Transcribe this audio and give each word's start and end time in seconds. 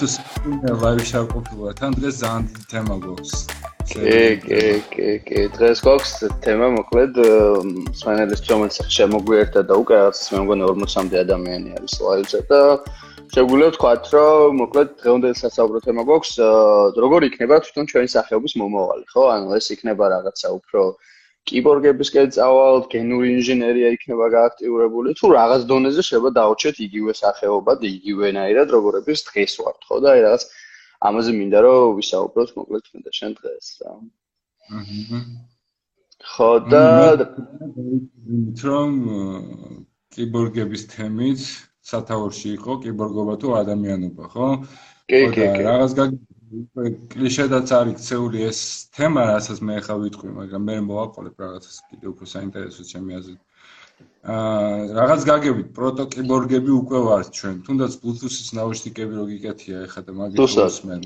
თუ 0.00 0.06
ლაივი 0.82 1.04
შევყოფილა 1.10 1.70
თან 1.78 1.90
დღეს 1.96 2.16
ძალიან 2.22 2.42
დიდი 2.48 2.64
თემა 2.72 2.94
გვაქვს. 3.04 3.32
კი 3.90 4.20
კი 4.44 4.62
კი 4.92 5.08
კი. 5.26 5.40
დღეს 5.56 5.78
გვაქვს 5.86 6.12
თემა 6.44 6.66
მოკლედ 6.76 7.12
სვენელის 8.00 8.40
რომელიც 8.50 8.76
შემოგვიერთა 8.96 9.60
და 9.68 9.74
უკვე 9.82 9.94
რაღაც 10.00 10.20
მე 10.32 10.38
მგონი 10.44 10.62
40-მდე 10.70 11.16
ადამიანი 11.24 11.68
არის 11.80 11.94
ლაივზე 12.06 12.40
და 12.50 12.60
შეგვიძლია 13.34 13.68
ვთქვათ 13.72 14.04
რომ 14.14 14.60
მოკლედ 14.62 14.88
დღევანდელი 15.00 15.36
სასაუბრო 15.42 15.78
თემა 15.86 16.02
გვაქვს 16.08 16.32
როგორ 17.02 17.20
იქნება 17.30 17.54
თვითონ 17.64 17.84
ჩვენი 17.90 18.08
სახეობის 18.16 18.52
მომავალი 18.60 19.04
ხო? 19.12 19.22
ანუ 19.36 19.48
ეს 19.58 19.66
იქნება 19.74 20.04
რაღაცა 20.14 20.48
უფრო 20.58 20.80
კიბორგებისკენ 21.46 22.30
წავალთ, 22.36 22.86
გენური 22.92 23.28
ინჟინერია 23.38 23.90
იქნება 23.96 24.26
გააქტიურებული, 24.34 25.14
თუ 25.18 25.26
რაღაც 25.38 25.66
დონეზე 25.70 26.02
შეიძლება 26.06 26.30
დაუჩეთ 26.38 26.76
იგივე 26.86 27.12
სახეობა 27.22 27.72
და 27.80 27.86
იგივენაირად 27.96 28.74
როგორების 28.76 29.20
დღეს 29.28 29.52
ვართ, 29.62 29.78
ხო 29.86 29.96
და 30.02 30.08
აი 30.14 30.20
რაღაც 30.26 30.42
ამაზე 31.06 31.30
მინდა 31.38 31.58
რომ 31.66 31.94
ვისაუბროთ 31.98 32.50
მოკლედ 32.58 32.84
მე 32.94 33.00
და 33.06 33.12
შენ 33.18 33.32
დღეს 33.38 33.66
რა. 33.82 33.92
აჰა. 34.80 35.20
ხო 36.34 36.50
და 36.72 36.84
რომ 38.66 38.92
კიბორგების 40.16 40.82
თემით 40.92 41.40
სათავეში 41.86 42.48
იყო 42.58 42.72
კიბორგობა 42.82 43.34
თუ 43.42 43.48
ადამიანობა, 43.62 44.24
ხო? 44.34 44.48
კი, 45.06 45.20
კი, 45.30 45.44
კი. 45.54 45.62
რაღაც 45.68 45.92
გაგ 46.00 46.10
კლიშედაც 47.12 47.72
არის 47.74 47.94
ქცეული 47.98 48.42
ეს 48.46 48.58
თემა, 48.94 49.22
რასაც 49.34 49.58
მე 49.66 49.78
ახლა 49.80 49.96
ვიტყვი, 50.02 50.30
მაგრამ 50.38 50.62
მე 50.68 50.76
მოვაყოლებ 50.88 51.42
რაღაცას 51.42 51.76
კიდე 51.90 52.06
უფრო 52.12 52.24
საინტერესო 52.32 52.82
ჩემი 52.90 53.18
აზრით. 53.18 53.40
აა 54.34 54.94
რაღაც 54.98 55.20
გაგებით 55.30 55.68
პროტოკიბორგები 55.78 56.72
უკვე 56.80 56.98
ვართ 57.08 57.28
ჩვენ. 57.38 57.56
თუნდაც 57.66 57.92
Bluetooth-ის 58.02 58.50
ნაუშნიკები 58.58 59.12
რო 59.18 59.24
გიკეთია 59.32 59.76
ახლა 59.86 60.02
და 60.06 60.12
მაგის 60.20 60.78
მე 60.86 60.96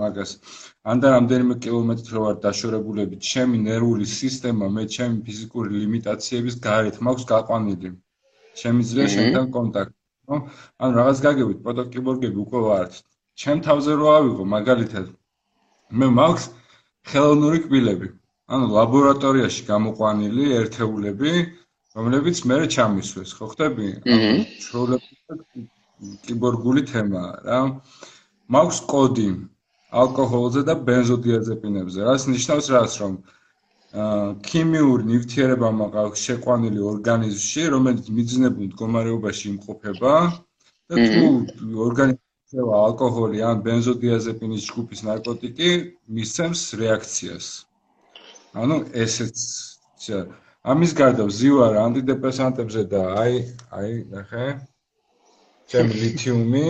მაგას 0.00 0.30
ან 0.90 0.96
და 1.02 1.08
რამდენიმე 1.16 1.54
კილომეტრი 1.64 2.10
რო 2.14 2.20
ვარ 2.24 2.36
დაშორებულები, 2.46 3.16
ჩემი 3.30 3.56
ნერვული 3.66 4.06
სისტემა 4.06 4.66
მე 4.76 4.84
ჩემი 4.96 5.16
ფიზიკური 5.26 5.70
ლიმიტაციების 5.82 6.54
გარეთ 6.66 6.96
მაქვს 7.06 7.24
გაყვანილი. 7.32 7.90
შემიძლია 8.60 9.06
შენთან 9.14 9.46
კონტაქტი, 9.56 9.98
ხო? 10.30 10.36
ანუ 10.80 10.92
რაღაც 11.00 11.18
გაგებით 11.26 11.58
პროტოკიბორგები 11.64 12.38
უკვე 12.46 12.60
ვართ. 12.70 12.92
ჩემ 13.40 13.60
თავზე 13.66 13.92
რო 14.00 14.08
ავიღო 14.18 14.44
მაგალითად 14.54 15.06
მე 16.00 16.08
მაქვს 16.20 16.44
ხელოვნური 17.12 17.60
კბილები 17.66 18.08
ანუ 18.52 18.66
ლაბორატორიაში 18.76 19.62
გამოყვანილი 19.70 20.44
ერთეულები 20.60 21.32
რომლებიც 21.96 22.42
მე 22.50 22.56
ჩამისვეს 22.74 23.30
ხო 23.38 23.46
ხტები? 23.52 23.88
შროლები 24.66 25.64
კიბორგული 26.26 26.82
თემაა 26.90 27.32
რა. 27.48 27.60
მაქვს 28.56 28.78
კოდი 28.92 29.28
ალკოჰოლზე 30.02 30.60
და 30.68 30.74
ბენზოდიაზეპინებზე 30.86 32.00
რაც 32.06 32.22
ნიშნავს 32.34 32.66
რას 32.76 32.92
რომ 33.02 33.14
ქიმიური 34.46 35.06
ნივთიერება 35.10 35.68
მაქვს 35.80 36.24
შეყვანილი 36.28 36.80
ორგანიზმში 36.92 37.62
რომელიც 37.74 38.06
მიძნებულ 38.16 38.66
მდგომარეობაში 38.70 39.44
იმყოფება 39.52 40.14
და 40.90 40.94
თუ 41.14 41.24
ორგანიზმი 41.86 42.29
შევა 42.50 42.78
ალკოჰოლი 42.84 43.42
ან 43.46 43.60
ბენზოდიაზეპინის 43.62 44.64
ჯგუფის 44.68 45.00
ნარკოტიკი 45.06 45.68
მისცემს 46.16 46.62
რეაქციას. 46.80 47.46
ანუ 48.62 48.78
ესეც 49.04 49.38
ამის 50.72 50.94
გარდა 51.00 51.26
ვზივარ 51.28 51.78
ანტიდეპრესანტებზე 51.84 52.82
და 52.90 53.02
აი 53.22 53.36
აი 53.78 53.92
ნახე 54.14 54.48
ჩემი 55.70 55.94
ლითიუმი 56.02 56.66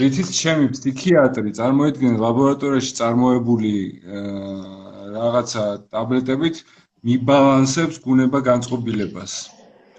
რითიც 0.00 0.32
ჩემი 0.40 0.72
ფსიქიატრი 0.72 1.52
წარმოედგენა 1.60 2.22
ლაბორატორიაში 2.24 2.96
წარმოებული 3.00 3.74
რაღაცა 5.16 5.64
ტაბლეტებით 5.92 6.64
მიბალანსებს 7.10 8.00
გუნება 8.06 8.40
განწყობილებას. 8.48 9.32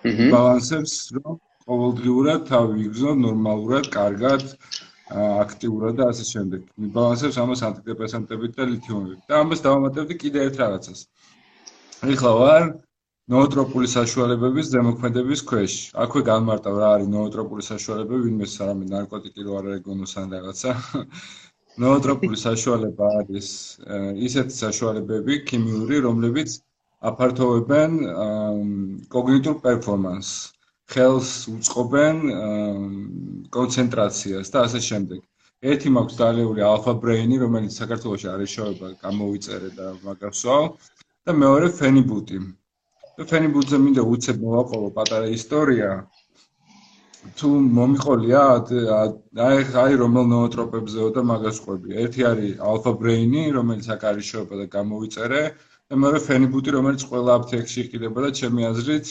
მიბალანსებს 0.09 0.95
რომ 1.21 1.37
ყოველდღიურად 1.67 2.43
თავი 2.49 2.73
ვიგზნო 2.81 3.13
ნორმალურად, 3.21 3.87
კარგად, 3.93 4.43
აქტიურად 5.15 5.95
და 5.99 6.09
ასე 6.11 6.23
შემდეგ. 6.27 6.61
მიბალანსებს 6.83 7.37
ამას 7.39 7.61
ანტიდეპრესანტებით 7.67 8.51
და 8.57 8.63
ლითიუმებით. 8.71 9.19
და 9.29 9.33
ამას 9.43 9.59
დავამატებდი 9.63 10.15
კიდე 10.23 10.39
ერთ 10.47 10.55
რაღაცას. 10.63 10.99
ეხლა 12.11 12.31
ვარ 12.39 12.63
ნოოტროპული 13.31 13.87
საშუალებების 13.87 14.65
ზემოქმედების 14.73 15.41
ქვეშ. 15.47 15.73
აქვე 16.03 16.21
განმარტავ 16.31 16.75
რა 16.81 16.89
არის 16.95 17.07
ნოოტროპული 17.15 17.63
საშუალებები, 17.71 18.21
ვინმე 18.27 18.47
სარამე 18.51 18.85
ნარკოტიკი 18.91 19.41
რო 19.47 19.51
არ 19.59 19.65
ეგონოს 19.79 20.13
ან 20.19 20.27
რაღაცა. 20.35 20.71
ნოოტროპული 21.83 22.37
საშუალება 22.43 23.05
არის 23.21 23.47
ისეთი 24.27 24.53
საშუალებები 24.59 25.33
ქიმიური, 25.49 25.97
რომლებიც 26.07 26.49
აფართოვებენ 27.09 27.91
კოგნიტურ 29.13 29.59
პერფორმანსს. 29.63 30.56
ხელს 30.93 31.31
უწყობენ 31.51 32.21
კონცენტრაციას 33.55 34.53
და 34.53 34.63
ასე 34.67 34.79
შემდეგ. 34.89 35.19
ერთი 35.71 35.89
მაქვს 35.97 36.19
დალეული 36.21 36.61
ალფა 36.71 36.93
ბრეინი, 37.01 37.41
რომელიც 37.43 37.73
საქართველოში 37.81 38.27
არის 38.35 38.53
შოება, 38.55 38.87
გამოვიწერე 39.03 39.69
და 39.79 39.87
მაგასვავ 40.05 40.63
და 41.25 41.31
მეორე 41.43 41.67
ფენიბუტი. 41.81 42.39
და 43.17 43.25
ფენიბუტზე 43.29 43.77
მინდა 43.81 44.03
უცებ 44.13 44.41
მოვაყოლო 44.45 44.89
პატარა 44.97 45.27
ისტორია. 45.33 45.89
თუ 47.37 47.47
მომიყოლია 47.77 48.41
აი 49.45 49.63
აი 49.83 49.93
რომელ 50.01 50.25
ნოოტროპებზეო 50.33 51.07
და 51.15 51.21
მაგას 51.31 51.57
ყვები. 51.63 51.89
ერთი 52.03 52.21
არის 52.31 52.53
ალფა 52.69 52.91
ბრეინი, 53.01 53.41
რომელიც 53.57 53.87
აქ 53.95 54.01
არის 54.11 54.25
შოება 54.31 54.55
და 54.61 54.65
გამოვიწერე 54.77 55.41
და 55.89 55.93
მეორე 56.03 56.19
ფენიბუტი, 56.27 56.69
რომელიც 56.77 57.01
ყველა 57.09 57.31
აფთიაქში 57.39 57.79
იყიდება 57.83 58.19
და 58.25 58.29
ჩემი 58.39 58.61
აზრით 58.71 59.05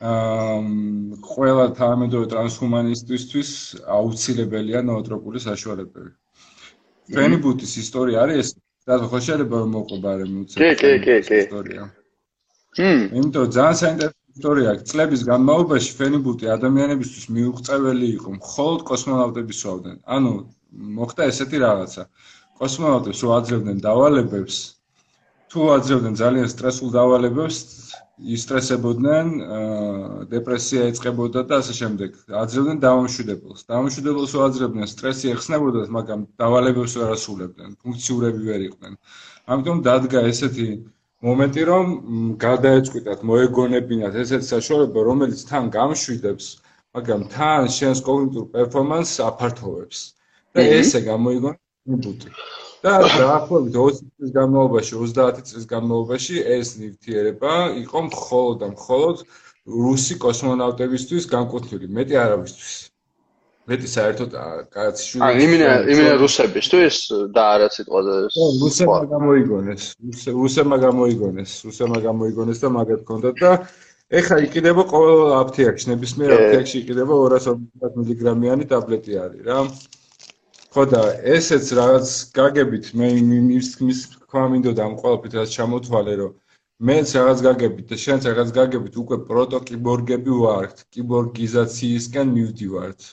ყველა 0.00 1.66
თანამედროვე 1.78 2.26
ტრანსჰუმანისტისთვის 2.32 3.50
აუცილებელია 3.86 4.82
ნოოტროპული 4.82 5.38
საშუალებები. 5.40 6.10
ფენიბუტის 7.14 7.72
ისტორია 7.84 8.22
არის 8.24 8.36
ეს. 8.42 8.50
და 8.84 8.98
ხო 9.00 9.16
შეიძლება 9.16 9.58
მოყვარე 9.64 10.24
მუცე. 10.28 10.56
კი, 10.60 10.70
კი, 10.76 10.90
კი, 11.04 11.14
კი. 11.24 11.36
ისტორია. 11.48 11.82
ჰმ. 12.76 13.00
იმიტომ 13.16 13.46
ძალიან 13.56 13.76
საინტერესო 13.80 14.20
ისტორია. 14.36 14.70
წლების 14.90 15.20
განმავლობაში 15.24 15.90
ფენიბუტი 16.00 16.44
ადამიანებისთვის 16.56 17.24
მიუღწეველი 17.36 18.06
იყო. 18.18 18.28
მხოლოდ 18.40 18.80
კოსმონავტები 18.90 19.52
სვავდნენ. 19.60 19.96
ანუ 20.04 20.32
მოხდა 21.00 21.22
ესეთი 21.32 21.58
რაღაცა. 21.64 22.02
კოსმონავტებს 22.60 23.20
რო 23.24 23.30
აძლევდნენ 23.38 23.78
დავალებებს, 23.88 24.56
თუ 25.50 25.60
აძლევდნენ 25.76 26.14
ძალიან 26.20 26.48
სტრესულ 26.54 26.88
დავალებებს, 26.98 27.56
ისტრესებოდნენ, 28.18 29.26
დეპრესია 30.30 30.86
ეწყებოდა 30.90 31.42
და 31.50 31.58
ასე 31.62 31.74
შემდეგ. 31.80 32.10
აძლევდნენ 32.42 32.78
დამამშვიდებელს. 32.84 33.66
დამამშვიდებელს 33.70 34.32
უაძლევდნენ, 34.38 34.86
სტრესი 34.94 35.32
ეხსნებოდათ, 35.34 35.88
მაგრამ 35.98 36.20
დავალებებს 36.38 36.94
ვერ 37.00 37.14
ასრულებდნენ, 37.16 37.70
ფუნქციურები 37.82 38.42
ვერ 38.50 38.60
იყვნენ. 38.70 38.94
ამიტომ 39.50 39.78
დადგა 39.88 40.20
ესეთი 40.30 40.68
მომენტი, 41.24 41.62
რომ 41.70 41.86
გადაეწყვიტათ, 42.46 43.18
მოეგონებინათ 43.30 44.14
ესეთი 44.22 44.46
საშუალება, 44.54 44.98
რომელიც 45.10 45.40
თან 45.50 45.64
გამშვიდებს, 45.78 46.46
მაგრამ 46.94 47.20
თან 47.34 47.62
შენს 47.76 47.98
კოგნიტურ 48.08 48.44
პერფორმანსს 48.54 49.22
აფართოვებს. 49.30 50.14
და 50.54 50.62
ესე 50.62 51.00
გამოიგონა 51.02 51.58
ბუტი. 52.02 52.30
და 52.84 52.94
დაახლოებით 53.16 53.76
20 53.76 54.08
წლის 54.14 54.32
განმავლობაში 54.38 54.94
30 55.02 55.50
წლის 55.50 55.68
განმავლობაში 55.74 56.42
ეს 56.56 56.74
ნივთიერება 56.80 57.54
იყო 57.84 58.06
მხოლოდ 58.08 58.56
და 58.64 58.72
მხოლოდ 58.76 59.22
რუსი 59.84 60.14
კოსმონავტებისთვის 60.24 61.30
განკუთვნილი 61.36 61.88
მეტი 61.98 62.20
არავისთვის. 62.24 62.74
მეტი 63.70 63.88
საერთოდ 63.88 64.34
კაცი 64.74 65.04
შვილი 65.08 65.24
აი 65.24 65.44
იმინა 65.44 65.68
იმინა 65.88 66.12
რუსებისთვის 66.20 66.96
და 67.36 67.44
არა 67.54 67.68
სიტყვაზე 67.76 68.16
რუსებმა 68.60 68.98
გამოიგონეს 69.14 69.86
რუსებმა 70.36 70.76
გამოიგონეს 70.84 71.54
რუსებმა 71.68 71.98
გამოიგონეს 72.04 72.60
და 72.64 72.72
მაგათ 72.76 73.00
ჰქონდათ 73.06 73.40
და 73.40 73.52
ეხა 74.20 74.36
იყიდება 74.46 74.84
ყოველ 74.92 75.32
აფთიაქში 75.40 75.90
ნებისმიერ 75.94 76.36
აფთიაქში 76.36 76.76
იყიდება 76.82 77.20
250 77.24 78.36
მგ-იანი 78.36 78.68
ტაბლეტი 78.74 79.20
არის 79.24 79.48
რა 79.48 79.58
ხო 80.74 80.84
და 80.90 81.02
ესეც 81.34 81.68
რაღაც 81.78 82.12
გაგებით 82.36 82.86
მე 83.00 83.08
მის 83.48 83.68
მის 83.86 84.00
თქვა 84.14 84.46
მინდოდა 84.54 84.86
ამ 84.88 84.94
ყველაფერს 85.02 85.36
რაც 85.40 85.52
ჩამოთვალე 85.56 86.14
რომ 86.20 86.32
მეც 86.88 87.12
რაღაც 87.18 87.42
გაგებით 87.46 87.86
და 87.92 87.96
შენც 88.04 88.26
რაღაც 88.30 88.50
გაგებით 88.56 88.96
უკვე 89.02 89.18
პროტოკიბორგები 89.28 90.32
ვართ 90.44 90.82
კიბორგიზაციისკენ 90.96 92.34
მივდივართ. 92.38 93.06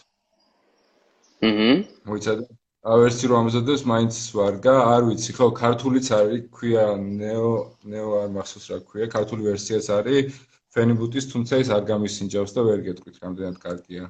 აჰა 1.49 1.69
მოიცადე? 2.09 2.49
ავერსი 2.95 3.29
რომ 3.29 3.37
ამზადებს 3.45 3.83
მაინც 3.91 4.15
ვარგა 4.37 4.73
არ 4.93 5.03
ვიცი 5.07 5.33
ხო 5.37 5.47
ქართულიც 5.61 6.07
არის 6.17 6.41
ქვია 6.57 6.85
ნეო 7.01 7.51
ნეო 7.93 8.09
არ 8.21 8.29
მახსოვს 8.37 8.65
რა 8.73 8.79
ქვია 8.89 9.07
ქართული 9.15 9.45
ვერსიაც 9.49 9.89
არის 9.97 10.39
ფენიბუტის 10.73 11.29
თუმცა 11.33 11.61
ის 11.61 11.69
არ 11.77 11.85
გამისინჯავს 11.91 12.57
და 12.57 12.65
ვერ 12.69 12.81
გეტყვით 12.87 13.21
რამდენად 13.25 13.61
კარგია 13.67 14.09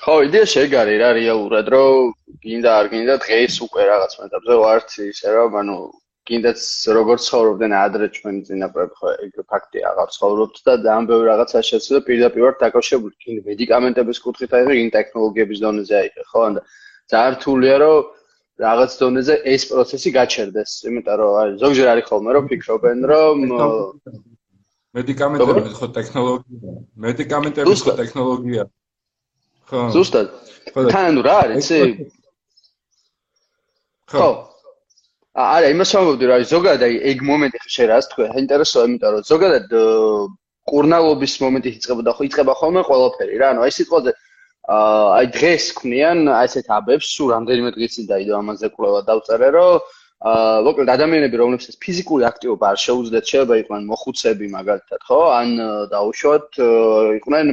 ხო, 0.00 0.14
იდეა 0.26 0.46
შეგარი 0.48 0.94
რა 1.00 1.10
რეალურად, 1.20 1.66
რომ 1.74 2.12
გინდა 2.44 2.70
არ 2.80 2.86
გინდა 2.92 3.14
დღეს 3.24 3.56
უკვე 3.66 3.82
რაღაც 3.90 4.12
მეტაბზე 4.20 4.54
ვარც 4.64 4.90
ისე 5.06 5.28
რომ 5.36 5.58
ანუ 5.60 5.76
გინდაც 6.30 6.60
როგორც 6.96 7.26
ცხოვრობდნენ 7.26 7.72
ადრე 7.76 8.06
ჩვენი 8.16 8.40
წინაპრები 8.48 8.94
ხო 9.00 9.12
ეგ 9.26 9.42
ფაქტია 9.50 9.84
აღარ 9.90 10.08
ცხოვრობთ 10.16 10.56
და 10.68 10.72
ძალიან 10.86 11.04
ბევრი 11.10 11.26
რაღაცა 11.30 11.60
შეცდო 11.68 12.00
პირდაპირ 12.08 12.42
ვარ 12.46 12.56
დაკავშირებული. 12.64 13.14
კიდე 13.24 13.40
მედიკამენტების 13.50 14.18
კუთხით 14.24 14.52
აი 14.56 14.78
ეგ 14.80 14.88
ტექნოლოგიების 14.96 15.62
დონეზე 15.64 15.94
აი 16.00 16.08
ხო 16.32 16.42
და 16.56 16.60
ძალიან 17.12 17.32
რთულია 17.36 17.76
რომ 17.84 17.98
რაღაც 18.64 18.90
დონეზე 19.02 19.34
ეს 19.52 19.62
პროცესი 19.70 20.10
გაჩერდეს 20.18 20.70
იმიტომ 20.88 21.16
რომ 21.20 21.32
აი 21.40 21.48
ზოგჯერ 21.62 21.88
არის 21.92 22.04
ხოლმე 22.10 22.30
რომ 22.36 22.44
ფიქრობენ 22.50 22.98
რომ 23.12 23.36
მედიკამენტები 24.96 25.70
ხო 25.80 25.86
ტექნოლოგია 25.98 26.76
მედიკამენტები 27.04 27.74
ხო 27.84 27.92
ტექნოლოგია 28.02 28.64
ხო. 29.70 29.82
ზუსტად. 29.94 30.28
თან 30.74 31.20
რა 31.26 31.34
არის? 31.46 31.70
იცი 31.70 31.80
ხო. 34.10 34.30
არა 35.40 35.68
იმას 35.74 35.90
ვამბობდი 35.94 36.26
რა 36.30 36.36
ზოგადად 36.50 36.96
ეგ 37.10 37.22
მომენტი 37.30 37.58
ხე 37.70 37.84
რას 37.90 38.10
თქვა? 38.10 38.26
საინტერესოა 38.34 38.88
იმიტომ 38.90 39.14
რომ 39.14 39.28
ზოგადად 39.30 39.66
კურნალობის 40.70 41.34
მომენტი 41.44 41.70
იწყებოდა 41.76 42.10
ხო 42.16 42.26
იწყება 42.28 42.52
ხოლმე 42.60 42.82
ყველაფერი 42.90 43.38
რა. 43.40 43.46
ანუ 43.54 43.60
აი 43.66 43.72
სიტყვაზე 43.78 44.12
აი 44.70 45.26
დღეს 45.34 45.64
ქმნიან 45.78 46.18
აი 46.30 46.46
ესეთ 46.50 46.68
აბებს 46.78 47.06
სულ 47.16 47.28
რამდენიმე 47.34 47.70
დღის 47.74 47.94
წინ 47.96 48.06
დაიდო 48.10 48.34
ამაზე 48.38 48.68
კვლევა 48.74 49.00
დავწერე 49.08 49.48
რომ 49.56 49.88
აა 50.20 50.60
მოკლედ 50.66 50.90
ადამიანები 50.94 51.36
რომლებსაც 51.40 51.74
ფიზიკური 51.80 52.26
აქტივობა 52.28 52.64
არ 52.70 52.78
შეუძლიათ 52.84 53.30
შეიძლება 53.30 53.56
იყვნენ 53.62 53.84
მოხუცები 53.88 54.46
მაგალითად 54.52 55.00
ხო? 55.08 55.20
ან 55.40 55.48
დაუშვათ 55.94 56.48
იყვნენ 57.18 57.46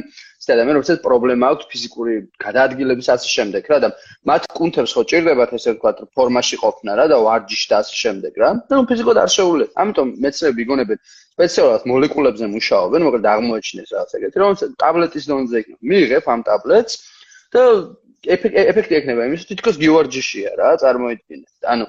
ისეთ 0.48 0.56
ადამიანებს, 0.56 0.88
რომელსაც 0.88 1.00
პრობლემა 1.04 1.44
აქვს 1.52 1.66
ფიზიკური 1.68 2.14
გადაადგილების 2.40 3.08
ასე 3.12 3.28
შემდეგ 3.36 3.62
რა 3.68 3.78
და 3.84 3.88
მათ 4.24 4.42
კუნთებს 4.56 4.92
ხო 4.96 5.02
ჭირდებათ 5.10 5.50
ესე 5.58 5.70
ვთქვათ 5.76 5.98
ფორმაში 6.16 6.56
ყოფნა 6.62 6.92
რა 6.96 7.04
და 7.12 7.16
ვარჯიში 7.20 7.66
და 7.68 7.76
ასე 7.84 7.94
შემდეგ 8.02 8.32
რა. 8.40 8.48
და 8.68 8.74
ნუ 8.80 8.84
ფიზიკოდ 8.88 9.16
არ 9.24 9.30
შეუძლია. 9.36 9.68
ამიტომ 9.76 10.08
მეცნიერები 10.24 10.60
იგონებენ 10.64 10.98
სპეციალურად 11.36 11.82
მოლეკულებზე 11.92 12.46
მუშაობენ, 12.56 13.00
მოკლედ 13.04 13.26
აღმოაჩინეს 13.28 13.88
რაღაც 13.92 14.10
ეგეთი, 14.16 14.36
რომ 14.40 14.52
ტაბლეტის 14.80 15.24
დონეზე 15.28 15.56
იქნება. 15.62 15.80
მიიღებ 15.92 16.24
ამ 16.32 16.40
ტაბლეტს 16.48 16.92
და 17.52 17.62
ეფექტი 18.28 18.94
ექნება 18.98 19.22
იმის, 19.28 19.46
თითქოს 19.52 19.76
გივარჯიშია 19.78 20.50
რა, 20.58 20.68
წარმოიდგინეთ. 20.82 21.52
ანუ 21.72 21.84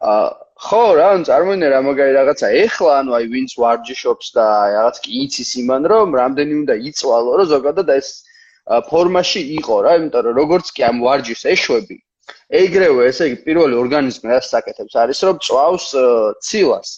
აა 0.00 0.49
ხო, 0.60 0.82
რა, 0.98 1.06
ან 1.16 1.22
წარმოიდგინე 1.24 1.68
რა 1.72 1.80
მაგარი 1.88 2.12
რაღაცა. 2.20 2.46
ეხლა, 2.64 2.92
ანუ 3.00 3.10
აი 3.16 3.24
ვინც 3.32 3.50
ვარჯიშობს 3.60 4.26
და 4.36 4.46
რაღაც 4.76 4.96
კი 5.04 5.10
იცის 5.24 5.50
იმან, 5.62 5.82
რომ 5.92 6.08
რამდენი 6.20 6.52
უნდა 6.60 6.74
იწვალო, 6.90 7.30
რომ 7.40 7.46
ზოგადად 7.54 7.88
ეს 7.96 8.08
ფორმაში 8.90 9.42
იყო 9.58 9.76
რა, 9.86 9.92
იმიტომ 10.00 10.22
რომ 10.26 10.34
როგორც 10.40 10.66
კი 10.76 10.80
ამ 10.90 10.96
ვარჯიშს 11.04 11.44
ეშვები, 11.54 11.96
ეგრევე 12.60 13.00
ესე 13.08 13.24
იგი 13.30 13.38
პირველი 13.46 13.74
ორგანიზმი 13.82 14.26
რა 14.30 14.40
საკეთებს 14.52 14.94
არის, 15.00 15.18
რომ 15.26 15.36
წვავს 15.48 15.86
ცილას. 16.44 16.90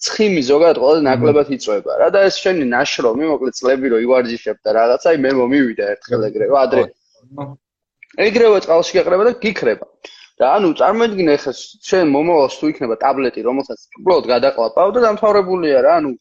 ცხიმი 0.00 0.42
ზოგადად 0.48 0.78
ყველაზე 0.80 1.02
ნაკლებად 1.04 1.48
იწובה 1.52 1.92
რა 2.00 2.08
და 2.14 2.20
ეს 2.24 2.36
შენი 2.40 2.64
ნაშრომი 2.72 3.26
მოკლედ 3.30 3.54
წლები 3.58 3.86
რო 3.92 3.98
ივარჯიშებ 4.06 4.56
და 4.64 4.70
რაღაცა, 4.78 5.06
აი 5.12 5.18
მე 5.24 5.30
მომივიდა 5.40 5.84
ერთხელ 5.92 6.22
ეგრევე, 6.30 6.54
ადრე. 6.64 6.84
ეგრევე 8.26 8.58
წყალში 8.64 8.92
გეყრება 8.96 9.26
და 9.28 9.32
გიქრება. 9.44 9.86
და 10.40 10.48
ანუ 10.56 10.68
წარმოიდგინე 10.80 11.36
ახლა 11.38 11.52
შენ 11.90 12.10
მომავალს 12.16 12.58
თუ 12.60 12.72
იქნება 12.72 12.96
ტაბლეტი, 13.04 13.46
რომელსაც 13.48 13.80
უბრალოდ 14.00 14.26
გადაყლაპავ 14.34 14.92
და 14.96 15.00
დამთავრებულია 15.06 15.82
რა, 15.86 15.94
ანუ 16.00 16.12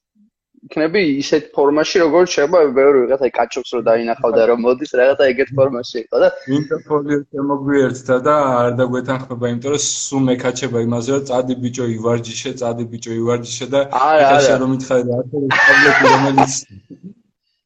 იქნები 0.68 1.02
ისეთ 1.22 1.46
ფორმაში, 1.56 2.00
როგორც 2.04 2.34
შეიძლება 2.36 2.62
ბევრი 2.78 3.04
ვიღაც 3.04 3.22
აი 3.26 3.32
კაჩოქს 3.38 3.72
რო 3.76 3.80
დაინახავდა 3.88 4.48
რომ 4.50 4.60
მოდის 4.66 4.92
რაღაცა 5.00 5.28
ეგეთ 5.34 5.54
ფორმაში 5.60 5.96
იყო 6.04 6.18
და 6.24 6.30
ინტერფოლიო 6.58 7.20
შემოგვიერთდა 7.32 8.18
და 8.28 8.36
არ 8.60 8.72
დაგვეთანხმება, 8.82 9.52
იმიტომ 9.54 9.72
რომ 9.76 9.84
სულ 9.88 10.22
მეკაჩება 10.30 10.84
იმაზე 10.88 11.10
რომ 11.16 11.24
წადი 11.32 11.56
ბიჭო 11.64 11.86
ივარჯიშე, 11.96 12.52
წადი 12.60 12.84
ბიჭო 12.92 13.12
ივარჯიშე 13.22 13.66
და 13.74 13.80
ეხლა 13.96 14.60
რომ 14.60 14.70
მითხარი 14.76 15.04
რა 15.14 15.24
ტაბლეტი 15.32 16.06
რომელიც 16.16 16.54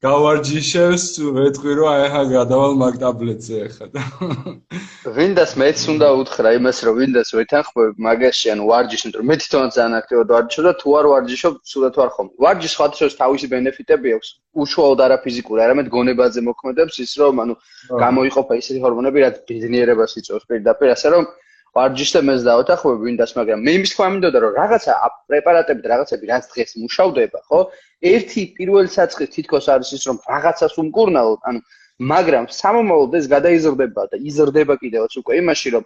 გავარჯიშებს, 0.04 1.04
ვეთქვი 1.32 1.74
რომ 1.78 1.86
აი 1.88 2.00
ახლა 2.06 2.22
გადავალ 2.28 2.74
მაგ 2.76 2.96
ტაბლეტზე 3.00 3.60
და 3.94 4.02
ვინდას 5.16 5.52
მეც 5.60 5.84
უნდა 5.92 6.08
უთხრა 6.20 6.50
იმას 6.58 6.78
რომ 6.84 6.94
ვინდას 7.00 7.30
ვეთანხმებ 7.38 8.02
მაგაში 8.06 8.52
ანუ 8.52 8.66
ვარჯიშს, 8.68 9.04
იმიტომ 9.04 9.20
რომ 9.24 9.30
მე 9.32 9.36
თვითონაც 9.40 9.72
ძალიან 9.78 9.96
აქტიურად 10.00 10.28
ვარჯიშობ 10.34 10.64
და 10.68 10.72
თუ 10.80 10.88
არ 10.98 11.06
ვარჯიშობ, 11.12 11.54
სულად 11.72 11.94
ვარ 12.00 12.10
ხომ. 12.16 12.28
ვარჯიშს 12.44 12.76
ხათშოს 12.80 13.14
თავისი 13.22 13.46
ბენეფიტები 13.54 14.08
აქვს. 14.16 14.28
უშუალოდ 14.64 15.00
არა 15.08 15.16
ფიზიკური, 15.24 15.60
არამედ 15.64 15.86
გონებაზე 15.94 16.40
მოქმედებს 16.48 16.94
ის 17.04 17.12
რომ 17.20 17.34
ანუ 17.44 17.54
გამოიყოფა 18.04 18.52
ისეთი 18.60 18.80
ჰორმონები, 18.84 19.18
რაც 19.24 19.36
ბედნიერებას 19.48 20.12
იწვევს 20.20 20.44
პირდაპირ, 20.52 20.88
ასე 20.94 21.08
რომ 21.16 21.24
ვარჯიშს 21.74 22.14
და 22.14 22.34
დავეთახმები 22.48 23.00
ვინდას, 23.06 23.32
მაგრამ 23.38 23.62
მე 23.66 23.72
იმის 23.76 23.92
თქმა 23.94 24.06
მინდოდა 24.14 24.38
რომ 24.44 24.52
რაღაცა 24.58 24.92
პრეპარატები 25.30 25.80
და 25.84 25.88
რაღაცები 25.92 26.24
რაც 26.30 26.44
დღეს 26.52 26.70
მუშავდება, 26.82 27.38
ხო? 27.50 27.60
ერთი 28.14 28.42
პირველი 28.58 28.90
საწყის 28.94 29.32
თითქოს 29.34 29.66
არის 29.74 29.90
ის 29.96 30.02
რომ 30.08 30.16
რაღაცას 30.30 30.74
უმკურნალოთ, 30.82 31.40
ანუ 31.50 31.60
მაგრამ 32.12 32.44
სამომავლოდ 32.60 33.12
ეს 33.18 33.26
გადაიზრდება 33.34 34.02
და 34.12 34.16
იზრდება 34.28 34.74
კიდევაც 34.82 35.12
უკვე 35.18 35.32
იმაში 35.42 35.68
რომ 35.74 35.84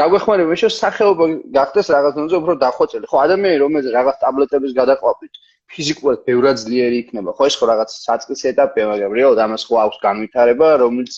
დაგვეხმარება 0.00 0.54
შე 0.60 0.68
სახეობა 0.78 1.24
გახდეს 1.58 1.86
რაღაც 1.96 2.14
ნოზე 2.20 2.36
უფრო 2.40 2.54
დახვეწილი. 2.64 3.06
ხო, 3.10 3.16
ადამიანი 3.26 3.56
რომელიც 3.64 3.86
რაღაც 3.98 4.16
ტაბლეტების 4.24 4.72
გადაყვებით 4.80 5.32
ფიზიკურად 5.72 6.22
ბევრად 6.28 6.56
ძლიერი 6.62 6.96
იქნება. 7.02 7.34
ხო, 7.36 7.48
ეს 7.48 7.56
ხო 7.60 7.66
რაღაც 7.70 7.90
საწყის 8.04 8.42
ეტაპია, 8.50 8.84
მაგრამ 8.90 9.12
რეალურად 9.18 9.40
ამას 9.44 9.62
ხო 9.68 9.74
აქვს 9.84 9.98
განვითარება, 10.04 10.68
რომელიც 10.82 11.12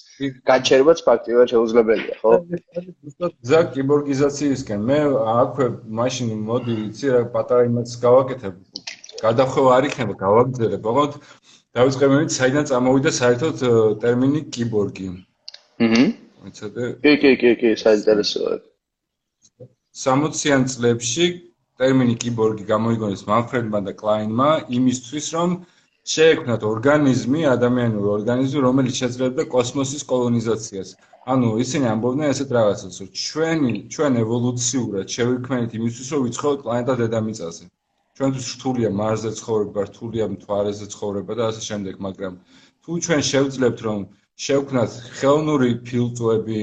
გაჩერებაც 0.50 0.98
ფაქტიურად 1.08 1.52
შეუძლებელია, 1.54 2.14
ხო? 2.22 2.32
ზა 3.50 3.60
კიბორგიზაციისკენ 3.74 4.80
მე 4.90 4.98
აქვე 5.38 5.66
მაშინ 6.00 6.28
მოდი 6.50 6.74
იცი 6.90 7.06
რა 7.14 7.22
პატარა 7.34 7.68
იმას 7.70 7.94
გავაკეთებ. 8.06 8.54
გადახვევა 9.20 9.70
არ 9.76 9.84
იქნება, 9.90 10.14
გავაგზავნებ, 10.24 10.84
ოღონდ 10.90 11.12
დავიწყებინით 11.76 12.30
საიდან 12.34 12.64
წამოვიდა 12.70 13.10
საერთოდ 13.20 13.56
ტერმინი 14.02 14.40
კიბორგი. 14.54 15.08
აჰა. 15.84 16.04
მეცადე. 16.44 16.84
კი, 17.04 17.12
კი, 17.22 17.32
კი, 17.40 17.50
კი, 17.60 17.70
საინტერესოა. 17.84 18.58
60-იან 20.00 20.62
წლებში 20.72 21.26
ტერმინი 21.80 22.14
კიბორგი 22.22 22.64
გამოიგონეს 22.68 23.22
მანფრედმა 23.28 23.78
და 23.84 23.92
კლაინმა 24.00 24.48
იმისთვის, 24.78 25.26
რომ 25.36 25.52
შეექმნათ 26.14 26.66
ორგანიზმი, 26.70 27.40
ადამიანური 27.54 28.08
ორგანიზმი, 28.16 28.60
რომელიც 28.64 29.00
შეძლებდა 29.02 29.46
კოსმოსის 29.54 30.04
კოლონიზაციას. 30.12 30.90
ანუ 31.34 31.48
ისინი 31.64 31.88
ამბობდნენ 31.92 32.34
ესეთ 32.34 32.52
რაღაცას, 32.56 33.00
რომ 33.00 33.08
ჩვენი 33.24 33.72
ჩვენ 33.96 34.12
ევოლუციურად 34.24 35.06
შევიქმნით 35.16 35.78
იმისთვის, 35.80 36.12
რომ 36.12 36.22
ვიცხოვოთ 36.26 36.62
პლანეტა 36.66 36.94
დედამიწაზე. 37.00 37.64
ჩვენთვის 38.20 38.46
რთულია 38.54 38.90
მარსზე 39.00 39.30
ცხოვრება, 39.40 39.80
რთულია 39.88 40.24
მთვარეზე 40.34 40.86
ცხოვრება 40.94 41.32
და 41.40 41.44
ასე 41.50 41.62
შემდეგ, 41.70 41.94
მაგრამ 42.06 42.34
თუ 42.84 42.90
ჩვენ 43.04 43.22
შევძლებთ, 43.30 43.78
რომ 43.88 44.00
შევქმნათ 44.46 44.90
ხელოვნური 45.20 45.70
ფილტვები, 45.88 46.60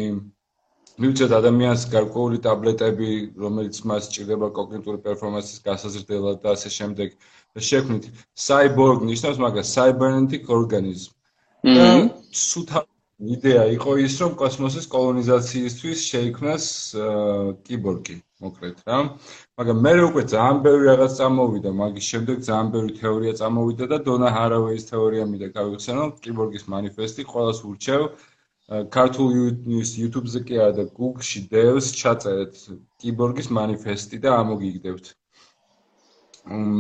მივცეთ 1.04 1.34
ადამიანს 1.38 1.82
გარკვეული 1.94 2.40
ტაბლეტები, 2.46 3.10
რომელიც 3.44 3.80
მას 3.90 4.08
სჭირდება 4.10 4.48
კოგნიტური 4.58 5.02
პერფორმანსის 5.06 5.62
გასაზრდელად 5.68 6.40
და 6.42 6.54
ასე 6.58 6.70
შემდეგ. 6.78 7.10
და 7.58 7.62
შექმნით 7.70 8.06
cyborg 8.46 9.06
ნიშნავს 9.10 9.38
მაგას 9.46 9.74
cybernetic 9.78 10.50
organism. 10.60 11.12
და 11.64 11.88
სუთა 12.32 12.82
იდეა 13.18 13.64
იყო 13.74 13.92
ის, 14.06 14.16
რომ 14.22 14.34
კოსმოსის 14.42 14.86
კოლონიზაციისთვის 14.94 16.02
შეიქმნას 16.10 16.66
კიბორგი, 17.66 18.18
მოკლედ 18.46 18.78
რა. 18.86 18.98
მაგრამ 19.58 19.78
მე 19.86 19.94
უკვე 20.10 20.24
ძალიან 20.34 20.58
ბევრი 20.66 20.86
რაღაც 20.92 21.12
წამოვიდა, 21.20 21.72
მაგის 21.82 22.10
შემდეგ 22.14 22.38
ძალიან 22.50 22.70
ბევრი 22.74 22.94
თეორია 23.02 23.34
წამოვიდა 23.42 23.86
და 23.94 23.98
დონა 24.10 24.30
ჰარავეის 24.38 24.88
თეორია 24.92 25.24
მინდა 25.34 25.50
გავიხსენო, 25.58 26.06
კიბორგის 26.22 26.70
манифеסטი, 26.74 27.26
ყოველას 27.34 27.60
ურჩევ 27.70 28.02
Э, 28.68 28.84
ქართულ 28.92 29.36
ის 29.80 29.94
YouTube-ზე 29.96 30.40
კი 30.48 30.58
არა 30.60 30.74
და 30.78 30.84
Google-ში 30.96 31.42
Devs 31.52 31.88
ჩაწერეთ 32.00 32.58
კიბორგის 33.00 33.48
манифеסטი 33.58 34.20
და 34.26 34.34
ამოგიგდებთ. 34.44 35.06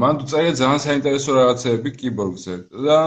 მან 0.01 0.19
უწერია 0.23 0.57
ძალიან 0.59 0.81
საინტერესო 0.83 1.31
რაღაცები 1.37 1.89
კიბორგზე 2.01 2.55
და 2.87 2.97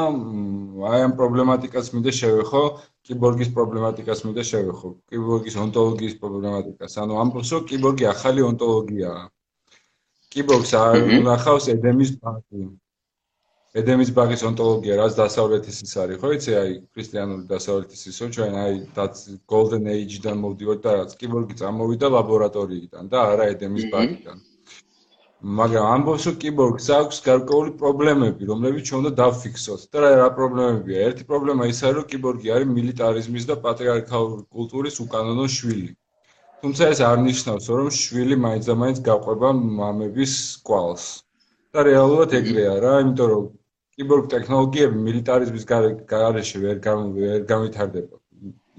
აი 0.93 1.01
ამ 1.05 1.13
პრობლემატიკას 1.21 1.93
მინდა 1.93 2.13
შევეხო, 2.21 2.65
კიბორგის 3.09 3.53
პრობლემატიკას 3.57 4.25
მინდა 4.25 4.45
შევეხო, 4.53 4.89
კიბორგის 5.13 5.57
ონტოლოგიის 5.65 6.17
პრობლემატიკას. 6.25 6.97
ანუ 7.05 7.21
ამბობსო 7.23 7.65
კიბორგი 7.69 8.09
ახალი 8.15 8.49
ონტოლოგიაა. 8.49 9.25
კიბორგს 10.33 10.73
არ 10.85 10.97
უნახავს 11.21 11.69
ედემის 11.77 12.17
ბანკი. 12.21 12.69
ედემის 13.79 14.09
ბაღის 14.15 14.41
ონტოლოგია 14.49 14.95
რაც 14.99 15.17
დასავლეთის 15.19 15.77
ის 15.87 15.93
არის 16.05 16.21
ხო 16.21 16.31
იცი 16.37 16.55
აი 16.61 16.71
ქრისტიანული 16.95 17.45
დასავლეთის 17.50 18.00
ისო 18.11 18.27
ჩვენ 18.37 18.57
აი 18.62 18.79
დაც 18.97 19.21
golden 19.53 19.85
age-დან 19.93 20.41
მოვდივართ 20.45 20.81
და 20.87 20.95
რაც 21.00 21.12
კიბორგი 21.21 21.59
წამოვიდა 21.61 22.11
ლაბორატორიიდან 22.15 23.11
და 23.12 23.27
არა 23.35 23.47
ედემის 23.55 23.87
ბაღიდან 23.93 24.41
მაგრამ 25.61 25.87
ამბობს 25.91 26.25
რომ 26.29 26.35
კიბორგს 26.41 26.87
აქვს 26.97 27.19
გარკვეული 27.27 27.71
პრობლემები, 27.83 28.49
რომლებიც 28.50 28.91
ჩვენ 28.91 28.99
უნდა 29.03 29.12
დავფიქსოთ. 29.21 29.87
და 29.95 30.11
რა 30.21 30.27
პრობლემებია? 30.39 30.99
ერთი 31.11 31.25
პრობლემა 31.31 31.69
ის 31.71 31.81
არის, 31.81 31.97
რომ 31.97 32.09
კიბორგი 32.11 32.53
არის 32.57 32.69
მილიტარიზმის 32.75 33.47
და 33.50 33.57
პატრიარქალური 33.65 34.45
კულტურის 34.57 35.00
უკანონო 35.05 35.47
შვილი. 35.57 35.89
თუმცა 36.61 36.91
ეს 36.93 37.00
არ 37.09 37.19
ნიშნავს, 37.29 37.71
რომ 37.79 37.89
შვილი 38.03 38.37
მაინც-მაინც 38.47 38.99
გაყვება 39.09 39.49
მამების 39.81 40.35
კვალს. 40.67 41.07
და 41.73 41.81
რეალურად 41.87 42.31
ეგრეა 42.35 42.77
რა, 42.85 42.93
იმიტომ 43.07 43.29
რომ 43.33 43.45
კიბორგ 44.00 44.28
ტექნოლოგიები 44.33 44.99
მილიტარიზმის 45.07 45.64
გარეშე 46.09 46.59
ვერ 46.64 46.76
ვერ 47.16 47.42
გავითარდება. 47.49 48.16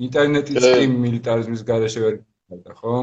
ინტერნეტიც 0.06 0.58
კი 0.66 0.88
მილიტარიზმის 0.94 1.62
გარეშე 1.68 2.00
ვერ 2.06 2.16
გავითარდება, 2.18 2.74
ხო? 2.82 2.96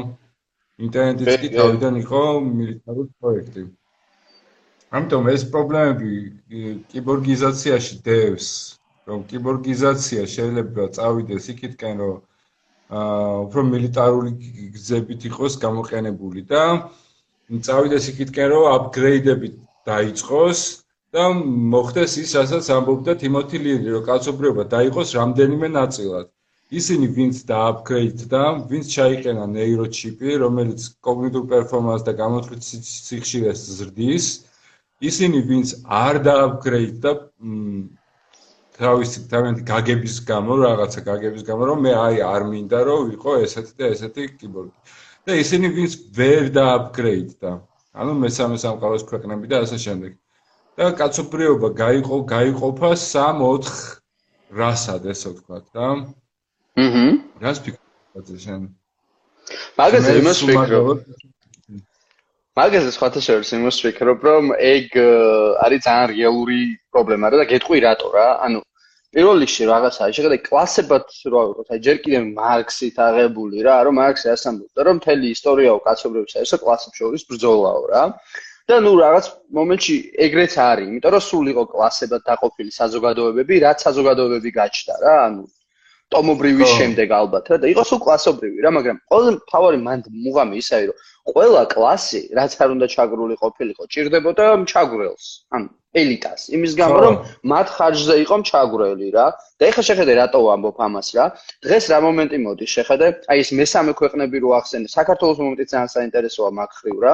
ინტერნეტიც 0.87 1.29
კი 1.43 1.49
თავიდან 1.53 1.99
იყო 2.03 2.23
მილიტარული 2.47 3.11
პროექტი. 3.19 3.63
ამიტომ 4.99 5.29
ეს 5.35 5.45
პრობლემები 5.53 6.11
კიბორგიზაციაში 6.91 7.95
დევს, 8.09 8.49
რომ 9.07 9.23
კიბორგიზაცია 9.31 10.27
შეიძლება 10.35 10.89
წავიდეს 10.99 11.49
იქითკენ, 11.55 11.95
რომ 12.03 12.17
აა 12.99 13.33
უფრო 13.47 13.61
მილიტარული 13.69 14.31
გზებით 14.75 15.21
იყოს 15.31 15.55
გამოყენებული 15.63 16.41
და 16.51 16.63
წავიდეს 17.69 18.11
იქითკენ, 18.11 18.47
რომ 18.53 18.63
აპგრეიდები 18.75 19.47
დაიწყოს 19.87 20.67
და 21.15 21.23
მოხდეს 21.73 22.13
ის, 22.23 22.33
რასაც 22.37 22.67
ამბობდა 22.75 23.15
თიმოთი 23.21 23.57
ლირი, 23.65 23.93
რომ 23.95 24.03
კაცობრიობა 24.09 24.63
დაიყოს 24.73 25.13
რამდენიმე 25.19 25.67
ნაწილად. 25.75 26.27
ისინი 26.79 27.05
ვინც 27.17 27.37
დააპგრეიდდა, 27.49 28.41
ვინც 28.69 28.85
ჩაიყენა 28.95 29.45
ნეიროჩიპი, 29.55 30.29
რომელიც 30.43 30.81
კოგნიტურ 31.07 31.43
პერფორმანსს 31.53 32.05
და 32.09 32.13
გამოთვლით 32.21 32.61
სიხშირეს 33.07 33.63
ზრდის, 33.79 34.27
ისინი 35.09 35.39
ვინც 35.49 35.73
არ 36.03 36.21
დააპგრეიდდა 36.29 37.11
თავისი 38.79 39.25
თავიანთი 39.33 39.63
გაგების 39.73 40.15
გამო, 40.29 40.53
რაღაცა 40.61 41.01
გაგების 41.09 41.43
გამო, 41.49 41.63
რომ 41.73 41.79
მე 41.89 41.93
აი 42.05 42.17
არ 42.33 42.43
მინდა 42.53 42.79
რომ 42.89 43.01
ვიყო 43.09 43.31
ესეთი 43.49 43.73
და 43.79 43.85
ესეთი 43.95 44.23
კიბორგი. 44.39 44.77
და 45.25 45.35
ისინი 45.43 45.67
ვინც 45.75 45.93
ვერ 46.17 46.43
დააპგრეიდდა. 46.57 47.51
ანუ 47.99 48.11
მესამე 48.23 48.55
სამყაროს 48.63 49.03
ქვეყნები 49.09 49.45
და 49.51 49.65
ასე 49.65 49.77
შემდეგ. 49.85 50.11
და 50.79 50.93
კაცობრიობა 50.95 51.69
გაიყო, 51.75 52.17
გაიყოფა 52.23 52.89
3-4 52.95 53.71
რასად, 54.59 55.07
ესე 55.11 55.33
ვთქვათ 55.33 55.65
რა. 55.75 55.89
აჰა. 56.79 57.03
რას 57.43 57.59
ფიქრობ 57.65 58.29
შენ? 58.45 58.61
მაგაზე 59.79 60.13
იმას 60.21 60.39
ფიქრობ. 60.47 61.03
მაგაზე 62.59 62.89
სხვათა 62.95 63.21
შორის 63.27 63.51
იმას 63.59 63.77
ფიქრობ, 63.83 64.19
რომ 64.29 64.43
ეგ 64.55 64.87
არის 65.67 65.83
ძალიან 65.83 66.07
რეალური 66.15 66.61
პრობლემა 66.95 67.25
რა 67.27 67.43
და 67.43 67.45
გეტყვი 67.51 67.79
რატო 67.83 68.07
რა? 68.15 68.27
ანუ 68.47 68.63
პირველ 69.11 69.37
რიგში 69.43 69.63
რაღაცაა, 69.67 70.15
შეხედე 70.15 70.37
კლასებად 70.47 71.05
რა 71.33 71.41
ვიყოთ, 71.49 71.67
აი 71.75 71.79
ჯერ 71.85 71.97
კიდევ 72.03 72.23
მარქსით 72.39 72.97
აღებული 73.09 73.57
რა, 73.67 73.75
რომ 73.83 73.93
მარქსი 73.99 74.27
ასამბობდა, 74.31 74.79
რომ 74.87 74.95
მთელი 75.01 75.25
ისტორიაო 75.35 75.79
კაცობრიობის 75.87 76.39
ეს 76.39 76.51
კლასებს 76.63 76.99
შორის 77.01 77.23
ბრძოლაო 77.27 77.83
რა. 77.91 78.03
და 78.69 78.79
ნუ 78.85 78.91
რაღაც 79.03 79.29
მომენტში 79.57 79.95
ეგრეც 80.25 80.53
არის, 80.69 80.89
იმიტომ 80.89 81.13
რომ 81.15 81.23
სულ 81.29 81.45
იყო 81.53 81.63
კლასებად 81.73 82.21
დაყოფილი 82.29 82.71
საზოგადოებები, 82.81 83.63
რაც 83.65 83.87
საზოგადოებები 83.87 84.49
გაჩნდა 84.59 84.95
რა, 85.05 85.15
ანუ 85.29 85.43
ტომობრივის 86.13 86.71
შემდეგ 86.73 87.11
ალბათ 87.13 87.49
რა 87.53 87.57
და 87.63 87.69
იყოს 87.69 87.89
უკლასობრივი 87.97 88.63
რა 88.65 88.69
მაგრამ 88.77 88.97
ყველაზე 89.13 89.33
მთავარი 89.35 89.79
მანდ 89.87 90.05
მუღამი 90.25 90.61
ისაა 90.61 90.85
რომ 90.89 91.03
ყველა 91.33 91.61
კლასი 91.73 92.21
რაც 92.37 92.55
არ 92.65 92.69
უნდა 92.75 92.87
ჩაგრული 92.93 93.35
ყოფილიყო 93.41 93.83
ჭირდებოდა 93.93 94.47
ჩაგრელს 94.71 95.27
ან 95.57 95.67
ელიტას 96.01 96.41
იმის 96.57 96.73
გამო 96.81 96.97
რომ 97.05 97.15
მათ 97.53 97.67
ხარჯზე 97.75 98.15
იყო 98.25 98.35
ჩაგრელი 98.49 99.09
რა 99.17 99.27
და 99.61 99.69
ეხლა 99.69 99.83
შეხედე 99.89 100.13
რატო 100.21 100.41
ვამბობ 100.47 100.81
ამას 100.87 101.07
რა 101.17 101.25
დღეს 101.65 101.85
რა 101.93 101.99
მომენტი 102.07 102.37
მოდის 102.45 102.73
შეხედე 102.77 103.07
აი 103.29 103.45
ეს 103.45 103.49
მესამე 103.61 103.93
ქვეყნები 104.01 104.37
რო 104.45 104.49
ახსენე 104.59 104.89
საქართველოს 104.97 105.39
მომენტი 105.45 105.65
ძალიან 105.73 105.89
საინტერესოა 105.93 106.49
მაგხრივ 106.61 106.97
რა 107.05 107.13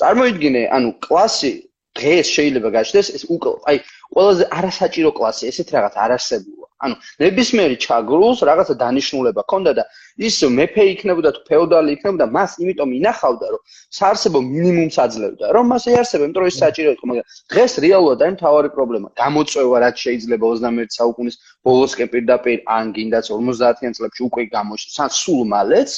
წარმოიდგინე, 0.00 0.62
ანუ 0.76 0.88
კლასი 1.04 1.52
დღეს 1.98 2.26
შეიძლება 2.36 2.68
გაჩნდეს 2.76 3.08
ეს 3.16 3.22
უკვე 3.34 3.50
აი 3.68 3.76
ყველაზე 4.16 4.44
არასაჭირო 4.58 5.10
კლასი, 5.18 5.42
ესეთ 5.50 5.68
რაღაც 5.76 5.94
არ 6.04 6.10
არსებულა. 6.16 6.66
ანუ 6.82 6.94
ნებისმიერი 7.22 7.76
ჩაგრულს 7.84 8.40
რაღაცა 8.48 8.74
დანიშნულება 8.82 9.42
ჰქონდა 9.44 9.72
და 9.78 9.82
ის 10.26 10.36
მეფე 10.58 10.84
იქნებოდა 10.92 11.30
თუ 11.36 11.40
ფეოდალი 11.50 11.94
იქნებოდა, 11.96 12.26
მას 12.36 12.50
იმიტომ 12.62 12.90
ინახავდა, 12.98 13.46
რომ 13.52 13.62
საარსებო 13.98 14.40
მინიმუმს 14.54 14.96
აძლევდა, 15.04 15.46
რომ 15.56 15.64
მას 15.72 15.84
ეარსება, 15.92 16.22
იმიტომ 16.26 16.42
რომ 16.42 16.50
ეს 16.52 16.58
საჭირო 16.64 16.90
იყო, 16.96 17.04
მაგრამ 17.10 17.26
დღეს 17.52 17.72
რეალურად 17.84 18.20
აი 18.26 18.32
მთავარი 18.36 18.68
პრობლემა, 18.76 19.08
გამოწვევა 19.22 19.76
რაც 19.84 19.96
შეიძლება 20.04 20.44
21 20.52 20.90
საუკუნის 20.98 21.36
ბოლოსკენ 21.66 22.08
პირდაპირ 22.14 22.58
ან 22.76 22.84
გინდაც 22.96 23.26
50-იან 23.30 23.92
წლებში 23.96 24.22
უკვე 24.28 24.42
გამოჩნდა, 24.56 25.04
სულ 25.22 25.40
მალეც 25.54 25.90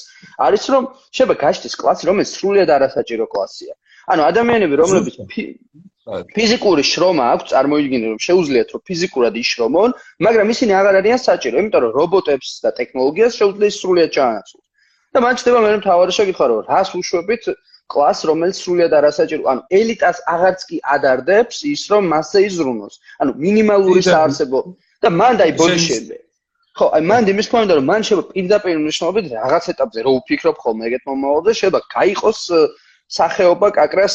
არის 0.46 0.64
რომ 0.74 0.84
შეიძლება 1.16 1.34
გაჩნდეს 1.44 1.74
კლასი, 1.80 2.02
რომელიც 2.10 2.28
სრულიად 2.36 2.70
არასაჭირო 2.76 3.26
კლასია. 3.32 3.74
ანუ 4.12 4.22
ადამიანები 4.30 4.74
რომლებიც 4.82 5.14
ფიზიკური 6.36 6.82
შრომა 6.84 7.26
აქვს, 7.34 7.50
წარმოიდგინე 7.52 8.06
რომ 8.12 8.18
შეუძლიათ 8.26 8.68
რომ 8.76 8.80
ფიზიკურად 8.88 9.34
იშრომონ, 9.40 9.90
მაგრამ 10.26 10.50
ისინი 10.54 10.72
აღარ 10.80 10.94
არიან 11.00 11.20
საჭირო, 11.24 11.54
იმიტომ 11.64 11.80
რომ 11.84 11.92
რობოტებს 11.98 12.48
და 12.64 12.70
ტექნოლოგიას 12.80 13.38
შეუძლიათ 13.40 13.74
სრულიად 13.80 14.10
ჩაანაცვლოს. 14.16 14.64
და 15.14 15.18
მან 15.24 15.34
ჩდება 15.40 15.58
მე 15.64 15.70
მთავარი 15.80 16.12
შეკითხვა 16.18 16.46
რომ 16.50 16.60
რას 16.68 16.88
უშვებით 16.98 17.44
კლას 17.92 18.18
რომელიც 18.28 18.56
სრულიად 18.64 18.92
არასაჭირო, 18.98 19.42
ანუ 19.52 19.60
ელიტას 19.78 20.18
აღარც 20.34 20.60
კი 20.68 20.76
ადარდებს 20.94 21.56
ის 21.72 21.82
რომ 21.92 22.04
მასზე 22.12 22.38
იზრუნოს. 22.48 22.94
ანუ 23.22 23.30
მინიმალური 23.44 24.02
საარსებო 24.04 24.60
და 25.00 25.08
მან 25.20 25.34
დაი 25.40 25.52
ბოდიშები. 25.60 26.16
ხო, 26.74 26.86
აი 26.96 27.02
მან 27.06 27.22
იმის 27.30 27.46
თქვა 27.48 27.60
რომ 27.78 27.86
მან 27.86 28.00
შეიძლება 28.02 28.30
პირდაპირ 28.34 28.76
მნიშვნელობით 28.84 29.24
რაღაც 29.38 29.64
ეტაპზე 29.72 30.00
რო 30.04 30.12
უფიქრობ 30.20 30.56
ხოლმე 30.62 30.82
ეგეთ 30.88 31.02
მომავალზე 31.08 31.52
შეიძლება 31.54 31.80
გაიყოს 31.94 32.40
სახეობა 33.12 33.68
კაკრას 33.76 34.14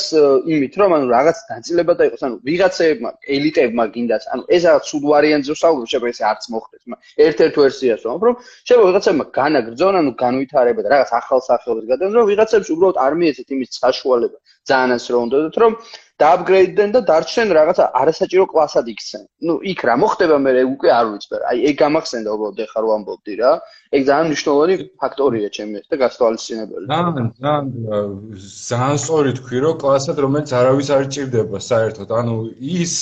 იმით 0.49 0.73
რომ 0.81 0.93
ანუ 0.97 1.09
რაღაც 1.13 1.37
დაწილება 1.49 1.93
და 1.99 2.07
იყოს 2.09 2.23
ანუ 2.25 2.35
ვიღაცებმა 2.49 3.09
ელიტებმა 3.35 3.85
გინდას 3.93 4.25
ანუ 4.33 4.43
ეს 4.49 4.63
რაღაც 4.65 4.83
სულ 4.89 5.03
ვარიანტზე 5.13 5.53
ვსაუბრობ 5.53 5.87
შეიძლება 5.93 6.09
ეს 6.09 6.21
არც 6.29 6.43
მოხდეს 6.53 6.83
ერთ-ერთ 7.29 7.55
ვერსიას 7.63 8.01
ვამბობ 8.09 8.25
რომ 8.29 8.35
შეიძლება 8.65 8.87
ვიღაცებმა 8.89 9.25
განაგრძონ 9.39 9.95
ანუ 10.01 10.11
განვითარება 10.23 10.81
და 10.83 10.89
რაღაც 10.95 11.09
ახალ 11.21 11.39
სახეობებს 11.49 11.89
გადაონ 11.93 12.13
რომ 12.17 12.29
ვიღაცებს 12.33 12.71
უბრალოდ 12.73 12.97
არ 13.05 13.13
მიეცეთ 13.21 13.49
იმის 13.55 13.69
საშუალება 13.77 14.37
ძალიანაც 14.69 15.03
რომ 15.13 15.21
უნდათ 15.29 15.55
რომ 15.63 15.71
დააპგრეიდდნენ 16.19 16.89
და 16.95 16.99
დარჩნენ 17.09 17.49
რაღაცა 17.57 17.83
არასაჭირო 18.01 18.45
კლასად 18.51 18.85
იქცენ. 18.93 19.23
ნუ 19.47 19.53
იქ 19.71 19.79
რა 19.87 19.95
მოხდება 20.03 20.37
მე 20.45 20.51
უკვე 20.75 20.89
არ 20.99 21.05
ვიცი. 21.11 21.35
აი 21.49 21.57
ეგ 21.69 21.75
გამახსენდა 21.83 22.29
უბრალოდ 22.35 22.59
ეხლა 22.65 22.79
რო 22.83 22.89
ამბობდი 22.97 23.33
რა. 23.39 23.51
ეგ 23.95 24.01
ძალიან 24.09 24.25
მნიშვნელოვანი 24.29 24.75
ფაქტორია 25.01 25.47
ჩემი 25.55 25.77
და 25.89 25.95
გასწავლისწინებელი. 26.03 26.85
ძალიან 26.91 27.27
ძალიან 27.39 27.63
ძალიან 28.69 28.97
სწორი 29.03 29.31
თქვი 29.39 29.57
რომ 29.63 29.75
კლასად 29.81 30.17
რომელიც 30.25 30.49
არავის 30.59 30.89
არ 30.97 31.03
ჭირდება 31.13 31.59
საერთოდ. 31.69 32.07
ანუ 32.19 32.35
ის 32.59 32.93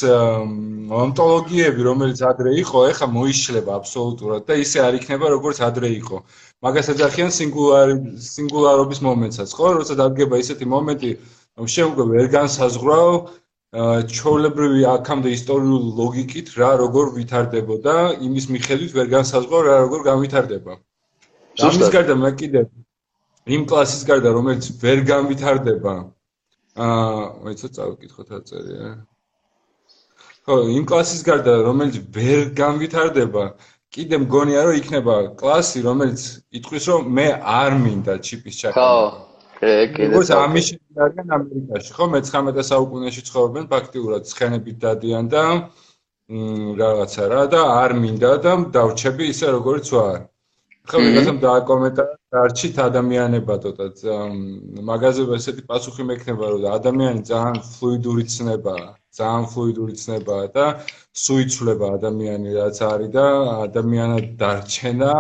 ონტოლოგიები 1.02 1.82
რომელიც 1.90 2.20
ადრე 2.32 2.52
იყო, 2.64 2.80
ეხლა 2.92 3.08
მოიშლება 3.18 3.72
აბსოლუტურად 3.82 4.42
და 4.48 4.54
ისე 4.64 4.78
არ 4.88 4.94
იქნება 5.00 5.26
როგორც 5.36 5.58
ადრე 5.70 5.90
იყო. 6.02 6.18
მაგას 6.64 6.88
ეძახიან 6.94 7.32
სინგულარი 7.38 7.96
სინგულარობის 8.34 9.00
მომენტსაც, 9.08 9.50
ხო? 9.58 9.68
როცა 9.78 9.94
დადგება 10.02 10.36
ისეთი 10.42 10.66
მომენტი 10.66 11.12
რომ 11.58 11.68
უკვე 11.92 12.06
ვერ 12.14 12.28
განსაზღვრავ 12.38 13.08
ჩოლებრივი 14.18 14.84
აქამდე 14.88 15.30
ისტორიული 15.36 15.90
ლოგიკით 16.00 16.52
რა 16.56 16.70
როგორ 16.82 17.10
ვითარდებოდა 17.18 17.96
იმის 18.28 18.46
მიხედვით 18.54 18.94
ვერ 18.96 19.08
განსაზღვრავ 19.12 19.62
რა 19.68 19.76
როგორ 19.86 20.02
განვითარდება. 20.08 20.78
ამის 21.68 21.90
გარდა 21.92 22.16
მე 22.16 22.32
კიდე 22.40 22.62
იმ 23.58 23.66
კლასის 23.68 24.04
გარდა 24.08 24.30
რომელიც 24.38 24.70
ვერ 24.84 25.04
განვითარდება 25.12 25.94
აა 26.78 27.22
ვეცო 27.44 27.68
წავიკითხოთ 27.76 28.30
აწერია. 28.40 28.88
ხო, 30.48 30.56
იმ 30.78 30.84
კლასის 30.88 31.22
გარდა 31.28 31.54
რომელიც 31.68 31.96
ვერ 32.16 32.42
განვითარდება 32.56 33.44
კიდე 33.92 34.16
მგონია 34.24 34.62
რომ 34.64 34.76
იქნება 34.80 35.16
კლასი 35.42 35.82
რომელიც 35.84 36.22
იტყვის 36.56 36.84
რომ 36.88 37.02
მე 37.18 37.28
არ 37.42 37.72
მინდა 37.84 38.14
ჩიპის 38.24 38.56
ჩაკეტა. 38.62 38.80
ხო. 38.80 39.27
როგორც 39.62 40.30
ამის 40.38 40.68
არიან 41.06 41.28
ამერიკაში, 41.38 41.92
ხო, 41.98 42.06
მე-19 42.14 42.66
საუკუნეში 42.70 43.22
ცხოვრობენ 43.30 43.66
ფაქტიურად 43.74 44.30
ცხენებით 44.30 44.78
დადიან 44.86 45.30
და 45.34 45.44
რაღაცა 46.82 47.24
რა 47.32 47.44
და 47.54 47.62
არ 47.82 47.92
მინდა 48.04 48.32
და 48.46 48.54
დავრჩები 48.76 49.24
ისე 49.34 49.48
როგორც 49.58 49.86
ვარ. 49.96 50.18
ხო, 50.88 50.98
ვიღაცამ 51.04 51.38
დააკომენტარა 51.44 52.14
დარჩით 52.36 52.76
ადამიანებადო 52.84 53.70
და 53.80 53.88
მაგაზეა 54.90 55.36
ესეთი 55.40 55.64
პასუხი 55.72 56.04
მექნება 56.12 56.46
რომ 56.54 56.64
ადამიანი 56.78 57.22
ძალიან 57.32 57.58
ფლუიდური 57.74 58.24
ცნებაა, 58.34 58.88
ძალიან 59.20 59.46
ფლუიდური 59.52 59.94
ცნებაა 60.04 60.46
და 60.56 60.66
სუიცვლება 61.24 61.88
ადამიანი 61.98 62.50
რაც 62.60 62.78
არის 62.92 63.10
და 63.18 63.26
ადამიანად 63.68 64.26
დარჩენა 64.42 65.14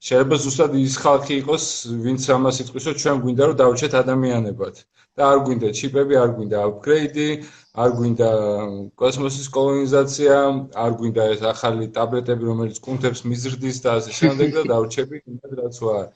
შეიძლება 0.00 0.36
ზუსტად 0.42 0.74
ის 0.80 0.94
ხალხი 1.04 1.34
იყოს, 1.42 1.64
ვინც 2.04 2.26
ამას 2.32 2.60
იტყვის, 2.64 2.84
რომ 2.88 3.00
ჩვენ 3.02 3.18
გვინდა 3.24 3.48
რომ 3.50 3.56
დავრჩეთ 3.60 3.96
ადამიანებად 4.00 4.78
და 5.20 5.26
არ 5.28 5.38
გვინდა 5.44 5.68
ჩიპები, 5.76 6.16
არ 6.16 6.30
გვინდა 6.36 6.60
აპგრეიდი, 6.68 7.28
არ 7.84 7.90
გვინდა 7.98 8.28
კოსმოსის 9.02 9.48
კოლონიზაცია, 9.56 10.36
არ 10.84 10.92
გვინდა 11.00 11.26
ეს 11.34 11.42
ახალი 11.52 11.88
ტაბლეტები, 11.96 12.48
რომელიც 12.50 12.78
კუნთებს 12.86 13.20
მიზრდის 13.28 13.82
და 13.84 13.90
ასე 14.00 14.16
შემდეგ 14.20 14.48
და 14.56 14.62
დავრჩები 14.72 15.20
იმედ 15.20 15.52
რაც 15.60 15.82
ვარ. 15.84 16.06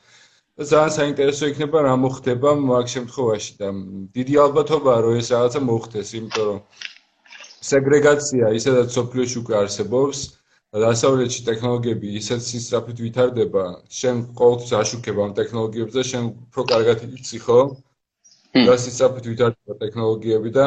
და 0.55 0.65
ძალიან 0.71 0.93
საინტერესო 0.97 1.45
იქნება 1.51 1.79
რა 1.85 1.95
მოხდება 2.01 2.51
მაგ 2.65 2.87
შემთხვევაში 2.95 3.53
და 3.61 3.69
დიდი 4.17 4.35
ალბათობაა 4.45 5.01
რომ 5.05 5.15
ეს 5.21 5.29
რაღაცა 5.35 5.61
მოხდეს, 5.69 6.09
იმიტომ 6.19 6.45
რომ 6.49 6.59
სეგრეგაცია 7.71 8.45
ისედაც 8.61 8.89
სოფლიოში 8.97 9.37
უკვე 9.43 9.55
არსებობს. 9.63 10.19
დასავლეთში 10.83 11.45
ტექნოლოგიები 11.47 12.09
ისეთ 12.19 12.41
სისწრაფით 12.43 13.01
ვითარდება, 13.05 13.65
შენ 13.95 14.23
ყოველთვის 14.39 14.73
აშუქებ 14.81 15.21
ამ 15.25 15.35
ტექნოლოგიებს 15.39 15.95
და 15.95 16.03
შენ 16.11 16.25
უფრო 16.35 16.63
კარგად 16.71 17.05
იცი 17.15 17.39
ხო? 17.45 17.59
და 18.55 18.75
სისწრაფით 18.85 19.29
ვითარდება 19.31 19.75
ტექნოლოგიები 19.85 20.51
და 20.59 20.67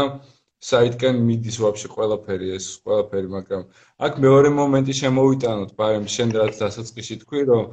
საითკენ 0.68 1.20
მიდის 1.28 1.58
ვაფშე 1.64 1.90
ყველაფერი 1.96 2.48
ეს, 2.56 2.66
ყველაფერი, 2.88 3.28
მაგრამ 3.36 3.64
აქ 4.08 4.14
მეორე 4.24 4.50
მომენტი 4.60 4.94
შემოვიტანოთ, 5.02 5.76
ბარემ 5.82 6.08
შენ 6.16 6.34
რაც 6.40 6.54
დასაწყისში 6.64 7.16
თქვი, 7.24 7.42
რომ 7.52 7.64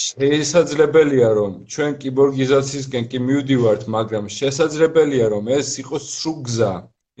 შესაძლებელია 0.00 1.30
რომ 1.40 1.52
ჩვენ 1.72 1.96
კიბორგიზაციისკენ 2.02 3.08
კი 3.10 3.18
მივდივართ, 3.30 3.88
მაგრამ 3.96 4.28
შესაძლებელია 4.36 5.26
რომ 5.32 5.50
ეს 5.56 5.68
იყოს 5.82 6.04
სრუგზა, 6.20 6.72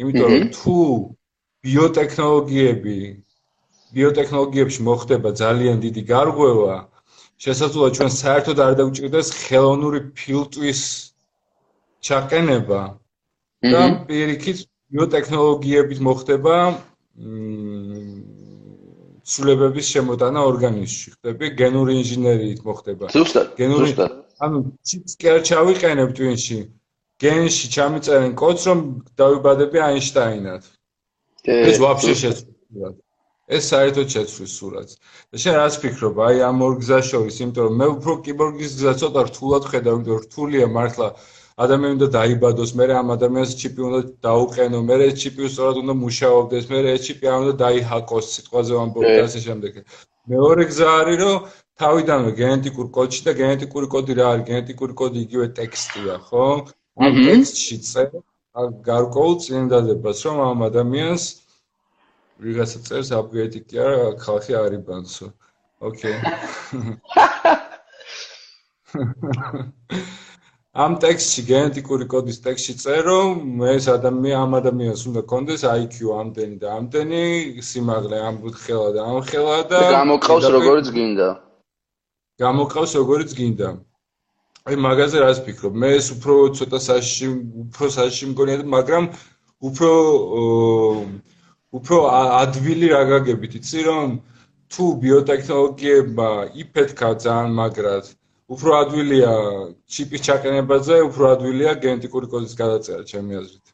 იმიტომ 0.04 0.30
რომ 0.36 0.46
თუ 0.54 0.76
ბიოტექნოლოგიები 1.64 2.98
ბიოტექნოლოგიებში 3.96 4.80
მოხდება 4.88 5.30
ძალიან 5.42 5.76
დიდი 5.84 6.02
გარღვევა, 6.12 6.76
შესაძლოა 7.44 7.88
ჩვენ 7.96 8.10
საერთოდ 8.22 8.58
არ 8.66 8.72
დაგვჭირდეს 8.80 9.28
ხელოვნური 9.44 10.00
ფილტვის 10.18 10.82
ჩაყენება 12.06 12.80
და 13.72 13.82
პირიქით 14.08 14.58
ბიოტექნოლოგიებით 14.94 16.00
მოხდება 16.06 16.56
ცვლილებების 19.30 19.86
შემოტანა 19.94 20.40
ორგანიზმში. 20.50 21.08
ხდები 21.14 21.46
გენური 21.60 21.92
ინჟინერიით 22.02 22.60
მოხდება. 22.66 23.10
ზუსტად. 23.14 23.46
გენური 23.60 23.92
ანუ 24.44 24.58
ჩიპს 24.88 25.12
კი 25.20 25.26
არ 25.34 25.40
ჩავიყენებ 25.48 26.10
ტვინში. 26.16 26.60
გენში 27.20 27.66
ჩამიწერენ 27.76 28.32
კოდს 28.40 28.62
რომ 28.68 28.78
დავიბადები 29.20 29.78
აინშტაინად. 29.88 30.62
ეს 31.44 31.76
ვაფშე 31.84 32.14
შეცვლილა. 32.22 32.88
ეს 33.56 33.64
საერთოდ 33.72 34.06
შეცვლის 34.14 34.52
სურათს. 34.60 34.94
და 35.30 35.36
შენ 35.42 35.54
რას 35.60 35.76
ფიქრობ, 35.82 36.16
აი 36.26 36.36
ამ 36.48 36.58
ორ 36.66 36.74
გზას 36.82 37.04
შორის, 37.10 37.36
იმიტომ 37.42 37.64
რომ 37.66 37.74
მე 37.80 37.86
უფრო 37.94 38.12
კიბორგის 38.26 38.72
გზა 38.78 38.92
ცოტა 39.00 39.20
რთულად 39.30 39.62
ხედავ, 39.70 39.94
იმიტომ 39.98 40.14
რომ 40.16 40.24
რთულია 40.26 40.66
მართლა 40.76 41.08
ადამიანი 41.64 41.94
უნდა 41.98 42.08
დაიბადოს, 42.16 42.70
მე 42.78 42.84
ამ 43.00 43.08
ადამიანს 43.16 43.50
ჩიპი 43.60 43.80
უნდა 43.88 44.00
დაუყენო, 44.26 44.78
მე 44.88 44.96
ეს 45.06 45.14
ჩიპი 45.22 45.40
სწორად 45.52 45.76
უნდა 45.82 45.94
მუშაობდეს, 46.04 46.64
მე 46.70 46.78
ეს 46.94 47.00
ჩიპი 47.06 47.24
არ 47.32 47.38
უნდა 47.44 47.54
დაიჰაკოს, 47.64 48.26
სიტყვაზე 48.36 48.72
ვამბობ 48.78 49.04
და 49.10 49.20
ასე 49.28 49.40
შემდეგ. 49.46 49.72
მეორე 50.30 50.64
გზა 50.70 50.88
არის, 51.00 51.18
რომ 51.24 51.36
თავიდანვე 51.80 52.30
გენეტიკურ 52.40 52.86
კოდში 52.96 53.20
და 53.26 53.32
გენეტიკური 53.42 53.86
კოდი 53.94 54.12
რა 54.20 54.26
არის? 54.32 54.44
გენეტიკური 54.50 54.92
კოდი 55.00 55.18
იგივე 55.26 55.46
ტექსტია, 55.60 56.14
ხო? 56.28 56.46
ამ 57.04 57.12
ტექსტში 57.28 57.76
წერ 57.90 58.08
გარკვეულ 58.90 59.34
წინდადებას, 59.44 60.18
რომ 60.26 60.36
ამ 60.48 60.58
ადამიანს 60.70 61.24
ვიღაცა 62.44 62.78
წერს 62.88 63.10
აპგრეიდი 63.20 63.60
კი 63.68 63.76
არა 63.86 64.00
ხალხი 64.24 64.52
არიბანსო 64.62 65.26
ოკეი 65.90 66.16
ამ 70.70 70.92
ტექსტში 71.02 71.42
გენეტიკური 71.48 72.06
კოდის 72.10 72.36
ტექსტში 72.46 72.74
წერო 72.78 73.18
ეს 73.74 73.88
ადამიან 73.90 74.42
ამ 74.46 74.52
ადამიანს 74.58 75.02
უნდა 75.10 75.22
კონდეს 75.32 75.64
IQ 75.66 76.12
ამდენი 76.14 76.58
და 76.62 76.68
ამდენი 76.78 77.22
სიმაღლე 77.68 78.20
ამ 78.28 78.38
ხელა 78.64 78.90
და 78.94 79.06
ამ 79.10 79.18
ხელა 79.30 79.56
და 79.72 79.80
გამოყავს 79.94 80.46
როგორც 80.56 80.92
გინდა. 80.94 81.28
გამოყავს 82.44 82.92
როგორც 83.00 83.34
გინდა. 83.40 83.68
აი 84.70 84.76
მაგაზე 84.86 85.24
რას 85.24 85.42
ფიქრობ? 85.42 85.74
მე 85.74 85.90
ეს 85.98 86.06
უფრო 86.14 86.34
ცოტა 86.54 86.78
საში 86.86 87.26
უფრო 87.66 87.86
საში 87.98 88.30
მგონია 88.30 88.62
მაგრამ 88.76 89.10
უფრო 89.66 89.90
უფრო 91.78 91.98
ადვილი 92.42 92.88
რა 92.90 93.02
გაგებით 93.10 93.52
იცი 93.60 93.82
რომ 93.88 94.14
თუ 94.74 94.84
ბიოტექნოლოგიებმა 95.02 96.30
იფეთქა 96.62 97.10
ძალიან 97.24 97.52
მაგრად 97.58 98.08
უფრო 98.54 98.70
ადვილია 98.82 99.34
ჩიპის 99.94 100.24
ჩაყენებაზე 100.26 100.96
უფრო 101.08 101.28
ადვილია 101.34 101.74
გენეტიკური 101.84 102.26
კოდის 102.32 102.54
გადაწერა 102.62 103.04
ჩემი 103.10 103.38
აზრით. 103.40 103.66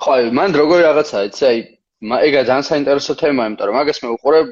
ხო 0.00 0.10
აი 0.16 0.30
მან 0.38 0.56
როგორი 0.60 0.82
რაღაცაა 0.88 1.28
იცი 1.28 1.44
აი 1.50 1.58
ეგა 2.28 2.40
ძალიან 2.48 2.66
საინტერესო 2.68 3.12
თემაა 3.20 3.48
იმიტომ 3.52 3.68
რომ 3.68 3.76
მაგას 3.80 3.98
მე 4.04 4.08
უყურებ 4.16 4.50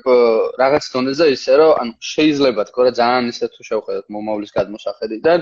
რაღაც 0.62 0.84
დონეზე 0.92 1.26
ისე 1.36 1.56
რომ 1.60 1.72
ანუ 1.80 1.92
შეიძლება 2.12 2.62
თქო 2.68 2.80
რა 2.84 2.92
ძალიან 3.00 3.24
ისე 3.32 3.46
თუ 3.56 3.60
შევხედოთ 3.68 4.06
მომავლის 4.16 4.52
გადმოსახედიდან 4.58 5.38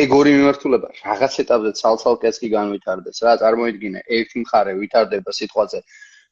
ეგ 0.00 0.08
ორი 0.20 0.30
მიმართულება. 0.36 0.88
რაღაც 1.08 1.32
ეტაპზე 1.42 1.72
ცალ-ცალკეც 1.80 2.36
კი 2.44 2.48
განვითარდეს 2.56 3.18
რა 3.24 3.32
წარმოიდგინე 3.42 4.00
ერთი 4.20 4.36
მხარე 4.44 4.72
ვითარდება 4.80 5.30
სიტყვაზე 5.40 5.80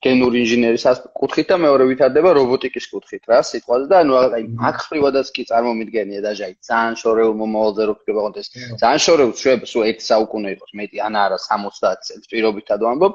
გენური 0.06 0.38
ინჟინერის 0.44 0.84
კუთხით 1.18 1.48
და 1.50 1.56
მეორე 1.58 1.84
ვითარდება 1.90 2.30
რობოტიკის 2.38 2.84
კუთხით 2.92 3.24
რა 3.30 3.38
სიტყვაზე. 3.48 3.86
და 3.90 3.96
ანუ 4.04 4.12
აი 4.18 4.44
მაგხრივადაც 4.62 5.26
კი 5.34 5.42
წარმომიდგენია 5.50 6.20
და 6.22 6.32
ჟაი 6.38 6.54
ძალიან 6.68 6.94
შორეულ 7.02 7.34
მომავალზე 7.40 7.82
რო 7.88 7.94
ფიქრობ 7.98 8.18
აღონდეს 8.22 8.46
ძალიან 8.78 9.00
შორეულ 9.06 9.32
შეიძლება 9.42 9.70
სულ 9.72 9.84
ერთ 9.90 10.00
საუკუნე 10.10 10.48
იყოს 10.54 10.70
მეტი 10.78 10.98
ან 11.08 11.14
არა 11.24 11.38
70 11.48 12.06
წელს 12.06 12.30
პირობითად 12.30 12.78
ვამბობ 12.86 13.12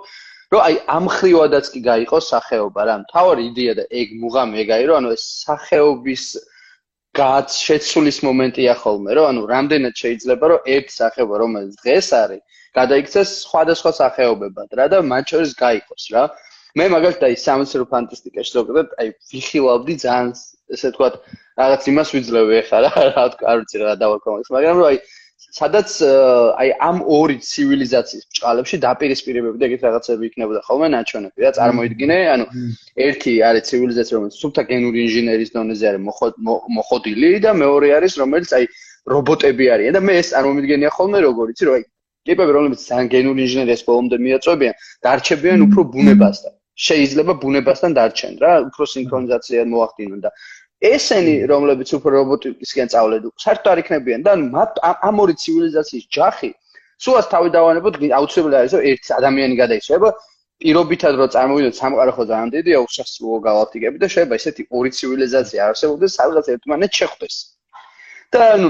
რომ 0.51 0.61
აი 0.67 0.75
ამ 0.97 1.05
ხრივადაც 1.15 1.65
კი 1.73 1.79
გაიყოს 1.87 2.25
სახეობა 2.33 2.81
რა. 2.83 2.95
მთავარი 3.07 3.41
იდეა 3.49 3.73
და 3.79 3.83
ეგ 4.03 4.07
მუღამი 4.19 4.55
ეგაი 4.63 4.83
რომ 4.91 4.95
ანუ 4.99 5.09
ეს 5.15 5.23
სახეობის 5.47 6.23
გაც 7.15 7.47
შეცვლის 7.63 8.17
მომენტია 8.27 8.73
ხოლმე 8.83 9.11
რომ 9.15 9.25
ანუ 9.31 9.41
რამდენად 9.53 9.95
შეიძლება 10.03 10.45
რომ 10.51 10.67
ერთ 10.75 10.87
სახეობა 10.99 11.35
რომელიც 11.43 11.73
დღეს 11.79 12.07
არის 12.23 12.41
გადაიქცეს 12.77 13.29
სხვადასხვა 13.45 13.91
სახეობებად 14.01 14.69
რა 14.79 14.85
და 14.93 14.97
მათ 15.13 15.25
შორის 15.33 15.51
გაიყოს 15.63 16.05
რა 16.13 16.23
მე 16.79 16.85
მაგალითად 16.89 17.23
აი 17.27 17.35
სამეცნიერო 17.37 17.85
ფანტასტიკაში 17.89 18.53
ზოგადად 18.57 18.93
აი 19.01 19.09
ვიხილავდი 19.31 19.95
ძალიან 20.03 20.29
ესე 20.73 20.89
ვთქვათ 20.89 21.17
რაღაც 21.61 21.89
იმას 21.91 22.13
ვიძლევი 22.15 22.55
ახლა 22.61 22.79
რა 22.85 23.03
რა 23.13 23.25
არ 23.51 23.59
ვიცი 23.61 23.81
რა 23.83 23.93
დავაკომეს 24.03 24.49
მაგრამ 24.55 24.79
რომ 24.81 24.87
აი 24.89 24.97
სადაც 25.57 25.93
აი 26.61 26.69
ამ 26.87 26.97
ორი 27.17 27.35
ცივილიზაციის 27.45 28.25
ბჭყალებში 28.31 28.79
დაპირისპირებები 28.87 29.61
და 29.61 29.67
ეგეთ 29.69 29.85
რაღაცები 29.87 30.29
იქნებოდა 30.29 30.61
ხოლმე 30.67 30.89
ნაჩვენები 30.95 31.45
რა 31.45 31.51
წარმოიდგინე 31.59 32.17
ანუ 32.33 32.45
ერთი 33.05 33.33
არის 33.49 33.69
ცივილიზაცია 33.69 34.17
რომელიც 34.17 34.39
სულთა 34.41 34.63
გენური 34.71 35.05
ინჟინერის 35.05 35.53
დონეზე 35.53 35.85
არის 35.91 36.01
მოხოდილი 36.79 37.31
და 37.45 37.53
მეორე 37.61 37.93
არის 37.99 38.17
რომელიც 38.23 38.57
აი 38.57 38.65
რობოტები 39.13 39.65
არიან 39.77 39.93
და 39.99 40.01
მე 40.09 40.13
ეს 40.23 40.33
წარმომიდგენია 40.33 40.91
ხოლმე 40.97 41.19
როგორ 41.27 41.53
იცი 41.53 41.69
რომ 41.69 41.77
აი 41.77 41.87
ტიპები 42.27 42.51
რომლებიც 42.57 42.81
ძალიან 42.89 43.07
გენური 43.13 43.39
ინჟინერიას 43.45 43.81
ბოლომდე 43.87 44.17
მიაწვევიან 44.25 44.75
დარჩებიან 45.05 45.69
უფრო 45.69 45.81
ბუნებასთან 45.93 46.53
შეიძლება 46.75 47.33
ბუნებასთან 47.43 47.91
დარჩენ 47.97 48.33
რა, 48.43 48.51
უფრო 48.69 48.83
სინქრონიზაცია 48.93 49.65
მოახდინონ 49.73 50.19
და 50.25 50.29
ესენი, 50.83 51.35
რომლებიც 51.51 51.89
უფრო 51.97 52.11
რობოტიკისგან 52.17 52.87
წავლენ, 52.93 53.29
საერთოდ 53.45 53.71
არ 53.73 53.81
იქნებიან 53.83 54.21
და 54.27 54.33
მათ 54.41 54.81
ამ 54.89 55.15
ორი 55.23 55.35
ცივილიზაციის 55.43 56.05
ჯახი 56.17 56.51
სულაც 57.03 57.25
თავი 57.33 57.49
დავანებოთ, 57.53 57.95
აუცილებელი 58.19 58.57
არის 58.59 58.73
რომ 58.75 58.83
ერთი 58.89 59.11
ადამიანი 59.19 59.55
გადაიქცევა 59.61 60.09
პირობითად 60.63 61.13
რომ 61.19 61.29
წარმოვიდეთ 61.35 61.79
სამყარო 61.79 62.11
ხო 62.15 62.23
ძალიან 62.31 62.49
დიდია, 62.55 62.77
უსასრულო 62.87 63.37
გალაქტიკები 63.47 63.97
და 64.03 64.07
შეიძლება 64.13 64.39
ესეთი 64.39 64.63
ორი 64.77 64.89
ცივილიზაცია 64.97 65.65
არსებობდეს, 65.69 66.15
სადღაც 66.19 66.45
ერთმანეთს 66.53 66.99
შეხვდეს. 67.01 67.35
და 68.33 68.41
ანუ 68.55 68.69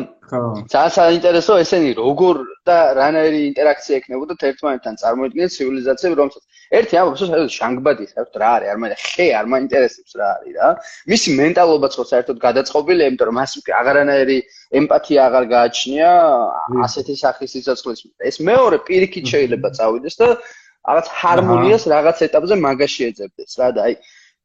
ძალიან 0.73 0.93
საინტერესო 0.97 1.53
ესენი 1.63 1.89
როგორ 1.99 2.37
და 2.67 2.77
რანაირი 2.97 3.39
ინტერაქცია 3.49 3.97
ექნებოდა 3.99 4.33
ერთმანეთთან 4.49 4.95
წარმოიდგინეთ 5.01 5.51
ცივილიზაციები 5.55 6.15
რომელსაც 6.19 6.43
ერთი 6.79 6.97
ამბობს 7.01 7.21
რომ 7.23 7.29
საერთოდ 7.31 7.53
შანგბადი 7.57 8.05
საერთოდ 8.13 8.39
რა 8.43 8.49
არის 8.55 8.71
არ 8.73 8.79
მე 8.83 8.87
ხე 9.03 9.27
არ 9.39 9.45
მაინტერესებს 9.53 10.13
რა 10.19 10.27
არის 10.37 10.55
რა. 10.57 10.69
მისი 11.13 11.29
მენტალობაც 11.41 11.93
ხო 11.99 12.05
საერთოდ 12.13 12.37
გადაწყობილია 12.47 13.09
იმიტომ 13.11 13.27
რომ 13.29 13.37
მას 13.39 13.51
აღარანაირი 13.81 14.37
ემპათია 14.79 15.19
აღარ 15.27 15.45
გააჩნია 15.53 16.09
ასეთი 16.87 17.15
სახის 17.23 17.49
სიცოცხლის 17.53 17.99
ეს 18.31 18.35
მეორე 18.49 18.77
პირიქით 18.87 19.25
შეიძლება 19.33 19.69
წავიდეს 19.77 20.15
და 20.23 20.27
რაღაც 20.83 21.07
ჰარმონიას 21.19 21.83
რაღაც 21.95 22.17
ეტაპზე 22.27 22.55
მაგაში 22.67 23.01
ეძებდეს 23.09 23.53
რა 23.59 23.69
და 23.75 23.81
აი 23.87 23.93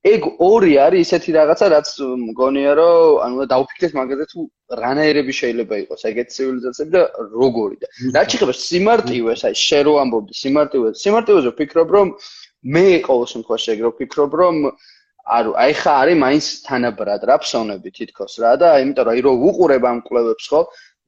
ეგ 0.06 0.22
ორი 0.38 0.72
არის 0.78 1.08
ისეთი 1.08 1.32
რაღაცა 1.34 1.66
რაც 1.74 1.88
მგონია 2.22 2.72
რომ 2.78 3.16
ანუ 3.26 3.46
დაუფიქრეთ 3.50 3.92
მაგაზე 3.98 4.24
თუ 4.30 4.44
რანაირები 4.82 5.32
შეიძლება 5.38 5.74
იყოს 5.82 6.04
ეგეთ 6.10 6.28
ცივილიზაციები 6.34 6.92
და 6.94 7.02
როგორი 7.34 7.76
და 7.82 7.86
რაც 8.14 8.26
შეიძლება 8.30 8.54
სიმარტივეს 8.62 9.42
აი 9.48 9.54
შე 9.58 9.80
რო 9.88 9.94
ამბობდი 10.02 10.34
სიმარტივეს. 10.42 11.02
სიმარტივეზე 11.02 11.50
ვფიქრობ 11.54 11.88
რომ 11.98 12.06
მე 12.74 12.86
ყოველ 13.08 13.26
შემთხვევაში 13.32 13.68
ეგ 13.74 13.80
რო 13.82 13.90
ვფიქრობ 13.94 14.30
რომ 14.38 14.54
არო 15.38 15.50
აი 15.64 15.72
ხა 15.82 15.92
არის 16.02 16.20
მაინც 16.24 16.46
თანაბრად 16.68 17.22
რა 17.28 17.36
ფსონები 17.42 17.90
თითქოს 17.98 18.34
რა 18.38 18.52
და 18.62 18.68
იმიტომ 18.82 19.04
რომ 19.08 19.12
აი 19.18 19.20
რო 19.26 19.32
უყურებ 19.50 19.84
ამ 19.90 19.98
კვლევებს 20.06 20.46
ხო 20.52 20.60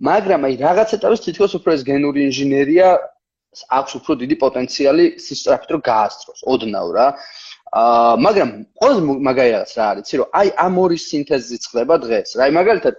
მაგრამ 0.09 0.41
აი 0.51 0.55
რაღაც 0.67 0.89
ეტაპის 0.99 1.25
თითქოს 1.31 1.53
უფრო 1.59 1.71
ეს 1.79 1.83
გენური 1.87 2.21
ინჟინერია 2.27 2.89
აქვს 3.79 3.93
უფრო 3.99 4.13
დიდი 4.23 4.37
პოტენციალი 4.45 5.05
სისტრაფით 5.27 5.71
რომ 5.75 5.81
გაასწროს 5.91 6.41
ოდნავ 6.53 6.89
რა 6.97 7.07
მაგრამ 7.71 8.51
ყველაზე 8.81 9.01
მაგარი 9.27 9.51
რაღაც 9.55 9.73
რა 9.79 9.85
არის 9.91 10.05
იცი 10.07 10.17
რომ 10.21 10.29
აი 10.41 10.49
ამ 10.67 10.75
ორი 10.85 10.99
სინთეზი 11.07 11.57
ხდება 11.71 11.95
დღეს 12.05 12.35
რა 12.41 12.49
მაგალითად 12.59 12.95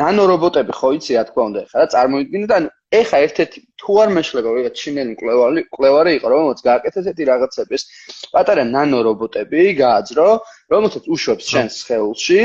ნანო 0.00 0.24
რობოტები 0.32 0.72
ხო 0.78 0.88
იცი 0.96 1.12
რა 1.16 1.24
თქმა 1.28 1.42
უნდა 1.50 1.60
ხა 1.72 1.76
რა 1.80 1.86
წარმოიდგინე 1.94 2.46
და 2.52 2.56
ეხა 3.00 3.18
ერთ-ერთი 3.26 3.58
თუ 3.82 3.92
არ 4.02 4.08
მეშლება 4.16 4.50
ვიღაც 4.56 4.74
ჩინელი 4.80 5.12
მკვლევარი 5.16 5.60
მკვლევარი 5.68 6.10
იყო 6.16 6.26
რომელიც 6.32 6.60
გააკეთეს 6.68 7.06
ერთი 7.12 7.24
რაღაცების 7.32 7.82
პატარა 8.32 8.64
ნანო 8.72 8.98
რობოტები 9.08 9.60
გააძრო 9.82 10.28
რომელსაც 10.72 11.04
უშვებს 11.12 11.44
შენს 11.52 11.72
სხეულში 11.84 12.40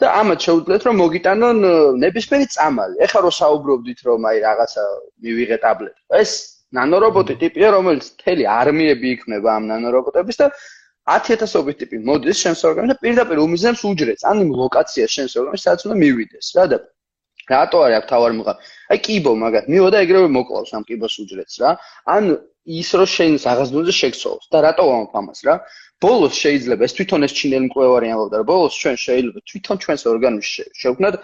და 0.00 0.08
ამათ 0.20 0.46
შეუძლიათ 0.46 0.84
რომ 0.88 0.96
მოგიტანონ 1.04 1.58
ნებისმიერი 2.00 2.46
წამალი. 2.54 2.94
ეხლა 3.04 3.20
რო 3.26 3.32
საუბრობდით 3.36 4.00
რომ 4.08 4.20
აი 4.30 4.38
რაღაცა 4.46 4.84
მივიღე 5.24 5.56
ტაბლეტი. 5.64 6.00
ეს 6.22 6.30
ნანორობოტი 6.78 7.34
ტიპია, 7.42 7.68
რომელიც 7.76 8.06
მთელი 8.14 8.44
არმიები 8.60 9.08
იქნება 9.16 9.48
ამ 9.58 9.64
ნანორობოტების 9.72 10.36
და 10.40 10.46
10000ობით 11.10 11.76
ტიპი 11.82 11.96
მოდის 12.06 12.38
შენს 12.44 12.60
ორგანიზმში 12.70 12.94
და 12.94 13.02
პირდაპირ 13.04 13.42
უმიზნებს 13.46 13.82
უჯრედს, 13.90 14.24
ან 14.30 14.36
იმ 14.44 14.50
ლოკაციას 14.60 15.10
შენს 15.16 15.32
ორგანიზმში, 15.40 15.64
სადაც 15.66 15.86
უნდა 15.86 15.96
მივიდეს, 16.04 16.46
რა 16.56 16.64
და 16.70 16.78
რატო 17.50 17.78
არის 17.84 17.96
აქ 17.98 18.04
თავარ 18.10 18.32
მიღა? 18.38 18.52
აი 18.94 18.98
კიბო 19.06 19.32
მაგათ, 19.42 19.64
მივოდა 19.74 19.96
ეგრევე 20.06 20.28
მოკლავს 20.38 20.70
ამ 20.76 20.82
კიბოს 20.88 21.14
უჯრედს 21.22 21.56
რა. 21.62 21.70
ან 22.14 22.22
ის 22.80 22.90
რო 22.94 23.06
შენ 23.16 23.32
რაღაც 23.42 23.68
დონეზე 23.74 23.94
შეგცოვს 24.00 24.44
და 24.52 24.58
რატო 24.66 24.84
ვამბობ 24.86 25.14
ამას 25.20 25.40
რა? 25.46 25.54
ბოლოს 26.04 26.34
შეიძლება 26.42 26.82
ეს 26.86 26.94
თვითონ 26.96 27.26
ეს 27.26 27.32
ჩინელი 27.38 27.66
მკვლევარი 27.68 28.06
ამბობდა 28.14 28.36
რომ 28.40 28.46
ბოლოს 28.52 28.74
ჩვენ 28.80 28.96
შეიძლება 29.04 29.38
თვითონ 29.50 29.76
ჩვენს 29.82 30.02
ორგანიზმში 30.12 30.64
შევქმნათ 30.80 31.14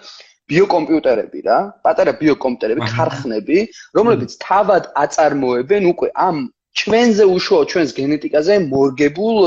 ბიოკომპიუტერები 0.51 1.39
რა, 1.47 1.57
პატარა 1.83 2.11
ბიოკომპიუტერები, 2.21 2.81
ქარხნები, 2.95 3.57
რომლებიც 3.97 4.31
თავად 4.43 4.83
აწარმოებენ 5.03 5.83
უკვე 5.91 6.07
ამ 6.27 6.37
ჩვენზე 6.79 7.23
უშუალო 7.35 7.65
ჩვენს 7.71 7.91
გენეტიკაზე 7.99 8.53
მორგებულ 8.73 9.37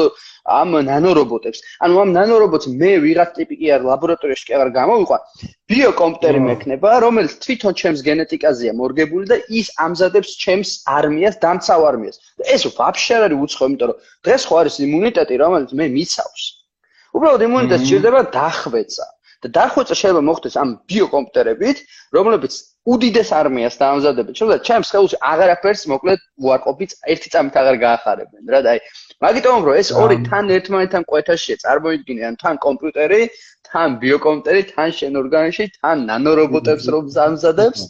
ამ 0.61 0.71
ნანორობოტებს. 0.88 1.59
ანუ 1.85 1.95
ამ 2.03 2.11
ნანორობოტს 2.16 2.66
მე 2.81 2.90
ვიღაც 3.05 3.31
ტიპი 3.38 3.55
კი 3.61 3.66
არ 3.77 3.83
ლაბორატორიაში 3.90 4.45
კი 4.49 4.57
არ 4.59 4.71
გამოვიყვა. 4.79 5.19
ბიოკომპიუტერი 5.71 6.40
მექნება, 6.49 6.90
რომელიც 7.05 7.33
თვითონ 7.45 7.73
ჩემს 7.81 8.01
გენეტიკაზეა 8.09 8.73
მორგებული 8.81 9.25
და 9.33 9.37
ის 9.61 9.66
ამზადებს 9.87 10.31
ჩემს 10.43 10.71
არმიას, 10.97 11.37
დამცავ 11.45 11.81
არმიას. 11.90 12.16
ეს 12.55 12.62
ვაფშე 12.79 13.12
არ 13.19 13.23
არის 13.29 13.38
უცხო, 13.45 13.64
იმიტომ 13.71 13.88
რომ 13.90 13.99
დღეს 14.27 14.43
ხო 14.49 14.55
არის 14.61 14.75
იმუნიტეტი, 14.87 15.35
რომელიც 15.45 15.71
მე 15.79 15.87
მიცავს. 15.97 16.43
უბრალოდ 17.14 17.43
იმუნიტეტი 17.49 17.85
შეიძლება 17.90 18.21
დახვეცა. 18.40 19.07
და 19.40 19.49
დახვეცა 19.57 19.95
შეიძლება 19.97 20.23
მოხდეს 20.29 20.55
ამ 20.61 20.71
ბიოკომპიუტერებით, 20.90 21.79
რომლებიც 22.12 22.53
უდიდეს 22.88 23.31
არმიას 23.37 23.77
დაამზადებენ. 23.77 24.35
შეიძლება 24.40 24.64
ჩემს 24.69 24.88
ხელში 24.93 25.16
აღარაფერს 25.31 25.83
მოკლედ 25.93 26.21
უარყოფით, 26.40 26.90
ერთი 27.12 27.29
წამით 27.33 27.55
აღარ 27.61 27.77
გაახარებენ 27.85 28.43
რა 28.53 28.61
და 28.64 28.71
აი 28.73 28.81
მაგიტომ 29.21 29.61
რომ 29.69 29.75
ეს 29.81 29.88
ორი 30.03 30.16
თან 30.29 30.45
ერთმანეთთან 30.57 31.03
ყვეთაშია 31.11 31.57
წარმოიდგინე 31.64 32.23
ან 32.31 32.35
თან 32.40 32.57
კომპიუტერი 32.66 33.23
თან 33.69 33.88
ბიოკომპიუტერი 34.01 34.62
თან 34.73 34.88
შენ 34.99 35.12
ორგანიზმში 35.23 35.64
თან 35.77 35.97
ნანორობოტებს 36.11 36.85
რომ 36.95 37.05
ზამზადებს 37.16 37.81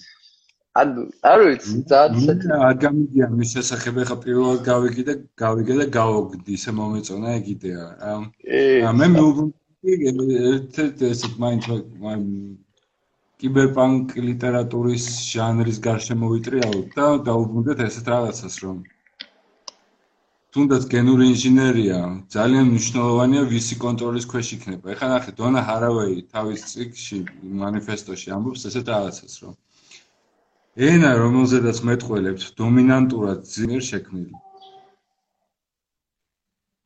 ან 0.81 0.89
არ 1.33 1.39
ვიცი 1.47 1.79
ძალიან 1.93 2.39
არ 2.67 2.75
გამიგია 2.83 3.27
მის 3.39 3.49
შესახებ 3.55 3.95
ახლა 4.03 4.17
პირველად 4.27 4.61
გავიგე 4.71 5.03
და 5.09 5.15
გავიგე 5.43 5.75
და 5.81 5.87
გავოგდი 5.99 6.51
ისე 6.59 6.71
მომეწონა 6.79 7.29
ეგ 7.39 7.47
იდეა 7.55 7.87
რა 8.03 8.93
მე 8.99 9.07
მეუბნები 9.15 10.39
ერთ-ერთ 10.51 11.07
ესეთ 11.11 11.35
მაინც 11.43 11.65
კიბერპანკ 13.41 14.17
ლიტერატურის 14.21 15.05
ჟანრის 15.33 15.79
გარშემო 15.87 16.29
ვიტრიალოთ 16.33 16.89
და 16.97 17.07
დავუბრუნდეთ 17.29 17.79
ესეთ 17.87 18.11
რაღაცას, 18.13 18.57
რომ 18.65 18.83
თუნდაც 20.57 20.85
გენური 20.93 21.25
ინჟინერია 21.33 22.01
ძალიან 22.35 22.67
მნიშვნელოვანია 22.71 23.43
ვისი 23.53 23.77
კონტროლის 23.85 24.27
ქვეშ 24.33 24.49
იქნება. 24.57 24.93
ეხლა 24.95 25.09
ნახე 25.15 25.33
დონა 25.41 25.61
ჰარავეი 25.69 26.17
თავის 26.35 26.61
წიგნში 26.71 27.19
манифестоში 27.65 28.29
ამბობს 28.37 28.67
ესეთ 28.69 28.87
რაღაცას, 28.93 29.35
რომ 29.45 29.55
ენა, 30.91 31.11
რომელზედაც 31.23 31.79
მეტყველებთ, 31.89 32.45
დომინანტურად 32.61 33.39
ძლიერ 33.55 33.83
შექმნილი. 33.91 34.35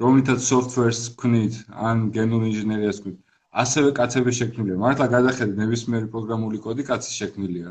რომელთაც 0.00 0.40
software-ს 0.52 1.00
ქმნით 1.20 1.54
ან 1.88 1.96
გენური 2.16 2.46
ინჟინერიას 2.52 2.98
ქმნით, 3.04 3.18
ასევე 3.62 3.88
კაცები 3.98 4.32
შექმნილია. 4.40 4.76
მართლა 4.84 5.06
გადახედეთ 5.16 5.56
ნებისმიერი 5.62 6.06
პროგრამული 6.14 6.58
კოდი 6.66 6.82
კაცი 6.90 7.10
შექმნილია. 7.20 7.70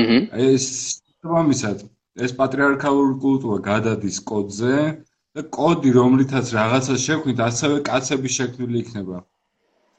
აჰა. 0.00 0.18
ეს 0.50 0.64
თუმცა 1.22 1.70
ეს 2.24 2.32
პატრიარქალური 2.40 3.14
კულტურა 3.24 3.58
გადადის 3.70 4.18
კოდზე 4.30 4.76
და 5.34 5.42
კოდი 5.58 5.90
რომლითაც 5.98 6.46
რაღაცა 6.58 6.94
შექმნით 7.06 7.38
ასევე 7.48 7.76
კაცები 7.90 8.28
შექმნილი 8.38 8.76
იქნება. 8.84 9.16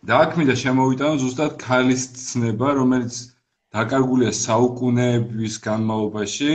და 0.06 0.14
აქ 0.24 0.32
მინდა 0.38 0.56
შემოვიტანო 0.62 1.16
ზუსტად 1.22 1.54
ქალის 1.66 2.04
ცნება, 2.26 2.70
რომელიც 2.80 3.16
დაკარგულია 3.74 4.32
საუკუნეების 4.38 5.56
განმავლობაში 5.68 6.54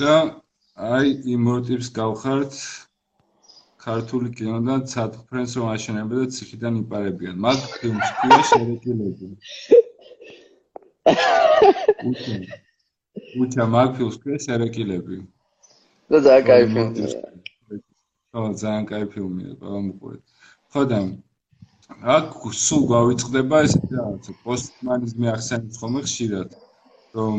და 0.00 0.14
აი 0.96 1.06
იმ 1.34 1.40
მოტივს 1.48 1.88
გავხართ 2.00 2.56
ქართული 3.84 4.28
კინოდან 4.38 4.82
ცათვფრენს 4.92 5.52
რომ 5.58 5.68
აშენებენ 5.74 6.18
და 6.22 6.26
ციხიდან 6.36 6.74
იპარებიან. 6.82 7.36
მათ 7.44 7.60
ფილმს 7.80 8.08
ქვია 8.18 8.40
შერეკილები. 8.50 9.26
უჩა 13.44 13.64
მაგ 13.74 13.88
ფილმს 13.96 14.16
ქვია 14.22 14.38
შერეკილები. 14.46 15.16
და 16.10 16.18
ძალიან 16.26 16.44
კაი 16.50 16.64
ფილმია. 16.72 17.08
ხო, 18.32 18.42
ძალიან 18.62 18.84
კაი 18.90 19.04
ფილმია, 19.12 19.50
ყველა 19.60 19.80
მოყვეთ. 19.88 20.20
ხო 20.72 20.82
და 20.90 20.98
აქ 22.16 22.26
სულ 22.64 22.82
გავიწყდება 22.94 23.56
ეს 23.66 23.72
რაღაცა 23.98 24.32
პოსტმანიზმი 24.44 25.26
ახსენებს 25.34 25.80
ხოლმე 25.80 26.00
ხშირად. 26.06 26.50
აა 26.54 26.69
რომ 27.18 27.38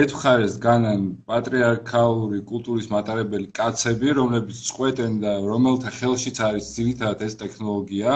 ერთ 0.00 0.12
მხარეს 0.16 0.54
განან 0.64 1.00
პატრიარქალური 1.30 2.38
კულტურის 2.50 2.86
მატარებელი 2.92 3.48
კაცები, 3.58 4.14
რომლებიც 4.18 4.60
წყვეტენ 4.68 5.18
და 5.24 5.32
რომელთა 5.44 5.90
ხელშიც 5.96 6.40
არის 6.48 6.70
ძირითადად 6.76 7.24
ეს 7.28 7.34
ტექნოლოგია 7.42 8.14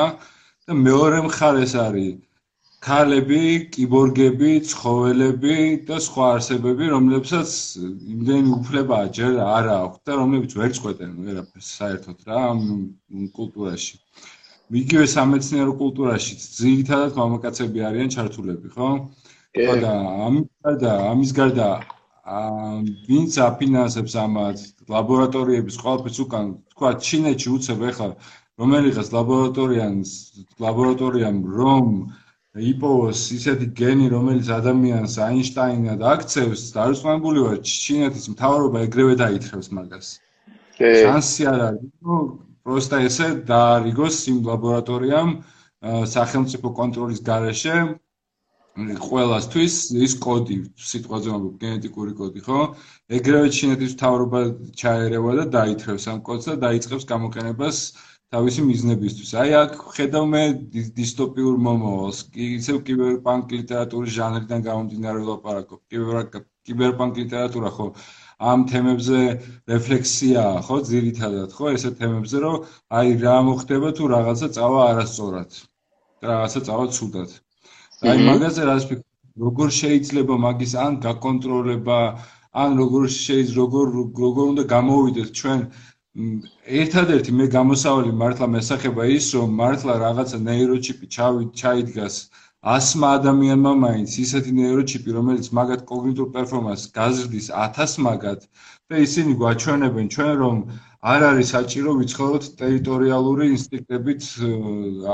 და 0.69 0.79
მეორე 0.87 1.19
მხარეს 1.29 1.75
არის 1.87 2.15
ქალები, 2.85 3.43
კიბორგები, 3.75 4.53
ცხოველები 4.71 5.59
და 5.89 6.01
სხვა 6.07 6.25
არსებები, 6.37 6.89
რომლებსაც 6.95 7.53
იმდენი 8.15 8.51
უფლება 8.61 8.99
ჯერ 9.19 9.39
არ 9.45 9.69
აქვს 9.77 10.01
და 10.09 10.19
რომლებიც 10.21 10.57
ვერ 10.61 10.73
წყვეტენ 10.79 11.15
ვერაფერს 11.29 11.71
საერთოდ 11.81 12.19
რა 12.29 12.41
ამ 12.49 12.61
კულტურაში. 13.39 13.97
მიგივე 14.75 15.07
სამეცნიერო 15.17 15.73
კულტურაში 15.81 16.35
ძირითადად 16.41 17.17
მამაკაცები 17.21 17.89
არიან 17.89 18.13
ჩართულები, 18.17 18.69
ხო? 18.77 18.89
ხო 19.55 19.75
და 19.83 19.93
ამის 20.27 20.47
გარდა, 20.65 20.93
ამის 21.11 21.33
გარდა 21.39 21.69
ვინც 23.09 23.37
აფინანსებს 23.49 24.15
ამათ 24.25 24.59
ლაბორატორიების 24.91 25.77
ყველაფერს 25.83 26.19
უკან, 26.25 26.47
თქვა 26.73 26.91
ჩინეთში 27.07 27.49
უცებ 27.57 27.85
ახლა 27.91 28.09
რომელიღაც 28.61 29.09
ლაბორატორიანს 29.15 30.11
ლაბორატორიამ 30.63 31.39
რომ 31.59 31.87
იპოვოს 32.55 33.21
ისეთი 33.35 33.67
გენი, 33.81 34.07
რომელიც 34.15 34.49
ადამიანს 34.57 35.15
აინშტაინად 35.27 36.05
აქცევს, 36.15 36.63
დაარწმუნებული 36.77 37.41
ვარ, 37.47 37.57
ჩინეთის 37.67 38.27
მთავრობა 38.35 38.85
ეგრევე 38.87 39.15
დაითხრებს 39.23 39.69
მაგას. 39.75 40.07
შანსი 40.79 41.43
არ 41.51 41.61
არის, 41.69 41.91
რომ 42.07 42.23
პროსტა 42.63 42.99
ესე 43.11 43.29
დაარიგოს 43.51 44.17
იმ 44.31 44.39
ლაბორატორიამ 44.51 45.31
სახელმწიფო 46.15 46.69
კონტროლის 46.79 47.21
გარეშე 47.27 47.75
ყველასთვის 48.75 49.75
ის 50.03 50.15
კოდი, 50.19 50.57
სიტყვაზე 50.75 51.31
ვამბობ, 51.31 51.53
გენეტიკური 51.63 52.15
კოდი, 52.21 52.41
ხო? 52.47 52.63
ეგრევე 53.19 53.51
ჩინეთის 53.55 53.93
მთავრობა 53.95 54.41
ჩაერევა 54.81 55.35
და 55.39 55.45
დაითხრებს 55.55 56.07
ამ 56.11 56.19
კოდს 56.27 56.49
და 56.51 56.55
დაიწყებს 56.65 57.07
გამოყენებას 57.13 57.79
თავისი 58.35 58.65
მიზნებისთვის. 58.67 59.31
აი 59.43 59.51
აქ 59.61 59.73
ხედავ 59.95 60.25
მე 60.33 60.43
დისტოპიურ 60.99 61.55
მომავალს. 61.69 62.19
ისევ 62.35 62.83
კიბერპანკ 62.89 63.55
ლიტერატურის 63.59 64.17
ჟანრიდან 64.19 64.67
გამომდინარე 64.69 65.21
ლაპარაკობ. 65.29 65.81
კიბერ 65.91 66.43
კიბერპანკ 66.67 67.23
ლიტერატურა 67.23 67.71
ხო 67.79 67.87
ამ 68.51 68.67
თემებზე 68.71 69.21
რეფლექსია 69.71 70.45
ხო 70.67 70.77
ძირითადად 70.91 71.55
ხო 71.55 71.71
ესე 71.77 71.95
თემებზე 72.01 72.43
რომ 72.45 72.57
აი 72.99 73.17
რა 73.23 73.37
მოხდება 73.51 73.95
თუ 74.01 74.11
რაღაცა 74.17 74.49
წავა 74.59 74.81
არასწორად. 74.91 75.51
რაღაცა 76.27 76.61
წავა 76.67 76.87
ცუდად. 76.99 77.31
აი 78.03 78.19
მაგაზე 78.29 78.63
რას 78.69 78.85
ფიქრობ 78.91 79.45
როგორ 79.47 79.69
შეიძლება 79.81 80.35
მაგის 80.47 80.73
ან 80.85 80.97
გაკონტროლება 81.07 81.99
ან 82.63 82.71
როგორ 82.81 83.05
შეიძლება 83.15 83.83
როგორ 83.99 84.17
როგორ 84.23 84.45
უნდა 84.53 84.65
გამოვიდეთ 84.75 85.29
ჩვენ? 85.41 85.61
ერთადერთი 86.81 87.33
მე 87.39 87.47
გამოსავალი 87.53 88.13
მართლა 88.19 88.47
მესახება 88.57 89.07
ის 89.19 89.27
რომ 89.37 89.55
მართლა 89.61 89.95
რაღაცა 90.03 90.39
ნეიროჩიპი 90.49 91.07
ჩაიდგას 91.61 92.19
ასმა 92.75 93.09
ადამიანმა 93.19 93.73
მაინც 93.85 94.15
ისეთი 94.25 94.53
ნეიროჩიპი 94.59 95.17
რომელიც 95.17 95.49
მაგათ 95.59 95.83
კოგნიტურ 95.91 96.29
პერფორმანსს 96.37 96.93
გაზრდის 96.99 97.49
1000 97.65 97.97
მაგათ 98.07 98.47
და 98.93 99.03
ისინი 99.07 99.35
გვაჩვენებენ 99.43 100.07
ჩვენ 100.15 100.33
რომ 100.45 100.63
არ 101.05 101.21
არის 101.29 101.49
საჭირო 101.53 101.91
ვიცხოვროთ 102.01 102.45
ტერიტორიალური 102.61 103.47
ინსტინქტებით 103.55 104.23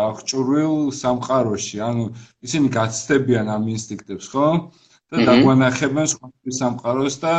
აღჭურვილ 0.00 0.76
სამყაროში. 0.98 1.76
ანუ 1.88 2.04
ისინი 2.46 2.66
გაცდებიან 2.76 3.46
ამ 3.56 3.64
ინსტინქტებს 3.74 4.26
ხო? 4.34 4.46
და 5.10 5.24
დაგვანახებენ 5.26 6.06
სხვა 6.12 6.28
სამყაროს 6.60 7.14
და 7.24 7.32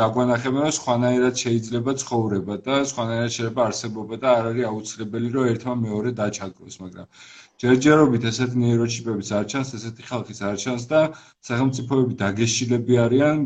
დაგვანახებენ 0.00 0.62
რომ 0.66 0.74
სხვანაირად 0.78 1.34
შეიძლება 1.42 1.92
ცხოვრება 2.02 2.54
და 2.66 2.74
სხვანაირად 2.90 3.32
შეიძლება 3.36 3.62
არსებობა 3.68 4.14
და 4.24 4.28
არ 4.40 4.44
არის 4.50 4.68
აუცილებელი 4.70 5.28
რომ 5.36 5.48
ერთმა 5.52 5.74
მეორე 5.86 6.10
დაჩაგროს 6.20 6.76
მაგრამ 6.84 7.08
ჯერჯერობით 7.64 8.22
ესეთი 8.28 8.56
ნეიროჩიპებიც 8.64 9.28
არ 9.38 9.44
ჩანს 9.54 9.70
ესეთი 9.78 10.02
ხალხიც 10.10 10.38
არ 10.50 10.56
ჩანს 10.64 10.84
და 10.92 11.00
სახელმწიფოები 11.48 12.14
დაგეშილები 12.20 12.94
არიან. 13.06 13.36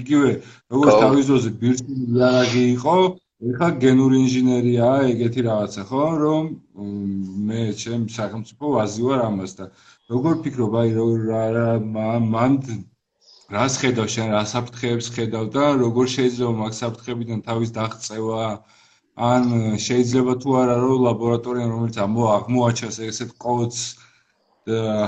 იგივე 0.00 0.30
როგორც 0.76 0.94
თავის 1.04 1.24
ძოზე 1.32 1.50
ბირთვული 1.62 2.04
იარაღი 2.12 2.64
იყო 2.76 2.96
ეხლა 3.46 3.66
გენური 3.82 4.16
ინჟინერიაა 4.20 5.02
ეგეთი 5.08 5.42
რაღაცა 5.46 5.82
ხო? 5.88 6.06
რომ 6.22 6.46
მე 7.50 7.60
ჩემ 7.82 8.06
სახელმწიფო 8.14 8.70
ვაზივარ 8.76 9.20
ამას 9.26 9.52
და 9.58 9.66
როგორ 10.14 10.40
ფიქრობ 10.46 10.74
აი 10.80 10.90
რა 11.58 11.68
მან 12.32 12.56
რას 13.56 13.76
ხედავ 13.82 14.08
შენ 14.14 14.34
რა 14.34 14.42
საფრთხეებს 14.54 15.10
ხედავ 15.18 15.46
და 15.54 15.68
როგორ 15.84 16.10
შეიძლება 16.16 16.56
მაგ 16.62 16.74
საფრთხებიდან 16.80 17.44
თავის 17.46 17.70
დაღწევა? 17.78 18.42
ან 19.30 19.46
შეიძლება 19.86 20.34
თუ 20.42 20.58
არა 20.62 20.76
რომ 20.82 20.98
ლაბორატორია 21.06 21.70
რომელიც 21.70 21.96
აღმოაჩენს 22.02 22.98
ესეთ 23.06 23.32
კოდს 23.46 23.80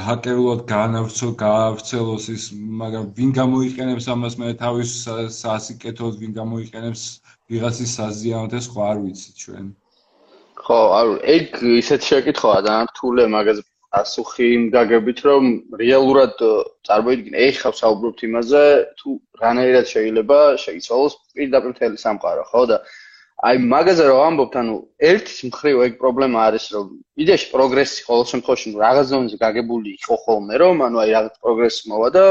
ჰაკერულად 0.07 0.63
განავრცო 0.71 1.29
გაავრცელოს 1.43 2.31
ის 2.35 2.45
მაგრამ 2.81 3.11
ვინ 3.19 3.31
გამოიყენებს 3.41 4.07
ამას 4.15 4.39
მე 4.41 4.55
თავის 4.63 4.95
სასიკეთოდ 5.37 6.17
ვინ 6.23 6.33
გამოიყენებს 6.41 7.05
ვიღაცის 7.51 7.93
საზიანოთ 7.99 8.53
ეს 8.61 8.67
ხო 8.73 8.81
არ 8.91 8.99
ვიცი 9.05 9.31
ჩვენ? 9.43 9.67
ხო 10.65 10.81
არ 11.01 11.09
ეგ 11.35 11.47
ისეთ 11.81 12.01
შეკითხვაა 12.09 12.61
და 12.67 12.75
რთულია 12.91 13.27
მაგაზე 13.35 13.63
ასუხი 14.01 14.47
იმ 14.55 14.65
გაგებით 14.75 15.21
რომ 15.27 15.47
რეალურად 15.83 16.43
წარმოიდგინე 16.87 17.39
ეხლა 17.51 17.71
საუბრობთ 17.81 18.21
იმაზე 18.29 18.63
თუ 19.01 19.15
რანაირად 19.43 19.87
შეიძლება 19.93 20.39
შეიცვალოს 20.65 21.17
პირდაპირ 21.35 21.73
თელი 21.81 21.99
სამყარო 22.05 22.45
ხო? 22.53 22.63
და 22.71 22.77
აი 23.51 23.57
მაგაზე 23.73 24.05
რომ 24.11 24.21
ამბობთ 24.29 24.55
ანუ 24.63 24.77
ერთის 25.11 25.41
მხრივ 25.51 25.83
ეგ 25.89 25.93
პრობლემა 26.01 26.39
არის 26.47 26.65
რომ 26.77 26.87
იდეაში 27.25 27.47
პროგრესი 27.57 28.07
ყოველ 28.09 28.25
შემთხვევაში 28.33 28.73
რაღაც 28.85 29.07
ზონზე 29.11 29.37
გაგებული 29.45 29.91
იყო 29.99 30.17
ხოლმე 30.25 30.55
რომ 30.63 30.83
ანუ 30.87 31.03
აი 31.03 31.11
რაღაც 31.17 31.35
პროგრესი 31.45 31.83
მოვა 31.91 32.11
და 32.17 32.25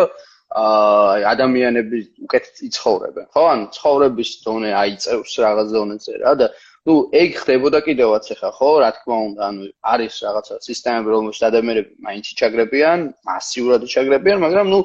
აი 0.54 1.24
ადამიანები 1.34 1.98
უკეთ 2.24 2.44
იცხოვრებენ 2.68 3.26
ხო 3.34 3.42
ანუ 3.52 3.64
ცხოვრების 3.74 4.30
ზონე 4.44 4.70
აიწევს 4.82 5.32
რაღაც 5.44 5.66
ზონეზე 5.74 6.12
რა 6.22 6.32
და 6.38 6.46
ну 6.87 6.94
ეგ 7.22 7.30
ხდებოდა 7.40 7.80
კიდევაც 7.88 8.28
ახლა 8.34 8.50
ხო 8.58 8.70
რა 8.84 8.90
თქმა 8.98 9.18
უნდა 9.28 9.42
ანუ 9.50 9.66
არის 9.94 10.14
რაღაცა 10.26 10.54
სისტემები 10.68 11.08
რომელშიც 11.14 11.42
ადამიანები 11.50 11.90
მაინც 12.06 12.26
ჩაგრებიან 12.38 13.00
მასიურად 13.30 13.88
ჩაგრებიან 13.94 14.38
მაგრამ 14.46 14.66
ну 14.74 14.80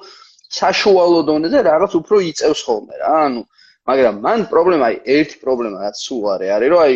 საშუალო 0.57 1.21
დონეზე 1.29 1.59
რაღაც 1.69 1.91
უფრო 2.01 2.17
იწევს 2.31 2.61
ხოლმე 2.65 2.95
რა 3.05 3.13
ანუ 3.29 3.41
მაგრამ 3.89 4.15
მან 4.25 4.39
პრობლემა 4.49 4.85
აი 4.89 4.95
ერთი 5.19 5.37
პრობლემა 5.45 5.77
რაც 5.85 5.95
სულ 6.01 6.23
არის 6.33 6.49
არის 6.57 6.69
რომ 6.73 6.81
აი 6.87 6.95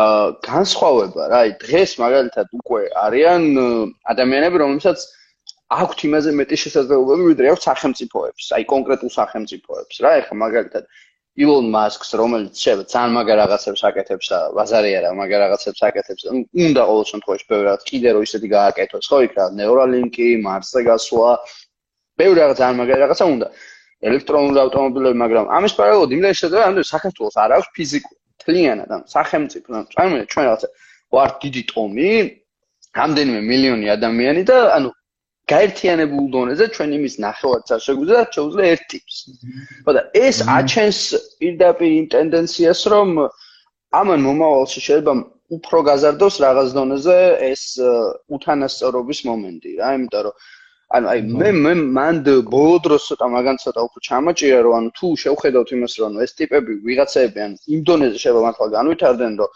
აა 0.00 0.26
განსხვავება 0.48 1.22
რა 1.32 1.38
აი 1.44 1.50
დღეს 1.64 1.90
მაგალითად 2.00 2.46
უკვე 2.60 2.82
არიან 3.04 3.42
ადამიანები 4.14 4.56
რომელსაც 4.64 4.98
აქვთ 5.73 5.99
იმაზე 6.07 6.31
მეტი 6.39 6.57
შესაძლებლობები 6.61 7.23
ვიდრე 7.31 7.51
აქვს 7.55 7.65
სახელმწიფოებს 7.67 8.49
აი 8.57 8.63
კონკრეტულ 8.69 9.11
სახელმწიფოებს 9.17 10.01
რა 10.05 10.11
ეხლა 10.21 10.35
მაგალითად 10.45 10.85
ილონ 11.35 11.65
მასკს 11.75 12.09
რომელიც 12.21 12.59
შეიძლება 12.63 12.85
ძალიან 12.93 13.13
მაგარ 13.17 13.37
რაღაცებს 13.41 13.81
აკეთებს 13.89 14.27
და 14.31 14.39
ბაზარი 14.55 14.91
არა 14.99 15.09
მაგარ 15.19 15.39
რაღაცებს 15.43 15.81
აკეთებს 15.87 16.23
უნდა 16.31 16.81
ყოველ 16.89 17.05
შემთხვევაში 17.11 17.45
ბევრი 17.49 17.65
რაღაც 17.67 17.83
კიდე 17.89 18.09
რო 18.15 18.21
ისეთი 18.27 18.47
გააკეთოს 18.55 19.09
ხო 19.11 19.17
იქ 19.25 19.33
რა 19.39 19.45
ნეურალინკი 19.59 20.27
მარსზე 20.45 20.81
გასვლა 20.89 21.29
ბევრი 22.21 22.39
რაღაც 22.39 22.57
ძალიან 22.61 22.77
მაგარი 22.81 22.99
რაღაცა 23.05 23.25
უნდა. 23.35 23.47
ელექტრონული 24.05 24.59
ავტომობილები 24.63 25.17
მაგრამ 25.23 25.45
ამის 25.57 25.73
პარალელურად 25.79 26.11
იმდენ 26.15 26.33
შეიძლება 26.39 26.63
ამდენ 26.69 26.85
საქართველოს 26.93 27.35
არ 27.43 27.51
აქვს 27.55 27.69
ფიზიკური 27.75 28.17
თლიანად 28.43 28.89
ამ 28.95 29.01
სახელმწიფო 29.15 29.67
წარმოიდგინე 29.95 30.31
ჩვენ 30.33 30.45
რაღაცა 30.45 30.67
ვარ 31.15 31.29
დიდი 31.43 31.61
ტომი 31.71 32.11
რამდენიმე 32.99 33.41
მილიონი 33.51 33.85
ადამიანი 33.95 34.41
და 34.49 34.57
ანუ 34.77 34.89
გაერთიანებულ 35.51 36.25
დონეზე 36.35 36.65
ჩვენ 36.75 36.93
იმის 36.97 37.15
ნახევარს 37.25 37.73
არ 37.75 37.81
შეგვიძლია 37.85 38.21
შეუძლია 38.35 38.67
ერთ 38.75 38.83
ტიპს. 38.93 39.15
ხო 39.85 39.91
და 39.97 40.01
ეს 40.25 40.37
აჩენს 40.57 40.99
პირდაპირ 41.39 41.91
იმ 41.99 42.05
ტენდენციას, 42.15 42.81
რომ 42.93 43.09
ამან 44.01 44.19
მომავალში 44.27 44.79
შეიძლება 44.87 45.13
უფრო 45.57 45.79
გაზარდოს 45.89 46.35
რაღაც 46.45 46.69
დონეზე 46.77 47.17
ეს 47.51 47.63
უთანასწორობის 48.35 49.19
მომენტი 49.29 49.71
რა, 49.81 49.89
იმიტომ 49.99 50.23
რომ 50.25 50.35
ანუ 50.95 51.07
აი 51.11 51.21
მე 51.41 51.49
მე 51.65 51.73
მანდ 51.97 52.27
ბოლო 52.49 52.75
დროს 52.85 53.05
ცოტა 53.09 53.27
მაგან 53.35 53.57
ცოტა 53.61 53.81
უფრო 53.87 53.99
ჩამაჭირა 54.07 54.59
რომ 54.65 54.73
ანუ 54.79 54.89
თუ 54.97 55.07
შევხედავთ 55.21 55.69
იმას 55.75 55.93
რომ 56.01 56.17
ეს 56.25 56.31
ტიპები 56.39 56.73
ვიღაცები 56.87 57.39
ან 57.45 57.51
იმ 57.73 57.79
დონეზე 57.89 58.17
შეიძლება 58.21 58.43
მართლა 58.45 58.67
განვითარდნენ 58.77 59.33
რომ 59.41 59.49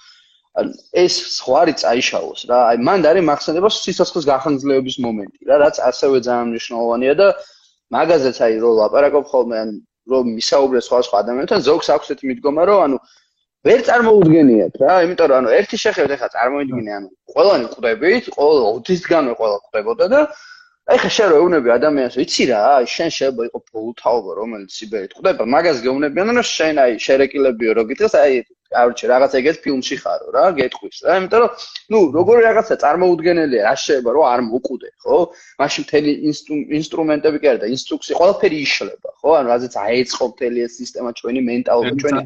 ეს 1.04 1.13
სხვარი 1.38 1.74
წაიშალოს 1.82 2.41
რა. 2.50 2.60
აი 2.72 2.78
მანდ 2.88 3.04
არის 3.12 3.26
მახსენდება 3.30 3.69
სიცოცხლის 3.76 4.26
გახანგრძლივების 4.32 4.98
მომენტი 5.06 5.41
რა, 5.50 5.56
რაც 5.63 5.76
ასევე 5.89 6.17
ძალიან 6.28 6.48
მნიშვნელოვანია 6.52 7.13
და 7.22 7.28
მაგაზეც 7.95 8.38
აი 8.45 8.54
რო 8.63 8.72
ლაპარაკობ 8.80 9.26
ხოლმე 9.32 9.56
ან 9.63 9.69
რომ 10.10 10.26
მისაუბრე 10.38 10.80
სხვა 10.88 11.00
სხვა 11.08 11.17
ადამიანთან 11.24 11.60
ზოგს 11.69 11.88
აქვს 11.95 12.08
ეს 12.13 12.22
მიდგომა 12.30 12.63
რომ 12.69 12.80
ანუ 12.86 12.98
ვერ 13.67 13.82
წარმოუდგენიათ 13.88 14.76
რა, 14.82 14.93
იმიტომ 15.06 15.28
რომ 15.30 15.38
ანუ 15.39 15.50
ერთი 15.60 15.78
შეხედვით 15.84 16.13
ახლა 16.15 16.30
წარმოიდგინე 16.36 16.91
ანუ 16.98 17.10
ყველანი 17.34 17.65
ყვდებით, 17.74 18.30
ყოველ 18.38 18.60
20-დანვე 18.88 19.34
ყველა 19.39 19.58
ყვდებოდა 19.65 20.06
და 20.13 20.22
აი 20.89 20.98
ხა 21.04 21.10
შენ 21.15 21.28
რო 21.30 21.36
ეუნები 21.41 21.69
ადამიანს, 21.76 22.15
ვიცი 22.19 22.43
რა, 22.50 22.62
შენ 22.93 23.10
შეიძლება 23.15 23.43
იყო 23.50 23.60
ბოლთაობა 23.74 24.32
რომელიც 24.39 24.72
სიბერით 24.80 25.12
ყვდება, 25.17 25.43
მაგას 25.54 25.84
გეუნებიან 25.86 26.32
რომ 26.39 26.48
შენ 26.56 26.82
აი 26.84 26.91
შერეკილებიო 27.06 27.72
რო 27.78 27.84
გითხეს, 27.91 28.15
აი 28.24 28.39
კაროჩე 28.69 29.05
რაღაც 29.10 29.36
ეგეთ 29.39 29.58
ფილმში 29.65 29.95
ხარო 30.01 30.34
რა 30.36 30.43
გეტყვის 30.60 30.97
რა 31.05 31.13
იმიტომ 31.19 31.41
რომ 31.43 31.51
ნუ 31.93 31.99
როგორი 32.17 32.41
რაღაცა 32.45 32.75
წარმოუდგენელია 32.84 33.63
რა 33.65 33.73
შეიძლება 33.82 34.12
რომ 34.17 34.25
არ 34.29 34.41
მოკვდე 34.49 34.89
ხო? 35.03 35.17
მაშინ 35.62 35.86
მთელი 35.86 36.12
ინსტრუმენტები 36.79 37.38
კი 37.41 37.49
არა 37.49 37.62
და 37.63 37.71
ინსტრუქცია 37.73 38.19
ყველაფერი 38.19 38.58
იშლება 38.65 39.10
ხო? 39.21 39.29
ანუ 39.39 39.47
რაზეც 39.53 39.73
აეწყო 39.86 40.23
მთელი 40.34 40.60
ეს 40.67 40.73
სისტემა 40.82 41.10
ჩვენი 41.17 41.39
მენტალობა 41.49 41.93
ჩვენი 42.03 42.21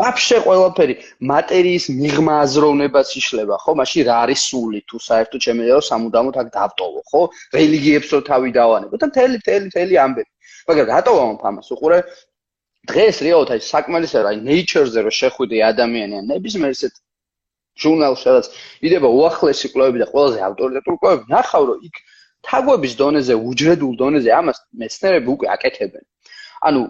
ვაფშე 0.00 0.38
ყველაფერი 0.46 0.94
მატერიის 1.32 1.84
მიღმა 2.02 2.34
აზროვნებას 2.44 3.08
იშლება 3.20 3.56
ხო? 3.64 3.72
მაშინ 3.80 4.02
რა 4.10 4.16
არის 4.26 4.40
სული 4.52 4.80
თუ 4.84 4.96
საერთოდ 5.08 5.40
შემიძლია 5.48 5.74
რომ 5.80 5.88
სამუდამოდ 5.90 6.34
აქ 6.44 6.48
დავტოვო 6.60 7.00
ხო? 7.10 7.22
რელიგიებს 7.56 8.08
რო 8.12 8.20
თავი 8.30 8.50
დავანებო 8.60 8.94
და 9.00 9.06
მთელი 9.10 9.34
მთელი 9.40 9.64
მთელი 9.72 9.94
ამბები. 10.04 10.32
მაგრამ 10.66 10.86
რატო 10.92 11.12
ვამბობ 11.16 11.42
ამას 11.48 11.68
უყურე 11.74 11.98
დღეს 12.90 13.16
რეალურად 13.26 13.52
აი 13.56 13.64
საკმარისია 13.66 14.22
რა 14.26 14.32
nature-ზე 14.48 15.00
რო 15.06 15.12
შეხვიდე 15.20 15.62
ადამიანი 15.72 16.20
ან 16.20 16.28
ნებისმიერ 16.32 16.76
ისეთ 16.76 16.94
ჟურნალს 17.82 18.20
სადაც 18.26 18.46
იდება 18.88 19.08
უახლესი 19.18 19.72
კვლევები 19.72 20.02
და 20.02 20.06
ყველაზე 20.12 20.38
ავტორიტეტული 20.48 21.00
კვლევები 21.02 21.34
ნახავ 21.36 21.66
რომ 21.70 21.88
იქ 21.88 21.96
თაგვების 22.46 22.94
დონეზე 23.00 23.34
უჯრედულ 23.50 23.96
დონეზე 24.02 24.30
ამას 24.40 24.58
მეცნიერები 24.80 25.28
უკვე 25.34 25.46
აკეთებენ. 25.56 26.04
ანუ 26.68 26.82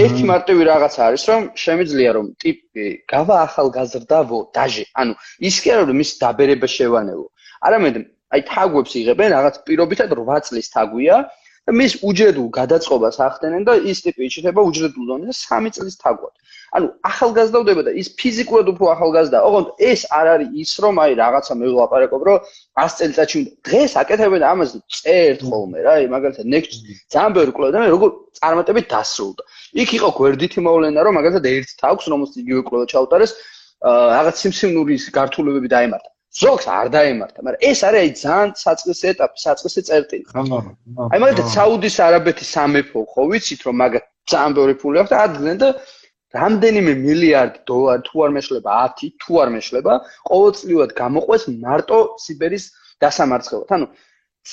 ერთი 0.00 0.24
მარტივი 0.30 0.62
რაღაცა 0.70 1.00
არის 1.08 1.24
რომ 1.30 1.42
შემიძლია 1.64 2.10
რომ 2.16 2.26
ტიპი 2.42 2.84
გავა 3.12 3.36
ახალგაზრდავო 3.46 4.38
დაჟე. 4.56 4.84
ანუ 5.00 5.12
ის 5.48 5.56
კი 5.62 5.68
არა 5.74 5.84
რომ 5.88 5.96
მის 6.02 6.10
დაბერება 6.22 6.68
შევანელო 6.76 7.26
არამედ 7.68 7.94
აი 8.34 8.40
თაგვებს 8.50 8.92
იღებენ 9.00 9.28
რაღაც 9.36 9.54
პირობითად 9.66 10.10
8 10.18 10.48
წლის 10.48 10.68
თაგვია 10.74 11.16
მის 11.72 11.92
უჯრედულ 12.04 12.48
გადაწყობას 12.52 13.16
ახდენენ 13.24 13.62
და 13.64 13.74
ის 13.88 14.02
ტიპი 14.04 14.26
იჩება 14.28 14.60
უჯრედულ 14.68 15.04
დონეზე 15.10 15.32
3 15.48 15.70
წლის 15.72 15.96
თაგვად. 15.96 16.32
ანუ 16.76 16.88
ახალგაზრდავდება 17.08 17.82
და 17.88 17.92
ის 17.96 18.08
ფიზიკურად 18.20 18.68
უფრო 18.68 18.90
ახალგაზრდა. 18.92 19.40
ოღონდ 19.48 19.68
ეს 19.80 20.04
არ 20.12 20.26
არის 20.34 20.50
ის 20.60 20.72
რომ 20.84 20.94
აი 21.04 21.12
რაღაცა 21.22 21.54
მე 21.56 21.66
ვლაპარაკობ 21.72 22.22
რომ 22.28 22.38
100 22.84 22.98
წელიწადში 23.00 23.40
დღეს 23.64 23.92
აკეთებენ 24.02 24.42
ამას 24.52 24.70
წერთ 24.92 25.40
ხოლმე 25.48 25.78
რა, 25.88 25.92
აი 26.04 26.06
მაგალითად 26.12 26.46
next 26.52 26.72
ძალიან 27.08 27.32
ბევრი 27.32 27.52
კვლევა 27.56 27.72
და 27.72 27.80
მე 27.80 27.88
როგორ 27.96 28.10
წარმატებით 28.38 28.86
დასრულდა. 28.92 29.42
იქ 29.82 29.90
იყო 29.98 30.08
გვერდითი 30.20 30.60
მოვლენა 30.68 31.00
რომ 31.00 31.14
მაგალითად 31.18 31.44
ერთ 31.48 31.68
თაგვს 31.80 32.06
რომელსაც 32.12 32.36
იგივე 32.44 32.60
კვლევა 32.68 32.84
ჩაუტარეს 32.92 33.32
რაღაც 33.84 34.36
სიმსივნურის 34.42 35.04
გართულებები 35.16 35.68
დაემართა. 35.72 36.13
ზოგს 36.34 36.66
არ 36.66 36.88
დაემართა, 36.94 37.40
მაგრამ 37.46 37.62
ეს 37.70 37.80
არის 37.86 38.00
აი 38.02 38.10
ძალიან 38.22 38.48
საწყის 38.58 39.00
ეტაპი, 39.10 39.38
საწყისი 39.44 39.80
წერტილი. 39.88 40.24
აი 40.34 41.18
მაგალითად 41.22 41.48
საუდის 41.54 41.96
არაბეთის 42.06 42.48
სამეფო, 42.56 43.00
ხო 43.12 43.22
ვიცით 43.30 43.60
რომ 43.66 43.76
მაგ 43.82 43.92
ძალიან 44.32 44.52
ბევრი 44.58 44.74
ფული 44.82 44.96
აქვს 45.02 45.12
და 45.14 45.18
ადგნენ 45.26 45.56
და 45.62 45.68
რამდენიმე 46.34 46.92
მილიარდი 47.04 47.58
დოლარი 47.70 48.02
თუ 48.08 48.16
არ 48.24 48.30
მეშლება 48.36 48.70
10 48.98 49.12
თუ 49.22 49.32
არ 49.42 49.48
მეშლება 49.54 49.92
ყოველწლიურად 50.30 50.90
გამოყვეს 51.02 51.42
მარტო 51.64 51.98
სიბერის 52.24 52.64
დასამარცხებლად. 53.04 53.70
ანუ 53.76 53.86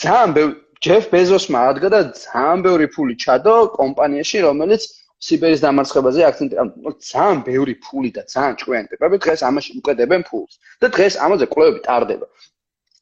ძალიან 0.01 0.29
ბევრი 0.37 0.53
ჯეფ 0.85 1.03
ბეზოსმა 1.13 1.59
ადგა 1.71 1.89
და 1.93 1.99
ძალიან 2.21 2.59
ბევრი 2.65 2.87
ფული 2.93 3.13
ჩადო 3.23 3.55
კომპანიაში, 3.79 4.37
რომელიც 4.45 4.81
სიბერის 5.21 5.61
დამარცხებაზე 5.65 6.23
აქცენტი 6.29 6.55
ანუ 6.61 6.93
ძალიან 7.07 7.41
ბევრი 7.47 7.73
ფული 7.85 8.09
და 8.15 8.21
ძალიან 8.33 8.55
ჭკვიანი 8.61 8.87
ტიპები 8.93 9.19
დღეს 9.25 9.41
ამაში 9.49 9.71
უკედებენ 9.81 10.21
ფულს 10.29 10.53
და 10.81 10.87
დღეს 10.95 11.17
ამაზე 11.25 11.45
კვლევები 11.53 11.79
ტარდება. 11.87 12.25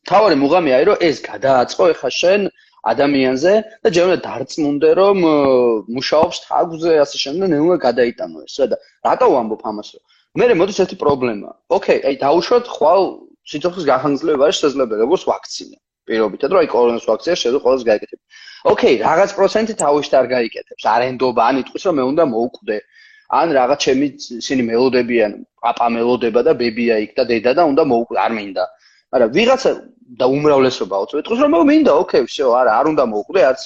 თავარი 0.10 0.36
მუღამია 0.44 0.78
რომ 0.90 0.98
ეს 1.10 1.18
გადააწყო 1.30 1.84
ეხა 1.94 2.10
შენ 2.20 2.42
ადამიანზე 2.92 3.54
და 3.84 3.88
ჯერ 3.96 4.04
უნდა 4.10 4.20
დარწმუნდე 4.28 4.90
რომ 5.00 5.18
მუშაობს 5.96 6.38
თაგზე 6.48 6.92
ასე 7.04 7.18
შემდეგ 7.24 7.48
ნეულა 7.56 7.78
გადაიტანო 7.88 8.38
ეს 8.48 8.58
და 8.72 8.78
რატო 9.08 9.28
ვამბობ 9.36 9.62
ამას? 9.72 9.90
რომ 9.96 10.04
მე 10.40 10.54
მოდი 10.60 10.74
ესეთი 10.76 10.96
პრობლემა. 11.04 11.50
ოკეი 11.76 12.00
აი 12.08 12.16
დაუშვათ 12.24 12.66
ხვალ 12.76 13.02
სიცოცხლის 13.52 13.86
გახანგრძლივება 13.92 14.46
შესაძლებელი 14.54 15.02
როგორც 15.06 15.24
ვაქცინა 15.32 15.78
პირობითად 16.10 16.50
რომ 16.54 16.60
აი 16.64 16.68
კორონას 16.76 17.06
ვაქცინა 17.10 17.36
შეიძლება 17.42 17.64
ყოველს 17.66 17.84
გაიკეთებ 17.90 18.20
ოკეი 18.73 18.97
რაღაც 19.05 19.31
პროცენტი 19.39 19.75
თავში 19.83 20.13
არ 20.21 20.27
გაიკეთებს 20.35 20.85
არენდობა 20.95 21.43
ან 21.49 21.63
იტყვის 21.63 21.87
რომ 21.89 21.97
მე 22.01 22.05
უნდა 22.13 22.25
მოვკვდე 22.35 22.79
ან 23.41 23.47
რაღაც 23.59 23.79
ჩემი 23.87 24.07
ისინი 24.41 24.63
მელოდებიან 24.71 25.33
პაპა 25.65 25.87
მელოდება 25.97 26.41
და 26.49 26.53
ბებია 26.61 26.97
იქ 27.05 27.13
და 27.19 27.25
დედა 27.31 27.53
და 27.59 27.63
უნდა 27.73 27.83
მოვკვდე 27.93 28.21
არ 28.25 28.33
მინდა 28.39 28.65
მაგრამ 29.15 29.31
ვიღაცა 29.37 29.73
და 30.21 30.27
უმრავლესობა 30.37 30.97
უწყვეტყოს 31.05 31.41
რომ 31.45 31.55
მინდა 31.71 31.93
ოკეი 32.03 32.25
всё 32.29 32.53
არა 32.61 32.73
არ 32.81 32.87
უნდა 32.93 33.05
მოუყვდე 33.13 33.43
არც 33.51 33.63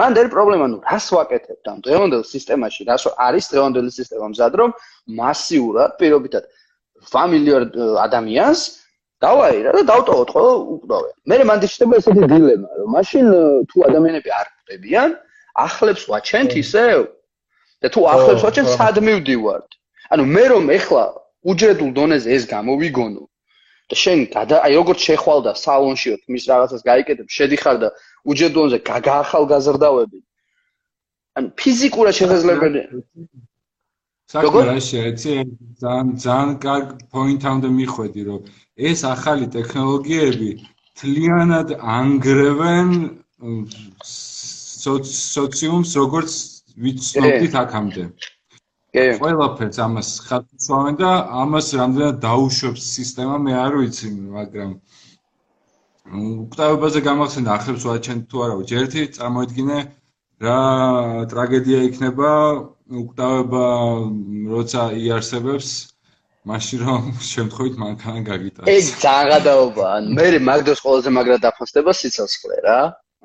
მან 0.00 0.16
დერ 0.16 0.28
პრობლემა 0.32 0.66
ნუ 0.72 0.78
რას 0.84 1.06
ვაკეთებ 1.16 1.58
და 1.66 1.72
დღევანდელ 1.84 2.22
სისტემაში 2.28 2.84
რას 2.88 3.04
არის 3.26 3.44
დღევანდელი 3.52 3.90
სისტემა 3.98 4.26
მზად 4.32 4.56
რომ 4.60 4.70
მასიურად 5.20 5.94
პირობითად 6.00 6.44
ფამილიარ 7.12 7.62
ადამიანს 8.04 8.60
დავაირა 9.21 9.71
და 9.77 9.81
დავტოვოთ 9.91 10.29
ხოლო 10.35 10.51
უკვდავე 10.75 11.09
მე 11.29 11.35
მანდ 11.49 11.65
შეიძლება 11.69 11.97
ესეთი 12.01 12.29
დილემა 12.31 12.69
რომ 12.79 12.89
მაშინ 12.97 13.25
თუ 13.69 13.77
ადამიანები 13.89 14.29
არ 14.39 14.47
ხვდებიან 14.53 15.09
ახლებს 15.65 16.03
ვაჩენთ 16.11 16.51
ისევ 16.63 16.97
და 17.81 17.87
თუ 17.93 18.01
ახლებს 18.13 18.41
ვაჩენთ 18.45 18.69
სად 18.77 18.95
მივდივართ? 19.07 19.69
ანუ 20.13 20.23
მე 20.35 20.45
რომ 20.53 20.65
ეხლა 20.77 21.05
უჯრედულ 21.51 21.91
დონეზე 21.97 22.29
ეს 22.37 22.43
გამოვიგონო 22.53 23.23
და 23.91 23.95
შენ 24.03 24.19
გადა 24.33 24.57
აი 24.65 24.73
როგორც 24.79 24.99
შეხვალდა 25.07 25.51
სალონში 25.65 26.09
თმის 26.23 26.43
რაღაცას 26.51 26.81
გაიკეთებ 26.89 27.27
შედიხარ 27.37 27.77
და 27.83 27.89
უჯედონზე 28.31 28.77
გაგაახალგაზრდავები 28.91 30.19
ან 31.39 31.43
ფიზიკურად 31.59 32.13
შესაძლებელი 32.21 32.81
საქმე 34.31 34.61
რა 34.69 34.77
შეიძლება 34.87 35.75
ძალიან 35.83 36.07
ძალიან 36.23 36.51
კარგ 36.65 36.87
პოინტამდე 37.15 37.69
მიხვედი 37.79 38.21
რომ 38.29 38.39
ეს 38.77 39.03
ახალი 39.03 39.47
ტექნოლოგიები 39.55 40.51
თლიანად 41.01 41.73
ანგრევენ 41.79 42.91
სოციუმს 44.11 45.95
როგორც 46.01 46.31
ვიცნობდით 46.77 47.55
აქამდე. 47.63 48.03
კი. 48.95 49.03
ყველაფერს 49.19 49.77
ამას 49.85 50.09
ხათუცავენ 50.27 50.95
და 50.99 51.11
ამას 51.43 51.67
რამდენად 51.79 52.17
დაუშვებს 52.25 52.83
სისტემა 52.95 53.37
მე 53.45 53.53
არ 53.65 53.77
ვიცი 53.81 54.09
მაგრამ 54.35 54.71
უკტავებაზე 56.43 56.99
გამახსენდა 57.07 57.51
ახებს 57.55 57.85
ვაჩენ 57.87 58.19
თუ 58.27 58.43
არა 58.45 58.55
ვიჯ 58.59 58.71
ერთი 58.81 59.01
წარმოიდგინე 59.17 59.79
რა 60.43 60.59
ტრაგედია 61.31 61.79
იქნება 61.87 62.31
უკტავება 63.01 63.65
როცა 64.51 64.81
იარსებებს 64.99 65.71
მაშინ 66.49 66.79
რომ 66.87 67.03
შემთხვევით 67.21 67.75
მანქანა 67.83 68.21
გაგიტანოს 68.27 68.69
ეგ 68.73 68.85
ძალიან 69.05 69.31
გადაობა 69.31 69.85
ან 69.97 70.03
მე 70.17 70.27
მაგდოს 70.49 70.79
ყველაზე 70.85 71.09
მაგრად 71.17 71.41
დაფასდება 71.45 71.91
სიცოცხლე 72.01 72.57
რა. 72.65 72.79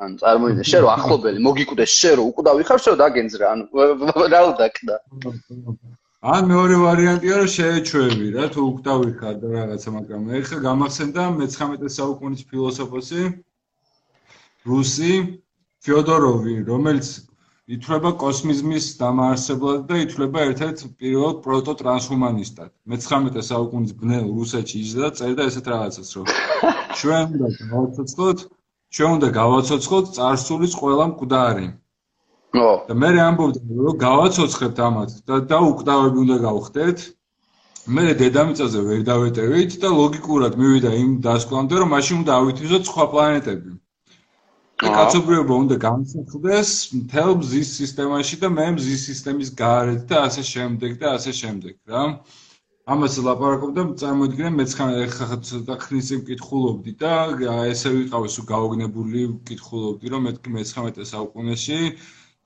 ან 0.05 0.11
წარმოიდგინე 0.20 0.64
შე 0.70 0.79
რო 0.85 0.88
ახლობელი 0.92 1.38
მოგიკვდეს 1.48 1.92
შე 2.00 2.11
რო 2.20 2.24
უკვდავი 2.31 2.66
ხარ 2.68 2.81
შე 2.85 2.90
რო 2.92 2.98
დაგენძრა. 3.00 3.46
ანუ 3.52 3.64
რა 4.33 4.40
უდაკდა 4.52 4.96
ან 6.26 6.42
მეორე 6.50 6.76
ვარიანტია 6.83 7.35
რომ 7.38 7.48
შეეჩვევი 7.55 8.29
რა 8.37 8.44
თუ 8.52 8.61
უკვდავი 8.70 9.11
ხარ 9.20 9.35
და 9.40 9.48
რაღაცა 9.57 9.90
მაგრამ 9.96 10.22
ეხლა 10.40 10.59
გამახსენდა 10.66 11.22
მე-19 11.38 11.92
საუკუნის 11.96 12.42
ფილოსოფოსი 12.50 13.22
რუსი 14.70 15.12
ფიოდოროვი 15.87 16.55
რომელიც 16.70 17.07
ითვლება 17.74 18.11
კოსმიზმის 18.22 18.85
დამაარსებლად 19.00 19.81
და 19.90 19.96
ითვლება 20.05 20.42
ერთ-ერთ 20.48 20.83
პირველ 21.02 21.33
პროტო-ტრანსჰუმანისტად. 21.46 22.68
მეცხრამეტე 22.92 23.42
საუკუნის 23.46 23.94
ბნელ 24.02 24.29
რუსეთში 24.37 24.76
იჯდა 24.83 25.00
და 25.02 25.09
წერდა 25.20 25.46
ესეთ 25.50 25.70
რაღაცას, 25.72 26.12
რომ 26.16 26.26
ჩვენ 27.00 27.24
უნდა 27.35 27.48
გავაცოცხლოთ, 27.62 28.44
ჩვენ 28.98 29.11
უნდა 29.16 29.31
გავაცოცხლოთ 29.38 30.12
царსულის 30.18 30.76
ყველა 30.83 31.07
მკვდარი. 31.11 31.68
და 32.87 32.94
მე 33.02 33.11
ამბობდი, 33.26 33.61
რომ 33.87 33.98
გავაცოცხლებთ 34.07 34.79
ამათ 34.88 35.11
და 35.29 35.40
და 35.50 35.59
უკვდავები 35.70 36.18
უნდა 36.22 36.37
გავხდეთ. 36.46 36.98
მე 37.96 38.05
დედამიწაზე 38.22 38.81
ვერ 38.87 39.00
დავეტევით 39.11 39.72
და 39.83 39.88
ლოგიკურად 39.96 40.55
მივიდა 40.62 40.90
იმ 41.02 41.11
დასკვნამდე, 41.26 41.74
რომ 41.83 41.92
მაშინ 41.96 42.16
უნდა 42.22 42.33
ავითვისოთ 42.38 42.83
სხვა 42.90 43.05
პლანეტები. 43.11 43.70
კაცობრიობა 44.76 45.54
უნდა 45.62 45.76
გამოსხდეს 45.82 46.70
მთელ 47.00 47.30
მზის 47.42 47.68
სისტემაში 47.78 48.36
და 48.42 48.48
მე 48.56 48.66
მზის 48.74 49.04
სისტემის 49.08 49.52
გარეთ 49.60 50.02
და 50.10 50.18
ასე 50.28 50.42
შემდეგ 50.48 50.98
და 51.00 51.12
ასე 51.16 51.32
შემდეგ 51.38 51.78
რა. 51.92 52.02
ამას 52.94 53.16
ლაპარაკობდა 53.28 53.84
წარმოიდგინე 54.02 54.50
მე 54.56 54.66
ხა 54.74 55.38
ცოტა 55.48 55.76
ხნის 55.84 56.10
წინ 56.10 56.20
მკითხულობდი 56.20 56.92
და 57.00 57.14
ესე 57.72 57.94
ვიყავი 57.96 58.28
სულ 58.36 58.46
გაოგნებული 58.52 59.24
მკითხულობდი 59.32 60.12
რომ 60.12 60.28
მეთქი 60.28 60.52
მე-19 60.58 61.08
საუკუნეში 61.12 61.80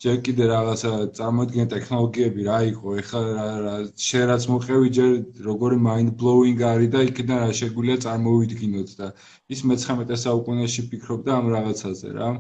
ჯერ 0.01 0.17
კიდე 0.27 0.45
რაღაცა 0.49 0.91
წარმოიდგინე 1.17 1.65
ტექნოლოგიები 1.71 2.45
რა 2.45 2.59
იყო 2.71 2.93
ეხლა 3.01 3.21
რა 3.65 3.73
შენ 4.05 4.23
რაც 4.31 4.45
მოყევი 4.53 4.93
ჯერ 4.99 5.11
როგორი 5.49 5.77
mind 5.87 6.15
blowing 6.23 6.63
არის 6.69 6.91
და 6.95 7.03
იქიდან 7.09 7.43
რა 7.45 7.51
შეგვიძლია 7.59 7.97
წარმოვიდგინოთ 8.05 8.95
და 9.01 9.09
ის 9.57 9.61
მე-19 9.71 10.17
საუკუნეში 10.23 10.85
ფიქრობდა 10.93 11.37
ამ 11.41 11.51
რაღაცაზე 11.57 12.15
რა. 12.17 12.31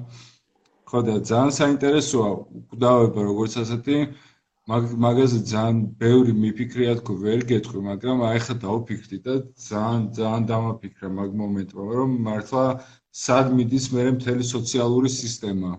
ხო 0.88 1.02
და 1.10 1.18
ძალიან 1.32 1.52
საინტერესოა 1.60 2.30
უკდავება 2.60 3.26
როგორც 3.28 3.58
ასეთი 3.64 3.98
მაგაზე 5.04 5.42
ძალიან 5.52 5.84
ბევრი 6.00 6.32
მიფიქრია 6.40 6.96
თქო 7.02 7.18
ვერ 7.26 7.44
გეტყვი 7.52 7.84
მაგრამ 7.90 8.24
აი 8.30 8.42
ხა 8.46 8.58
დავფიქრდი 8.64 9.18
და 9.28 9.36
ძალიან 9.68 10.08
ძალიან 10.16 10.48
დამაფიქრა 10.54 11.12
მაგ 11.20 11.36
მომენტმა 11.44 11.86
რომ 12.00 12.18
მართლა 12.30 12.64
სად 13.26 13.54
მიდის 13.60 13.92
მე 13.94 14.08
მთელი 14.16 14.50
სოციალური 14.54 15.12
სისტემა 15.20 15.76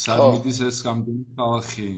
სად 0.00 0.20
მიდის 0.34 0.58
ეს 0.68 0.78
გამდენი 0.86 1.24
ხალხი 1.38 1.90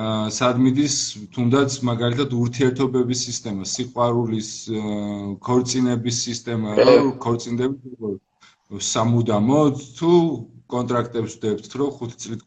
აა 0.00 0.30
სად 0.38 0.60
მიდის 0.64 0.96
თუნდაც 1.34 1.78
მაგალითად 1.90 2.34
ურთიერთობების 2.40 3.24
სისტემა 3.28 3.66
სიყვარულის 3.74 4.50
ქორწინების 5.46 6.20
სისტემა 6.26 6.76
რომ 6.78 7.10
ქორწინდები 7.24 8.12
სამუდამო 8.90 9.60
თუ 9.98 10.12
კონტრაქტებს 10.74 11.32
ვდებთ 11.40 11.72
რომ 11.80 11.90
5 12.02 12.18
წლით 12.22 12.42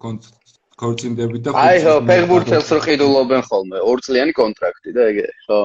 ქორწინდები 0.80 1.44
და 1.46 1.56
აი 1.64 1.82
ხო 1.84 1.96
ფეგბურთელს 2.10 2.70
რო 2.76 2.80
ყიდულობენ 2.88 3.42
ხოლმე 3.50 3.82
ორწლიანი 3.94 4.34
კონტრაქტი 4.40 4.96
და 4.96 5.10
ეგე 5.12 5.28
ხო. 5.48 5.62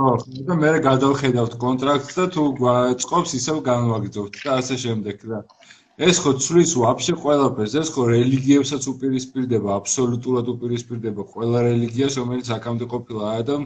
ხო 0.00 0.10
და 0.48 0.54
მე 0.62 0.72
გადავხედავთ 0.88 1.54
კონტრაქტს 1.64 2.14
და 2.18 2.26
თუ 2.34 2.42
გვაწყობს 2.58 3.30
ისევ 3.40 3.56
განვაგრძობთ 3.68 4.34
და 4.46 4.50
ასე 4.62 4.76
შემდეგ 4.84 5.16
და 5.30 5.38
ეს 6.00 6.20
ხო 6.24 6.32
ცვლის 6.40 6.70
ვაფშე 6.80 7.14
ყველაფერს 7.22 7.74
ეს 7.80 7.88
ხო 7.94 8.06
რელიგიებსაც 8.10 8.86
უპირისპირდება 8.92 9.74
აბსოლუტურად 9.80 10.46
უპირისპირდება 10.54 11.26
ყველა 11.34 11.64
რელიგიას 11.66 12.16
რომელიც 12.20 12.48
აქამდე 12.56 12.88
ყოფილა 12.94 13.34
და 13.50 13.58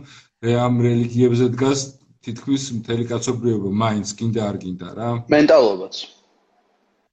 ამ 0.65 0.75
რელიგიებზე 0.89 1.47
დგას 1.55 1.85
თითქმის 2.27 2.65
მთელი 2.81 3.05
კაცობრიობა 3.13 3.71
მაინც 3.85 4.09
კიდე 4.19 4.41
არ 4.49 4.59
გინდა 4.65 4.91
რა 4.99 5.11
მენტალობაც 5.37 5.95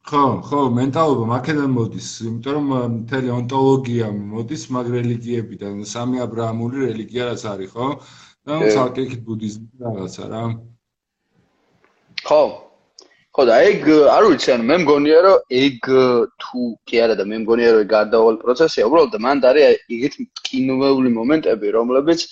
ხო, 0.10 0.24
ხო, 0.42 0.60
მენტალობა 0.76 1.26
მაქედან 1.30 1.70
მოდის, 1.78 2.08
იმიტომ 2.26 2.56
რომ 2.58 2.72
მთელი 2.94 3.30
ონტოლოგია 3.38 4.08
მოდის 4.18 4.64
მაგ 4.74 4.90
რელიგიებიდან, 4.96 5.86
სამი 5.92 6.24
აბრაამული 6.26 6.82
რელიგია 6.88 7.28
რაც 7.30 7.46
არის, 7.54 7.70
ხო? 7.76 7.88
და 8.50 8.58
ცალკე 8.74 9.06
იქ 9.06 9.14
ბუდიზმი 9.28 9.86
რაღაცა 9.86 10.26
რა. 10.34 10.42
ხო. 12.26 12.42
ხო 13.32 13.44
და 13.48 13.58
ეგ 13.64 13.86
არ 14.12 14.26
ვიცი, 14.28 14.50
ანუ 14.54 14.64
მე 14.70 14.76
მგონია 14.84 15.20
რომ 15.24 15.38
ეგ 15.64 15.90
თუ 16.44 16.62
კი 16.84 16.98
არა 17.04 17.16
და 17.20 17.26
მე 17.32 17.38
მგონია 17.44 17.70
რომ 17.74 17.84
ეგ 17.86 17.90
გარდავალ 17.96 18.40
პროცესია, 18.44 18.88
უბრალოდ 18.92 19.14
მანდ 19.26 19.46
არის 19.52 19.86
იგივე 19.96 20.26
კინოვეული 20.48 21.12
მომენტები, 21.16 21.68
რომლებიც 21.78 22.26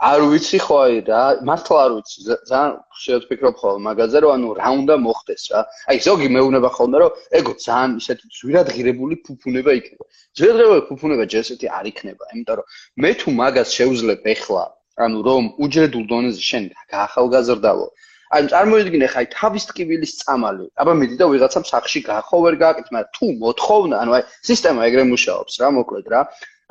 არ 0.00 0.20
ვიცი 0.32 0.58
ხო 0.64 0.76
აი 0.80 0.98
რა 1.06 1.22
მართლა 1.44 1.78
არ 1.84 1.94
ვიცი 1.94 2.18
ძალიან 2.50 2.70
შეიძლება 2.98 3.24
ვფიქრობ 3.30 3.56
ხოლმე 3.60 3.80
მაგაზე 3.86 4.18
რომ 4.24 4.30
ანუ 4.36 4.48
რა 4.58 4.68
უნდა 4.80 4.94
მოხდეს 5.06 5.42
რა. 5.52 5.60
აი 5.92 5.96
ზოგი 6.06 6.28
მეუბნება 6.34 6.70
ხოლმე 6.76 6.96
რომ 7.02 7.10
ეგო 7.38 7.52
ძალიან 7.66 7.90
ისეთი 8.00 8.24
ძვირად 8.38 8.66
ღირებული 8.74 9.14
ფუფუნება 9.24 9.70
იქნება. 9.80 10.04
ძვირად 10.34 10.56
ღირებული 10.56 10.86
ფუფუნება 10.88 11.24
ჯესეთი 11.34 11.66
არ 11.78 11.84
იქნება 11.92 12.24
იმიტომ 12.32 12.54
რომ 12.58 12.66
მე 13.04 13.10
თუ 13.20 13.28
მაგას 13.40 13.68
შევძლებ 13.76 14.24
ეხლა 14.34 14.64
ანუ 15.04 15.18
რომ 15.28 15.44
უჯრედულ 15.64 16.04
დონეზე 16.12 16.42
შენ 16.50 16.64
გაახალგაზრდავო 16.92 17.86
აი 18.30 18.48
წარმოიდგინე 18.54 19.06
ხაი 19.12 19.26
თავის 19.34 19.64
ტკივილის 19.70 20.12
წამალი 20.22 20.66
აბა 20.80 20.92
მიდი 21.02 21.16
და 21.20 21.26
ვიღაცამ 21.34 21.64
სახში 21.72 22.00
გახო 22.08 22.42
ვერ 22.46 22.54
გააკეთე 22.64 22.90
მაგრამ 22.96 23.12
თუ 23.18 23.26
მოთხოვნა 23.44 23.96
ანუ 24.02 24.10
აი 24.18 24.22
სისტემა 24.50 24.80
ეგრე 24.88 25.04
მუშაობს 25.12 25.62
რა 25.62 25.68
მოკლედ 25.78 26.06
რა 26.14 26.20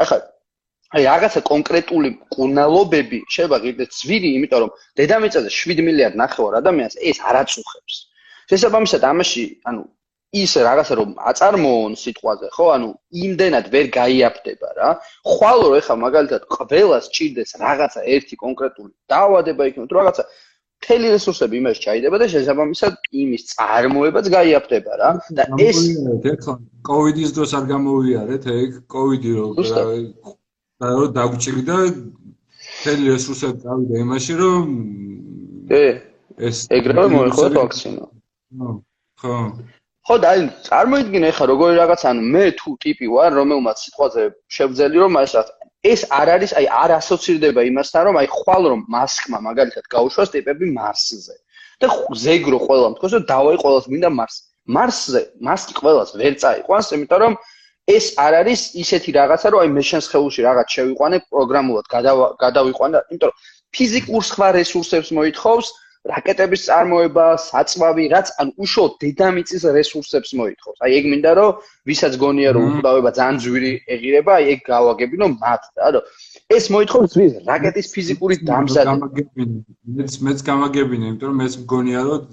ახლა 0.03 0.19
აი 0.97 1.03
რაღაცა 1.05 1.41
კონკრეტული 1.45 2.09
კუნალობები 2.33 3.17
შეიძლება 3.29 3.57
ღირდეს 3.61 3.89
ძვირი, 4.01 4.29
იმიტომ 4.37 4.61
რომ 4.63 4.71
დედამიწაზე 4.97 5.49
7 5.53 5.83
მილიარდ 5.85 6.15
ნახევარ 6.21 6.55
ადამიანს 6.61 6.95
ეს 7.11 7.17
არ 7.29 7.35
აწუხებს. 7.43 7.95
შესაბამისად 8.49 9.05
ამაში, 9.11 9.43
ანუ 9.69 9.83
ის 10.41 10.51
რაღაცა 10.67 10.93
რომ 11.01 11.11
აწარმოონ 11.29 11.93
სიტყვაზე, 12.03 12.47
ხო, 12.55 12.65
ანუ 12.77 12.89
იმდენად 13.25 13.65
ვერ 13.73 13.85
გაიაფდება 13.99 14.69
რა. 14.79 14.89
ხვალ 15.29 15.59
რო 15.65 15.71
ეხა 15.81 15.95
მაგალითად 16.05 16.41
ყველას 16.57 17.05
ჭირდეს 17.13 17.51
რაღაცა 17.61 18.01
ერთი 18.15 18.35
კონკრეტული 18.45 18.93
დაავადება 19.13 19.61
იქნება, 19.69 19.87
თუ 19.89 19.97
რაღაცა 20.01 20.23
მთელი 20.79 21.07
რესურსები 21.13 21.59
იმას 21.59 21.79
ჩაიდება 21.83 22.17
და 22.21 22.27
შესაბამისად 22.33 22.93
იმის 23.21 23.43
წარმოებაც 23.51 24.25
გაიაფდება 24.35 24.93
რა. 25.01 25.09
და 25.37 25.43
ეს 25.59 25.79
ეხლა 26.31 26.53
კოვიდის 26.89 27.33
დროს 27.35 27.51
არ 27.59 27.65
გამოვიარეთ 27.73 28.43
ეგ 28.55 28.69
კოვიდი 28.95 29.31
რო 29.39 29.47
და 30.79 30.87
რომ 30.95 31.11
დაგვჭირდა 31.19 31.77
თელი 32.83 33.05
რესურსები 33.11 33.59
დავიდა 33.67 33.95
იმაში 34.05 34.33
რომ 34.39 34.63
ე 35.83 35.85
ეს 36.47 36.57
ეგრევე 36.71 37.05
მოეხო 37.11 37.45
ვაქცინა 37.59 38.05
ხო. 39.19 39.35
ხო 40.07 40.15
და 40.23 40.27
აი 40.33 40.39
წარმოიდგინე 40.65 41.29
ხა 41.37 41.45
როგორი 41.51 41.73
რაღაც 41.83 42.01
ანუ 42.09 42.21
მე 42.33 42.43
თუ 42.59 42.69
ტიპი 42.83 43.07
ვარ 43.13 43.35
რომელმაც 43.39 43.77
სიტყვაზე 43.83 44.23
შევძელი 44.55 44.97
რომ 45.03 45.19
ეს 45.23 45.33
ეს 45.83 46.01
არ 46.11 46.27
არის 46.35 46.51
აი 46.59 46.65
არ 46.83 46.91
ასოცირდება 46.99 47.61
იმასთან 47.71 48.03
რომ 48.09 48.15
აი 48.19 48.27
ხვალ 48.35 48.63
რომ 48.71 48.81
მასკმა 48.95 49.39
მაგალითად 49.47 49.85
გაუშვას 49.95 50.29
ტიპები 50.35 50.65
მარსზე 50.75 51.35
და 51.79 51.87
ზეგრო 52.23 52.59
ყველა 52.67 52.87
თქოს 52.99 53.11
რომ 53.15 53.23
დავაი 53.31 53.57
ყოველს 53.63 53.85
მინდა 53.93 54.09
მარს. 54.19 54.35
მარსზე 54.75 55.21
მასკი 55.47 55.73
ყოველს 55.79 56.11
ვერ 56.19 56.33
წაიყვანს 56.41 56.91
იმიტომ 56.95 57.19
რომ 57.23 57.33
ეს 57.89 58.05
არ 58.21 58.33
არის 58.41 58.61
ისეთი 58.83 59.11
რაღაცა, 59.17 59.47
რომ 59.49 59.59
აი 59.63 59.69
მე 59.75 59.83
შენს 59.89 60.05
ხელში 60.11 60.41
რაღაც 60.45 60.67
შევიყვანე 60.75 61.17
პროგრამულად 61.33 61.85
გადავიყვან 62.43 62.89
და 62.95 62.99
იმიტომ 63.09 63.29
რომ 63.31 63.37
ფიზიკურ 63.73 64.23
სხვა 64.29 64.47
რესურსებს 64.59 65.09
მოითხოვს, 65.17 65.67
რაკეტების 66.07 66.61
წარმოება, 66.65 67.25
საწვავი, 67.43 68.05
რაც 68.13 68.27
ან 68.39 68.51
უშუალოდ 68.63 68.93
დედამიწის 69.03 69.63
რესურსებს 69.77 70.31
მოითხოვს. 70.39 70.77
აი 70.85 70.91
ეგ 70.99 71.05
მინდა 71.11 71.31
რომ 71.39 71.57
ვისაც 71.91 72.13
გონია 72.23 72.49
რომ 72.55 72.63
უკრავება 72.79 73.11
ძალიან 73.19 73.37
ძვირი 73.43 73.73
ეღირება, 73.95 74.31
აი 74.39 74.45
ეგ 74.53 74.59
გავაგებინო 74.71 75.27
მათ 75.43 75.63
რა, 75.75 75.87
რომ 75.99 76.03
ეს 76.49 76.65
მოითხოვს 76.73 77.13
ვის 77.19 77.33
რაკეტის 77.45 77.87
ფიზიკური 77.93 78.35
დამზადება. 78.41 79.07
მეც 79.97 80.13
მეც 80.25 80.39
გამაგებინე, 80.47 81.05
იმიტომ 81.09 81.27
რომ 81.29 81.37
მეც 81.41 81.53
მგონია 81.61 82.01
რომ 82.07 82.23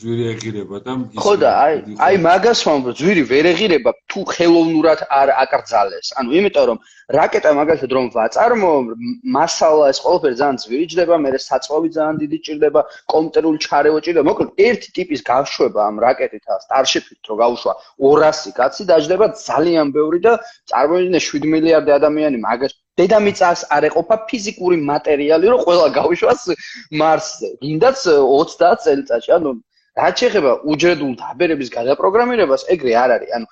ძვირი 0.00 0.24
ეღირება 0.32 0.80
და 0.84 0.92
ხო 1.24 1.32
და 1.40 1.50
აი 1.64 1.78
აი 2.06 2.18
მაგას 2.26 2.60
ვამბობ, 2.68 2.92
ძვირი 3.00 3.22
ვერ 3.32 3.48
ეღირება 3.52 3.90
თუ 4.12 4.20
ხელოვნურად 4.32 5.00
არ 5.20 5.32
აკრძალეს. 5.44 6.12
ანუ 6.20 6.28
იმიტომ 6.40 6.64
რომ 6.68 6.78
რაკეტა 7.16 7.50
მაგალითად 7.60 7.90
რომ 7.96 8.04
ვაწარმო, 8.16 8.72
მასალა 9.36 9.84
ეს 9.92 9.98
ყველაფერი 10.04 10.36
ძალიან 10.42 10.58
ძვირი 10.64 10.84
ჯდება, 10.92 11.14
მე 11.24 11.30
საწვავი 11.48 11.88
ძალიან 11.96 12.16
დიდი 12.22 12.38
ჭირდება, 12.44 12.80
კომპიუტერული 13.08 13.58
ჩარევა 13.64 13.98
ჭირდება. 14.04 14.28
მოკლედ 14.28 14.50
ერთი 14.68 14.88
ტიპის 15.00 15.20
გაშვება 15.32 15.80
ამ 15.88 15.96
რაკეტით 16.04 16.44
ა 16.44 16.60
სტარშიპით 16.68 17.20
რო 17.24 17.34
გავუშვა 17.40 17.72
200 18.04 18.52
კაცი 18.52 18.82
დაждდება 18.92 19.26
ძალიან 19.48 19.86
ბევრი 19.96 20.20
და 20.28 20.32
წარმოიდგინე 20.68 21.20
7 21.32 21.52
მილიარდი 21.56 21.90
ადამიანი 22.00 22.38
მაგას 22.48 22.72
დედამიწას 23.00 23.60
არ 23.74 23.88
ეყოფა 23.88 24.16
ფიზიკური 24.28 24.76
მასალები, 24.88 25.46
რომ 25.52 25.60
ყველა 25.66 25.86
გავიშვას 25.98 26.40
მარსზე. 27.00 27.48
გინდაც 27.64 27.98
30 28.04 28.84
წელიწადში, 28.84 29.30
ანუ 29.38 29.50
რაც 30.00 30.14
შეეხება 30.22 30.52
უჯრედულ 30.72 31.12
დაბერების 31.22 31.70
გადაპროგრამირებას, 31.76 32.62
ეგრე 32.74 32.92
არ 33.04 33.10
არის. 33.16 33.30
ანუ 33.36 33.46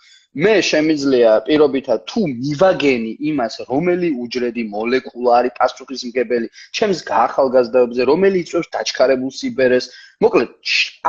მე 0.44 0.52
შემიძლია 0.62 1.30
პირობითად 1.46 2.04
თუ 2.10 2.20
მივაგენი 2.42 3.12
იმას, 3.30 3.54
რომელი 3.70 4.08
უჯრედი 4.24 4.62
მოლეკულა 4.74 5.32
არის 5.38 5.56
პასუხისმგებელი 5.58 6.46
ჩემს 6.78 7.00
გაახალგაზრდობაზე, 7.10 8.02
რომელი 8.12 8.44
იწვევს 8.44 8.68
დაჩქარებულ 8.76 9.32
სიბერეს, 9.40 9.90
მოკლედ 10.22 10.50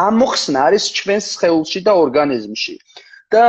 ამოხსნა 0.08 0.60
არის 0.72 0.84
ჩვენს 0.98 1.26
სხეულში 1.36 1.80
და 1.86 1.94
ორგანიზმში. 2.04 2.74
და 3.32 3.44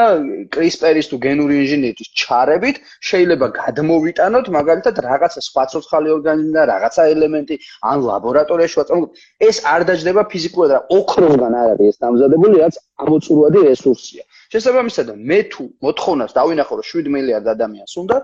CRISPR-ის 0.55 1.07
თუ 1.11 1.17
გენური 1.27 1.55
ინჟინერიის 1.63 2.11
ჩარებით 2.23 2.77
შეიძლება 3.09 3.47
გადმოვიტანოთ 3.59 4.47
მაგალითად 4.57 5.01
რაღაცა 5.07 5.41
სხვა 5.49 5.65
ცოცხალი 5.73 6.13
ორგანიზმი 6.17 6.53
და 6.59 6.65
რაღაცა 6.73 7.03
ელემენტი 7.15 7.57
ან 7.91 7.97
ლაბორატორიაში 8.09 8.77
ვაწარმოებთ. 8.81 9.13
ეს 9.49 9.57
არ 9.75 9.83
დაждდება 9.89 10.23
ფიზიკურად, 10.33 10.71
რა 10.75 10.81
ოქროსგან 10.99 11.53
არ 11.63 11.69
არის 11.75 11.89
ეს 11.93 11.97
დამზადებული, 12.05 12.55
რაც 12.63 12.75
ამოწურვადი 13.03 13.61
რესურსია. 13.71 14.23
შესაბამისად, 14.53 15.07
მე 15.31 15.39
თუ 15.53 15.63
მოთხოვნას 15.85 16.33
დავინახო, 16.39 16.73
რომ 16.79 16.87
7 16.93 17.09
მილიარდ 17.15 17.47
ადამიანს 17.57 17.95
უნდა, 18.03 18.17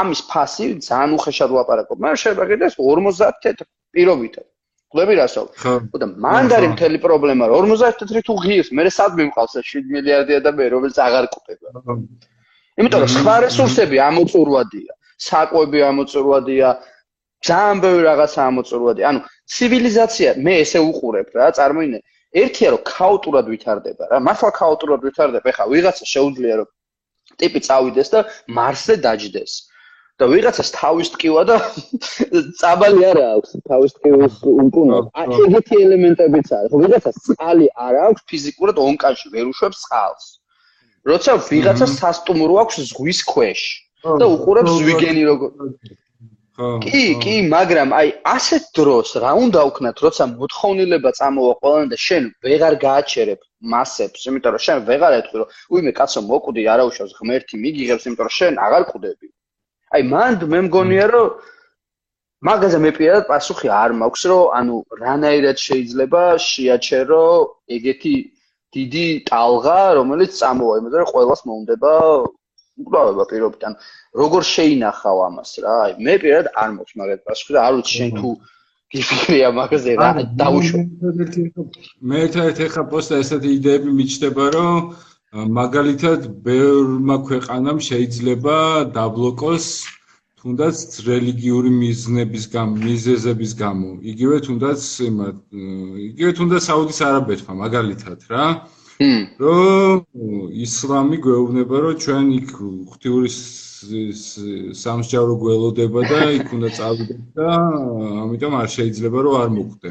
ამის 0.00 0.20
ფასი 0.30 0.66
ძალიან 0.88 1.10
უხეშად 1.18 1.50
ვაპარაკობ. 1.58 1.96
მაგრამ 2.02 2.18
შეიძლება 2.22 2.44
გიდას 2.50 2.74
50 2.80 3.34
თეთრ 3.44 3.64
პირობითად. 3.94 4.46
ხვდები 4.94 5.14
რასო? 5.18 5.42
ხო 5.58 5.98
და 5.98 6.06
მანდარი 6.22 6.68
მთელი 6.70 6.98
პრობლემა 7.02 7.48
54 7.50 8.22
თუ 8.22 8.34
ღირს, 8.44 8.68
მე 8.70 8.82
სად 8.94 9.18
მიმყავს 9.18 9.58
7 9.58 9.90
მილიარდი 9.90 10.32
ადამიანი, 10.38 10.70
რომელიც 10.74 10.96
აღარ 11.02 11.26
ყოფება. 11.34 11.68
იმიტომ 12.78 13.00
რომ 13.02 13.10
სხვა 13.18 13.34
რესურსები 13.44 13.96
ამოწურვადია, 14.08 14.92
საკვები 15.18 15.78
ამოწურვადია, 15.90 16.68
ძალიან 17.42 17.76
ბევრი 17.82 18.02
რაღაცა 18.10 18.40
ამოწურვადია. 18.50 19.04
ანუ 19.10 19.20
ცივილიზაცია 19.54 20.30
მე 20.46 20.54
ესე 20.62 20.78
უყურებ 20.90 21.28
რა, 21.34 21.46
წარმოინე. 21.58 21.98
ერთია 22.34 22.68
რომ 22.74 22.82
ქაოტურად 22.94 23.46
ვითარდება 23.52 24.04
რა, 24.10 24.16
მართლა 24.26 24.50
ქაოტურად 24.60 25.00
ვითარდება. 25.06 25.46
ეხლა 25.50 25.64
ვიღაცა 25.74 26.04
შეუძლია 26.14 26.54
რომ 26.62 26.68
ტიპი 27.40 27.60
წავიდეს 27.66 28.08
და 28.14 28.20
მარსზე 28.46 28.94
დაждდეს. 29.06 29.52
და 30.20 30.24
ვიღაცას 30.30 30.68
თავის 30.78 31.08
ტკივა 31.14 31.42
და 31.50 31.56
წაბალი 32.60 33.02
არა 33.10 33.26
აქვს 33.36 33.50
თავის 33.70 33.96
ტკივის 33.98 34.34
უკუნა. 34.64 34.98
ეგეთი 35.46 35.74
ელემენტებიც 35.86 36.48
არის. 36.58 36.70
ხო 36.70 36.78
ვიღაცას 36.84 37.16
წყალი 37.26 37.66
არ 37.86 37.94
აქვს 38.06 38.22
ფიზიკურად 38.30 38.76
ონკანში 38.86 39.26
ვერ 39.34 39.50
უშვებს 39.50 39.82
წყალს. 39.84 40.26
როცა 41.10 41.32
ვიღაცას 41.50 41.92
სასტუმრო 42.00 42.54
აქვს 42.62 42.76
ზღვის 42.90 43.20
ქვეშ 43.30 43.60
და 44.20 44.26
უყურებს 44.34 44.72
ზვიგენი 44.78 45.22
როგორ 45.28 45.50
კი 46.84 47.02
კი 47.24 47.34
მაგრამ 47.52 47.92
აი 47.98 48.08
ასეთ 48.32 48.66
დროს 48.78 49.12
რა 49.24 49.32
უნდა 49.44 49.62
ვქნათ 49.68 50.02
როცა 50.06 50.24
მოთხოვნილება 50.32 51.10
წამოვა 51.18 51.54
ყველანი 51.60 51.88
და 51.92 51.98
შენ 52.06 52.28
ვეღარ 52.46 52.74
გააჩერებ 52.84 53.40
მასებს 53.74 54.26
იმიტომ 54.30 54.54
რომ 54.56 54.64
შენ 54.66 54.84
ვეღარ 54.90 55.16
ეთქვი 55.20 55.40
რომ 55.42 55.48
უიმე 55.74 55.92
კაცო 55.98 56.20
მოკვდი 56.30 56.62
არაუშავს 56.74 57.16
ღმერთი 57.18 57.60
მიგიღებს 57.64 58.06
იმიტომ 58.08 58.28
რომ 58.28 58.36
შენ 58.38 58.60
აღარ 58.66 58.86
კვდები 58.92 59.26
აი 59.94 60.02
მანდ 60.12 60.46
მე 60.52 60.60
მგონია 60.68 61.06
რომ 61.14 61.28
მაგაზე 62.48 62.78
მე 62.84 62.90
პირადად 62.98 63.26
პასუხი 63.30 63.68
არ 63.80 63.92
მაქვს 64.00 64.24
რომ 64.30 64.54
ანუ 64.58 64.78
რანაირად 65.00 65.60
შეიძლება 65.64 66.22
შეაჩერო 66.46 67.26
ეგეთი 67.76 68.14
დიდი 68.76 69.06
ტალღა 69.30 69.78
რომელიც 69.98 70.32
წამოვა 70.40 70.74
იმაზე 70.80 70.96
რომ 71.02 71.10
ყოველას 71.12 71.44
მოუნდება 71.48 71.92
უკრავება 72.82 73.24
პირობით 73.30 73.62
ან 73.68 73.78
როგორ 74.20 74.42
შეინახავ 74.50 75.18
ამას 75.28 75.52
რა? 75.62 75.74
აი 75.86 75.92
მე 76.06 76.14
პირადად 76.24 76.48
არ 76.62 76.70
მაქვს 76.76 76.98
მაგათ 77.00 77.20
პასუხი 77.28 77.52
და 77.54 77.60
არ 77.66 77.74
ვიცი 77.78 77.94
შენ 77.98 78.10
თუ 78.18 78.30
გიფიქრია 78.94 79.48
მაგაზე 79.58 79.92
რა 80.00 80.08
დაუშვა 80.42 80.82
მე 82.10 82.16
ერთ-ერთი 82.26 82.66
ხა 82.74 82.84
პოსტა 82.90 83.20
ესეთი 83.24 83.50
იდეები 83.58 83.90
მიჩნდება 83.98 84.44
რომ 84.58 84.80
მაგალითად 85.34 86.26
ბევრმა 86.46 87.16
ქვეყანამ 87.26 87.78
შეიძლება 87.82 88.56
დაბლოკოს 88.94 89.66
თუნდაც 90.38 90.78
რელიგიური 91.08 91.70
მიზნების 91.74 92.44
გამო, 92.54 92.78
მიზეზების 92.84 93.52
გამო. 93.58 93.90
იგივე 94.12 94.36
თუნდაც 94.46 94.80
იმათ, 95.08 95.36
იგივე 96.10 96.30
თუნდაც 96.38 96.62
საუდის 96.70 97.00
არაბეთმა 97.08 97.52
მაგალითად 97.64 98.18
რა. 98.30 98.46
რომ 99.42 100.06
ისლამი 100.66 101.16
გვეუბნება, 101.24 101.76
რომ 101.82 101.94
ჩვენ 102.04 102.26
იქ 102.38 102.50
ღვთიური 102.94 103.30
სამსჯავრო 104.84 105.34
გველოდება 105.42 106.00
და 106.14 106.20
იქ 106.38 106.48
უნდა 106.56 106.68
წავიდეთ 106.78 107.22
და 107.34 107.48
ამიტომ 108.22 108.52
არ 108.62 108.68
შეიძლება 108.76 109.18
რომ 109.26 109.34
არ 109.42 109.50
მოგვდე. 109.58 109.90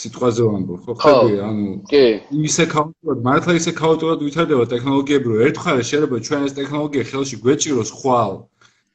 სიტყვაზე 0.00 0.42
ვამბობ, 0.50 0.80
ხო? 0.86 0.94
ხედავი, 1.00 1.36
ანუ 1.48 1.72
კი, 1.90 2.04
ისე 2.50 2.64
ქაოტურად, 2.74 3.18
მართლა 3.26 3.52
ისე 3.60 3.72
ქაოტურად 3.80 4.24
ვითარდება 4.26 4.64
ტექნოლოგიები, 4.72 5.26
რომ 5.32 5.42
ერთხელ 5.48 5.82
შეიძლება 5.90 6.16
ჩვენ 6.26 6.46
ეს 6.48 6.54
ტექნოლოგია 6.60 7.02
ხელში 7.10 7.36
გვეჭიროს 7.44 7.90
ხვალ 8.00 8.32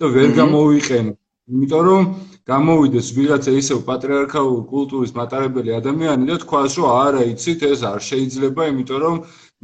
და 0.02 0.06
ვერ 0.16 0.30
გამოვიყენო. 0.40 1.14
იმიტომ 1.46 1.84
რომ 1.86 2.06
გამოვიდეს 2.50 3.08
ვიღაცა 3.18 3.52
ისევ 3.62 3.80
პატრიარქალურ 3.86 4.62
კულტურის 4.70 5.12
მატარებელი 5.18 5.74
ადამიანი 5.78 6.26
და 6.30 6.38
თქვას 6.42 6.78
რომ 6.82 6.90
არა 7.06 7.22
იცით 7.32 7.66
ეს 7.70 7.82
არ 7.90 8.00
შეიძლება 8.10 8.66
იმიტომ 8.72 9.00
რომ 9.06 9.16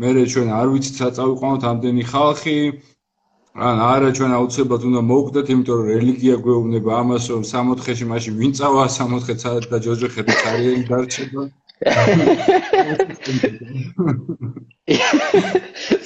მე 0.02 0.12
ჩვენ 0.34 0.48
არ 0.60 0.68
ვიცით 0.74 0.96
საწავიყვანოთ 1.02 1.64
ამდენი 1.72 2.04
ხალხი 2.12 2.58
ან 3.52 3.80
არა 3.84 4.10
ჩვენ 4.16 4.32
აუცილებლად 4.38 4.84
უნდა 4.90 5.02
მოვკვდეთ 5.12 5.48
იმიტომ 5.54 5.76
რომ 5.80 5.88
რელიგია 5.92 6.36
გვეუბნება 6.44 6.92
ამას 7.02 7.24
რომ 7.32 7.42
64-ში 7.50 8.06
მაშინ 8.12 8.34
ვინ 8.40 8.52
წავა 8.60 8.84
64-ს 8.96 9.68
და 9.72 9.78
ჯოჯოხეთი 9.86 10.34
კარიერი 10.44 10.84
დარჩება. 10.88 11.44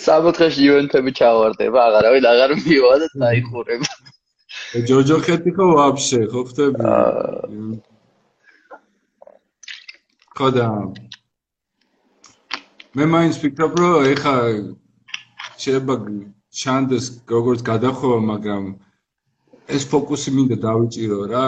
64-ში 0.05 0.61
ივენთები 0.65 1.11
ჩავარდება 1.21 1.79
აღარავინ 1.87 2.25
აღარ 2.33 2.51
მივა 2.65 2.93
და 3.01 3.07
დაიხურება. 3.13 3.89
ჯოჯოხეთი 4.89 5.51
ხო 5.55 5.65
ვაფშე 5.77 6.21
ხო 6.31 6.41
ხტები 6.49 6.83
ხოდა 10.35 10.65
მე 12.97 13.05
მაინც 13.13 13.35
ვფიქრობ 13.39 13.73
რომ 13.79 13.93
ეხა 14.11 14.33
შეიძლება 15.63 15.95
ჩანდეს 16.61 17.05
როგორც 17.35 17.59
გადახოვა 17.71 18.19
მაგრამ 18.31 18.63
ეს 19.75 19.83
ფოკუსი 19.91 20.31
მინდა 20.35 20.57
დავიჭირო 20.67 21.19
რა. 21.31 21.45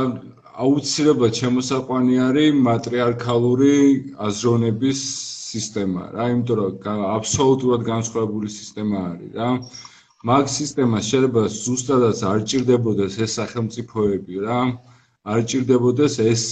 აუცილებლად 0.64 1.34
შემოსაყვანი 1.40 2.16
არის 2.28 2.56
მატრიარქალური 2.68 3.76
აზროვნების 4.28 5.00
სისტემა 5.52 6.04
რა 6.16 6.26
იმიტომ 6.34 6.58
რომ 6.60 7.04
აბსოლუტურად 7.18 7.82
განსხვავებული 7.92 8.50
სისტემა 8.60 8.98
არის 9.12 9.32
რა. 9.38 9.50
მაგ 10.28 10.46
სისტემას 10.58 11.04
შეიძლება 11.12 11.42
ზუსტადაც 11.64 12.20
არ 12.32 12.40
ჭირდებოდეს 12.50 13.14
ეს 13.26 13.32
სახელმწიფოები 13.40 14.36
რა 14.48 14.60
არ 15.32 15.40
ჭირდებოდეს 15.50 16.14
ეს 16.32 16.44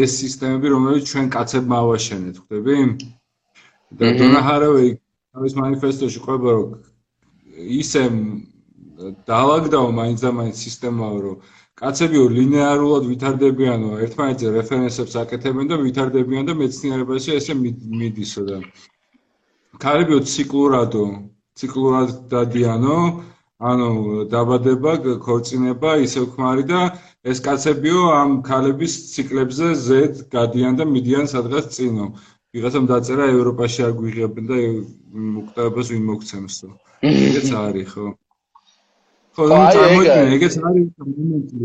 ეს 0.00 0.10
სისტემები 0.22 0.66
რომელიც 0.74 1.04
ჩვენ 1.12 1.26
კაცებმა 1.36 1.76
ავაშენეთ 1.84 2.36
ხვდები? 2.40 2.76
და 3.98 4.06
დონაჰარავი 4.18 4.88
თავის 5.34 5.52
მანიფესტოში 5.60 6.20
ყვება 6.24 6.50
რომ 6.56 6.68
ისე 7.80 8.04
დაალაგდაო 9.30 9.88
მაინც 10.00 10.26
და 10.26 10.30
მაინც 10.40 10.56
სისტემაა 10.66 11.16
რომ 11.24 11.40
კაცებიო 11.80 12.24
ლინეარულად 12.36 13.04
ვითარდებიანო 13.10 13.90
ერთმანეთზე 14.04 14.54
რეფერენსებს 14.58 15.14
აკეთებენ 15.24 15.72
და 15.72 15.80
ვითარდებიან 15.84 16.50
და 16.50 16.54
მეცნიერებაში 16.62 17.36
ესე 17.40 17.56
მიდისო 17.56 18.42
და 18.50 18.60
ქალებიო 19.80 20.18
ციკლურადო 20.32 21.04
ციკლურად 21.60 22.12
დადიანო, 22.32 22.96
ანუ 23.70 23.88
დაბადება, 24.32 24.92
ქორწინება, 25.24 25.90
ისევ 26.06 26.28
ქმარი 26.34 26.64
და 26.70 26.80
ეს 27.32 27.42
კაცებიო 27.46 28.04
ამ 28.16 28.30
ქალების 28.46 28.94
ციკლებზე 29.14 29.68
ზედ 29.86 30.22
გადიან 30.36 30.78
და 30.80 30.86
მიდიან 30.92 31.28
სადღაც 31.32 31.68
წინო. 31.76 32.06
ვიღაცამ 32.56 32.86
დაწერა 32.90 33.24
ევროპაში 33.30 33.84
არ 33.86 33.92
გვიღებენ 33.98 34.44
და 34.50 34.56
უკტაებას 35.40 35.86
ვინ 35.94 36.02
მოგცემსო. 36.10 36.68
ეგეც 37.10 37.48
არის 37.60 37.88
ხო? 37.94 38.06
ხო, 39.38 39.44
ნუ 39.50 39.58
წარმოიდგინე, 39.74 40.30
ეგეც 40.36 40.54
არის 40.68 40.86
მომენტი, 40.98 41.56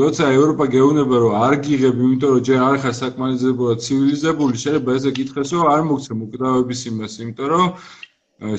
როცა 0.00 0.24
ევროპა 0.38 0.64
გეუბნება 0.72 1.16
რომ 1.24 1.32
არ 1.46 1.54
გიღებ, 1.66 1.96
იმიტომ 2.06 2.30
რომ 2.32 2.42
ჯერ 2.48 2.60
არ 2.68 2.76
ხარ 2.82 2.94
საკმარისებურად 3.00 3.78
ცივილიზებული, 3.84 4.54
შეიძლება 4.64 4.90
ესე 4.96 5.10
გითხრას 5.20 5.48
რომ 5.52 5.64
არ 5.74 5.82
მოგცემ 5.90 6.18
უკტაების 6.26 6.80
იმას, 6.90 7.12
იმიტომ 7.20 7.46
რომ 7.52 7.64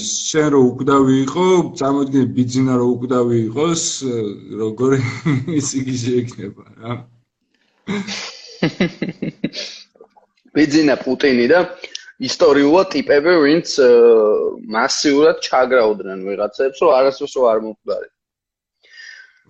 შენ 0.06 0.48
რო 0.54 0.60
უკვდავი 0.70 1.14
იყო, 1.26 1.46
წარმოიდგინე 1.82 2.26
ბიძინა 2.38 2.74
რო 2.78 2.86
უკვდავი 2.94 3.36
იყოს, 3.50 3.84
როგორი 4.62 5.00
ისი 5.60 5.80
გიშეკნება 5.90 6.64
რა. 6.78 6.92
ბეძინა 10.58 10.96
პუტინი 11.06 11.48
და 11.54 11.60
ისტორიულად 12.28 12.88
ტიპები, 12.98 13.34
ვინც 13.46 13.78
მასიურად 14.76 15.42
ჩაგრაუდნენ 15.48 16.24
ვიღაცებს, 16.28 16.82
რომ 16.82 16.96
არასდროს 17.00 17.36
არ 17.54 17.60
მომხდარი. 17.66 18.08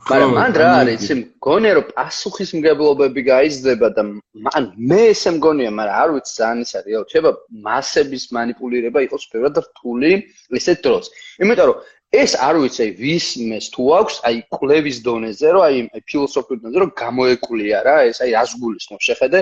მაგრამ 0.07 0.33
მან 0.37 0.51
რა 0.61 0.67
არის, 0.79 1.03
იცი, 1.03 1.15
მგონია 1.19 1.71
რომ 1.77 1.85
პასუხისმგებლობები 1.95 3.21
გაიზრდება 3.27 3.87
და 3.97 4.03
მან 4.47 4.67
მე 4.91 4.99
ესე 5.11 5.31
მგონია, 5.35 5.71
მაგრამ 5.79 5.97
არ 6.03 6.09
ვიცი 6.15 6.33
ძალიან 6.37 6.59
ის 6.63 6.71
არის, 6.79 6.93
რომ 6.97 7.07
შეიძლება 7.11 7.31
მასების 7.67 8.23
манипуლირება 8.37 8.99
იყოს 9.07 9.23
ბევრად 9.33 9.57
რთული 9.65 10.11
ესეთ 10.59 10.79
დროს. 10.85 11.05
იმიტომ 11.43 11.67
რომ 11.71 11.77
ეს 12.15 12.35
არ 12.39 12.55
ვიცი 12.63 12.87
ვის 13.03 13.25
იმეს 13.43 13.65
თუ 13.75 13.83
აქვს 13.99 14.15
აი 14.27 14.37
კლევის 14.55 14.97
დონეზე 15.07 15.47
რომ 15.55 15.63
აი 15.67 16.01
ფილოსოფიურ 16.07 16.59
დონეზე 16.63 16.79
რომ 16.83 16.91
გამოეკულია 17.03 17.77
რა 17.87 17.97
ეს 18.11 18.21
აი 18.23 18.31
რას 18.37 18.51
გულისხმობს 18.61 19.07
შეხედე 19.09 19.39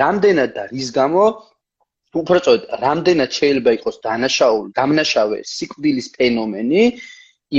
რამდენად 0.00 0.50
და 0.56 0.64
რის 0.74 0.90
გამო 0.98 1.24
უბრალოდ 2.20 2.62
რამდენად 2.82 3.30
შეიძლება 3.38 3.70
იყოს 3.78 3.96
დანაშაული 4.02 4.70
დამნაშავე 4.74 5.38
სიკვდილის 5.46 6.08
ფენომენი 6.18 6.82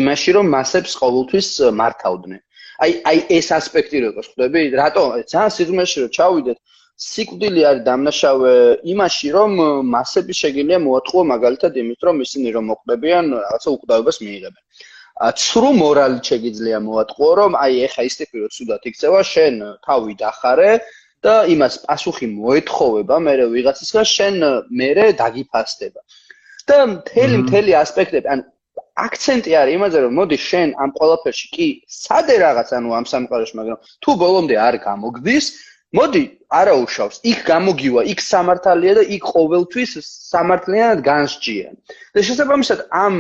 იმაში 0.02 0.32
რომ 0.36 0.52
მასებს 0.56 0.94
ყოველთვის 1.00 1.48
მართავდნენ. 1.80 2.42
აი 2.84 2.92
აი 3.10 3.18
ეს 3.38 3.48
ასპექტი 3.56 3.98
როგორ 4.08 4.24
ხვდები? 4.28 4.62
რატო 4.82 5.04
ძალიან 5.32 5.52
სიღრმეში 5.56 5.98
რომ 6.04 6.12
ჩავიდეთ 6.18 6.58
სიკვდილი 7.02 7.62
არის 7.66 7.84
დამნაშავე 7.86 8.54
იმაში 8.94 9.30
რომ 9.36 9.54
მასები 9.94 10.34
შეგიძლია 10.38 10.80
მოატყუო 10.86 11.24
მაგალითად 11.34 11.80
იმით 11.82 12.02
რომ 12.08 12.22
ისინი 12.26 12.54
რომ 12.56 12.68
მოხდებიან 12.72 13.32
რაღაცა 13.42 13.70
უკვდავებას 13.76 14.18
მიიღებენ. 14.22 14.64
ცრუ 15.42 15.70
მორალი 15.82 16.20
შეგიძლია 16.30 16.78
მოატყუო 16.88 17.32
რომ 17.42 17.58
აი 17.64 17.74
ეხა 17.88 18.06
ის 18.10 18.16
ტიპი 18.22 18.44
რომ 18.44 18.52
სულად 18.58 18.86
იქცევა 18.92 19.22
შენ 19.34 19.54
თავი 19.88 20.14
დახარე 20.22 20.72
და 21.26 21.36
იმას 21.54 21.74
პასუხი 21.86 22.28
მოეთხოვება 22.38 23.16
მე 23.26 23.34
ვიღაცისგან 23.56 24.06
შენ 24.16 24.36
მე 24.78 24.90
დაგიფასდება. 25.22 26.02
და 26.70 26.78
მთელი 26.96 27.36
მთელი 27.44 27.72
ასპექტები 27.82 28.28
ან 28.34 28.40
აქცენტი 29.02 29.52
არის 29.62 29.76
იმაზე 29.78 29.98
რომ 30.06 30.14
მოდი 30.20 30.38
შენ 30.46 30.68
ამ 30.84 30.90
ყველაფერში 30.98 31.48
კი 31.56 31.68
სადე 31.90 32.36
რაღაც 32.46 32.70
ანუ 32.78 32.90
ამ 33.00 33.06
სამყაროში 33.12 33.56
მაგრამ 33.60 33.80
თუ 34.04 34.12
ბოლომდე 34.24 34.56
არ 34.68 34.76
გამოგდის 34.86 35.46
მოდი 35.98 36.24
არა 36.60 36.76
უშავს 36.84 37.20
იქ 37.32 37.42
გამოგივა 37.48 38.04
იქ 38.14 38.24
სამართალია 38.28 38.94
და 39.00 39.04
იქ 39.16 39.28
ყოველთვის 39.36 39.96
სამართლიანად 40.32 41.04
განსჯიან 41.08 41.76
და 42.16 42.24
შესაბამისად 42.28 42.86
ამ 43.02 43.18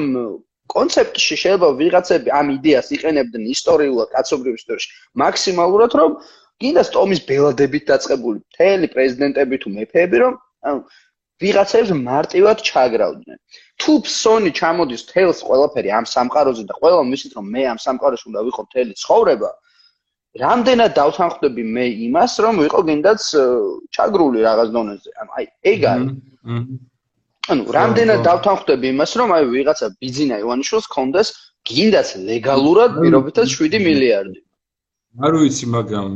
კონცეფტში 0.71 1.35
შეიძლება 1.43 1.69
ვიღაცები 1.81 2.33
ამ 2.39 2.53
იდეას 2.55 2.91
იყენებდნენ 2.97 3.49
ისტორიულად 3.55 4.13
კაცობრიობის 4.15 4.63
ისტორიაში 4.63 4.93
მაქსიმალურად 5.23 5.97
რომ 6.01 6.17
კიდე 6.63 6.83
სტომის 6.87 7.21
ბელადებით 7.27 7.87
დაწყებული 7.91 8.37
მთელი 8.45 8.87
პრეზიდენტები 8.95 9.61
თუ 9.63 9.73
მეფეები 9.77 10.23
რომ 10.23 10.37
ანუ 10.71 10.79
ვიღაცებს 11.41 11.91
მარტივად 11.97 12.57
ჩაგრავდნენ. 12.69 13.37
თუ 13.81 13.93
ფსონი 14.05 14.51
ჩამოდის 14.59 15.03
თელს 15.11 15.39
ყველაფერი 15.47 15.89
ამ 15.99 16.05
სამყაროზე 16.13 16.63
და 16.69 16.73
ყველა 16.81 17.01
მისით 17.11 17.31
რომ 17.37 17.45
მე 17.55 17.63
ამ 17.73 17.79
სამყაროში 17.85 18.25
უნდა 18.29 18.41
ვიყო 18.47 18.63
თელი 18.73 18.93
ცხოვრება, 19.03 19.49
რამდენად 20.39 20.93
დავთანხმდები 20.95 21.63
მე 21.75 21.85
იმას, 22.07 22.33
რომ 22.39 22.59
ვიყო 22.63 22.81
გინდაც 22.87 23.21
ჩაგრული 23.91 24.39
რაღაც 24.47 24.69
დონეზე. 24.71 25.09
ანუ 25.19 25.31
აი 25.37 25.45
ეგ 25.71 25.81
არის. 25.91 26.11
ანუ 27.51 27.63
რამდენად 27.75 28.19
დავთანხმდები 28.23 28.87
იმას, 28.95 29.11
რომ 29.19 29.29
აი 29.35 29.43
ვიღაცა 29.51 29.87
ბიზინა 29.99 30.35
ივანიშვილს 30.43 30.87
კონდეს 30.95 31.27
გინდაც 31.67 32.07
ლეგალურად 32.31 32.91
პირობითად 33.01 33.45
7 33.51 33.75
მილიარდი. 33.83 34.39
არ 35.19 35.33
ვიცი, 35.35 35.65
მაგრამ 35.75 36.11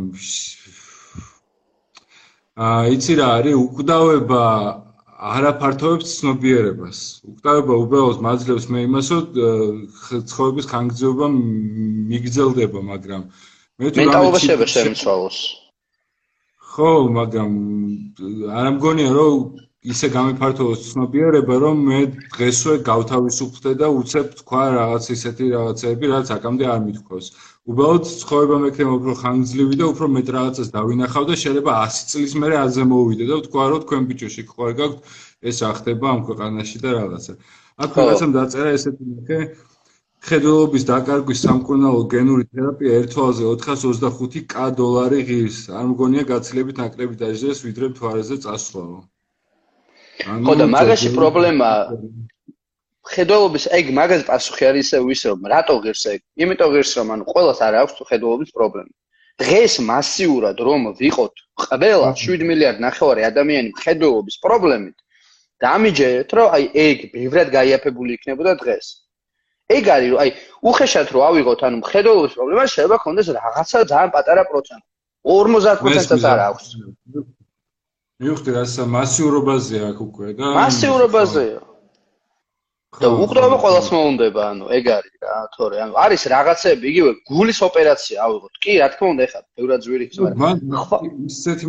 აა 2.56 2.84
იცი 2.96 3.14
რა 3.20 3.28
არის 3.36 3.56
უკვდავება 3.60 4.44
არაფართოებს 5.36 6.08
ცნობიერებას. 6.20 7.00
უკტავება 7.28 7.74
უბრალოდ 7.84 8.18
მაძლევს 8.24 8.66
მე 8.72 8.80
იმას, 8.88 9.08
რომ 9.12 9.26
ცხოვრების 10.32 10.66
ხანგრძლივობა 10.72 11.28
მიგრძელდება, 12.12 12.80
მაგრამ 12.80 13.22
მე 13.28 13.55
მენტალობა 13.84 14.40
შეიძლება 14.42 14.68
შემიცვალოს. 14.72 15.38
ხო, 16.76 16.92
მაგრამ 17.18 17.52
არ 18.60 18.66
ამგონია 18.72 19.12
რომ 19.18 19.36
ისე 19.94 20.08
გამიფართოვოს 20.14 20.86
ცნობიერება, 20.92 21.56
რომ 21.64 21.82
მე 21.90 22.00
დღესვე 22.36 22.76
გავთავისუფლდე 22.90 23.74
და 23.82 23.90
უცებ 24.00 24.32
თქვა 24.40 24.64
რაღაც 24.76 25.10
ისეთი 25.16 25.50
რაღაცეები, 25.56 26.06
რაც 26.14 26.32
აკამდე 26.38 26.66
არ 26.74 26.80
მithქვას. 26.86 27.26
უბრალოდ 27.70 28.10
ცხოვრება 28.22 28.58
მექნება 28.64 28.96
უფრო 29.00 29.14
ხანგრძლივი 29.22 29.76
და 29.82 29.86
უფრო 29.92 30.06
მეტ 30.16 30.28
რაღაცას 30.38 30.70
დავინახავ 30.78 31.24
და 31.30 31.36
შეიძლება 31.44 31.72
100 31.84 32.10
წლის 32.16 32.34
მერე 32.42 32.56
აზე 32.66 32.84
მოვიდე 32.96 33.26
და 33.30 33.38
თქვა 33.46 33.64
რომ 33.76 33.80
თქვენ 33.86 34.04
ბიჭო 34.10 34.30
შეგხვარ 34.36 34.72
გაქვთ 34.80 35.00
ეს 35.52 35.58
ახდება 35.70 36.06
ამ 36.16 36.20
ქვეყანაში 36.28 36.78
და 36.86 36.90
რაღაცა. 37.00 37.34
აქ 37.84 37.92
რაღაცამ 38.00 38.32
დაწერა 38.40 38.70
ესეთი 38.80 39.04
მეთქე 39.12 39.40
ხედულობის 40.26 40.84
დაკარგვის 40.90 41.42
სამკურნალო 41.46 42.00
გენური 42.12 42.46
თერაპია 42.50 42.94
ერთვალზე 43.02 43.44
425k 43.64 44.72
დოლარი 44.80 45.20
ღირს. 45.28 45.60
არ 45.80 45.86
მგონია 45.92 46.24
გაცილებით 46.32 46.82
ნაკლები 46.82 47.20
დაჟდეს 47.20 47.62
ვიდრე 47.66 47.90
მთვარეზე 47.92 48.38
წასვლაო. 48.46 48.98
ხო 50.48 50.56
და 50.62 50.68
მაგაში 50.76 51.12
პრობლემა 51.20 51.70
ხედულობის 53.14 53.70
ეგ 53.78 53.94
მაგაზე 54.00 54.28
პასუხი 54.32 54.70
არის 54.72 54.90
ისე 54.90 55.04
ვის 55.06 55.22
რომ 55.30 55.48
რატო 55.54 55.76
ღირს 55.86 56.04
ეგ? 56.14 56.20
იმიტომ 56.42 56.70
ღირს 56.74 56.92
რომ 56.98 57.08
ანუ 57.16 57.24
ყოველს 57.34 57.60
არ 57.70 57.74
აქვს 57.86 58.04
ხედულობის 58.10 58.52
პრობლემა. 58.58 58.94
დღეს 59.46 59.74
მასიურად 59.92 60.58
რომ 60.68 60.82
ვიყოთ 61.00 61.34
ყველა 61.70 62.10
7 62.26 62.50
მილიარდ 62.50 62.80
ნახევარი 62.88 63.22
ადამიანი 63.32 63.70
მხედველობის 63.78 64.36
პრობლემით 64.46 64.98
დამიჯერეთ 65.64 66.30
რომ 66.38 66.48
აი 66.56 66.64
ეგ 66.90 66.98
ბევრად 67.14 67.50
გაიაფებული 67.58 68.16
იქნებოდა 68.18 68.54
დღეს 68.64 68.88
ეგ 69.74 69.86
არის 69.96 70.10
რომ 70.14 70.20
აი 70.24 70.30
უხეშად 70.70 71.08
რომ 71.16 71.24
ავიღოთ 71.30 71.60
ანუ 71.66 71.78
მხედველობის 71.82 72.34
პრობლემა 72.38 72.64
შეიძლება 72.70 72.98
ქონდეს 73.06 73.28
რაღაცა 73.38 73.78
ძალიან 73.92 74.10
პატარა 74.16 74.44
პროცენტი. 74.52 74.88
50%-აც 75.26 76.24
არ 76.32 76.40
აქვს. 76.50 76.66
მივხვდი 78.22 78.52
რა 78.56 78.64
მასიურობაზეა 78.98 79.86
აქ 79.92 79.98
უკვე 80.08 80.28
და 80.38 80.44
მასიურობაზეა. 80.60 81.62
და 82.96 83.08
უყდრობა 83.12 83.58
ყოველს 83.60 83.88
მოუნდება, 83.92 84.42
ანუ 84.56 84.66
ეგ 84.78 84.86
არის 84.98 85.16
რა, 85.24 85.36
თორე. 85.56 85.76
ანუ 85.84 85.94
არის 86.00 86.22
რაღაცები, 86.32 86.84
იგივე 86.92 87.12
გულის 87.28 87.60
ოპერაცია 87.68 88.18
ავიღოთ. 88.26 88.54
კი, 88.64 88.72
რა 88.80 88.88
თქმა 88.94 89.08
უნდა, 89.14 89.22
ეხლა 89.28 89.42
ბევრად 89.58 89.80
ძვირი 89.86 90.06
ხს, 90.08 90.18
მაგრამ 90.24 90.56
ისეთი 91.28 91.66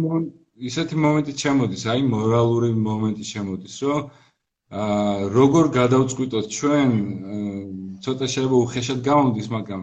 ისეთი 0.71 0.97
მომენტი 1.05 1.33
ჩემოდის, 1.43 1.83
აი 1.93 2.01
მორალური 2.15 2.71
მომენტი 2.89 3.25
ჩემოდის, 3.33 3.75
რომ 3.91 4.01
აა 4.75 5.29
როგორ 5.37 5.69
გადავწყვიტოთ 5.79 6.47
ჩვენ 6.57 6.91
ცოტა 8.03 8.27
შეიძლება 8.33 8.57
უხეშად 8.67 9.01
გამომდის, 9.09 9.49
მაგრამ 9.57 9.83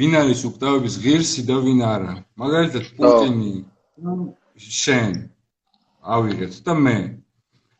ვინ 0.00 0.12
არის 0.22 0.40
უკტავების 0.48 0.94
ღირსი 1.04 1.42
და 1.50 1.56
ვინ 1.66 1.80
არა? 1.94 2.14
მაგალითად 2.42 2.84
პუტინი, 2.96 3.52
შენ 4.82 5.12
ავიღეთ 6.16 6.54
და 6.64 6.72
მე. 6.84 6.96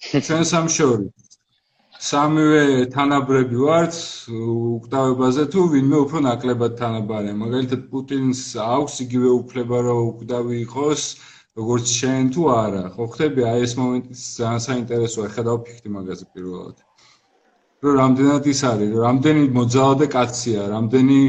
ჩვენ 0.02 0.44
სამშორი 0.52 1.08
სამივე 2.02 2.62
თანაბრები 2.92 3.58
ვართ 3.62 3.98
უკდავებაზე 4.34 5.42
თუ 5.52 5.66
ვინმე 5.74 5.98
უფრო 6.04 6.22
ნაკლებად 6.24 6.72
თანაბარია 6.80 7.34
მაგალითად 7.42 7.84
პუტინს 7.92 8.40
აქვს 8.64 8.96
იგივე 9.04 9.30
უფლება 9.34 9.82
რომ 9.86 10.00
უკდავი 10.08 10.58
იყოს 10.64 11.04
როგორც 11.60 11.86
შენ 12.00 12.28
თუ 12.34 12.42
არა 12.56 12.82
ხო 12.94 13.06
ხტები 13.12 13.42
აი 13.52 13.64
ეს 13.66 13.72
მომენტი 13.80 14.14
ძალიან 14.18 14.62
საინტერესოა 14.66 15.32
ხედავ 15.34 15.56
ფიქრი 15.66 15.90
მაგაზე 15.96 16.26
პირველად. 16.34 16.76
რომ 17.82 17.94
რამდენად 18.02 18.44
ის 18.52 18.60
არის 18.72 18.92
რამდენი 19.06 19.42
მოძალადე 19.58 20.06
კაცია 20.16 20.60
რამდენი 20.72 21.20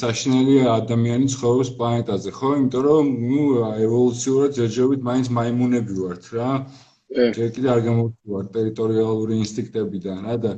საშინელი 0.00 0.56
ადამიანი 0.72 1.26
ცხოვრობს 1.34 1.70
პლანეტაზე 1.78 2.30
ხო? 2.36 2.48
იმიტომ 2.58 2.84
რომ 2.88 3.06
ნუ 3.30 3.42
ევოლუციურად 3.86 4.50
ჯერჯერობით 4.58 5.00
მაინც 5.08 5.26
მაიმუნები 5.38 5.92
ვართ 6.04 6.24
რა. 6.36 6.50
ჯერ 7.36 7.50
კიდე 7.56 7.68
არ 7.74 7.80
გამოვიდა 7.88 8.44
ტერიტორიალური 8.56 9.34
ინსტინქტებიდან 9.44 10.18
რა 10.28 10.36
და 10.44 10.52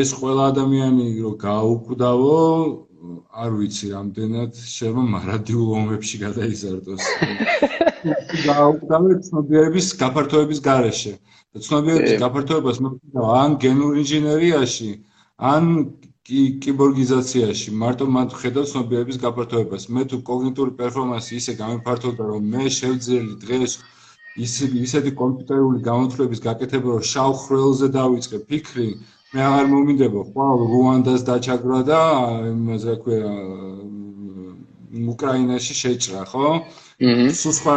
ეს 0.00 0.08
ყველა 0.18 0.42
ადამიანი 0.52 1.06
რო 1.24 1.32
გაუკვდავო 1.46 2.36
არ 3.42 3.50
ვიცი 3.58 3.88
რამდენად 3.92 4.58
შევა 4.72 5.02
მარადიულ 5.14 5.70
ომებში 5.80 6.20
გადაიზარდოს. 6.22 7.04
გაუკვდავო 8.46 9.16
ცნობიერების 9.28 9.86
გაფართოების 10.02 10.60
გარეშე. 10.68 11.12
და 11.52 11.62
ცნობიერების 11.66 12.20
გაფართოებას 12.24 12.78
მოხდა 12.86 13.26
ან 13.42 13.56
გენურ 13.64 13.92
ინჟინერიაში 14.02 14.90
ან 15.52 15.64
კიბორგიზაციაში. 16.64 17.68
მარტო 17.82 18.06
მათ 18.16 18.30
ხედავ 18.40 18.64
ცნობიერების 18.72 19.18
გაფართოებას. 19.24 19.82
მე 19.94 20.02
თუ 20.10 20.16
კოგნიტური 20.30 20.72
პერფორმანსი 20.80 21.32
ისე 21.40 21.52
გამიფართოვდა 21.62 22.22
რომ 22.30 22.42
მე 22.54 22.64
შევძელი 22.78 23.34
დღეს 23.44 23.72
ის 24.36 24.54
ისეთი 24.86 25.10
კომპიუტერული 25.20 25.78
გამოთვლების 25.90 26.40
გაკეთება 26.48 26.88
რომ 26.96 27.04
შავ 27.12 27.32
ხრელზე 27.44 27.88
დავიწყე 27.98 28.38
ფიქრი 28.48 28.88
მე 29.36 29.42
აღარ 29.44 29.66
მომინდება 29.68 30.20
ხვალ 30.32 30.62
რუანდას 30.72 31.22
დაჩაგრა 31.28 31.78
და 31.88 31.96
იმაზე 32.50 32.92
ქვია 33.04 33.32
უკრაინაში 35.12 35.74
შეჭრა 35.80 36.22
ხო? 36.30 36.52
აჰა. 37.08 37.26
სულ 37.40 37.54
სხვა 37.58 37.74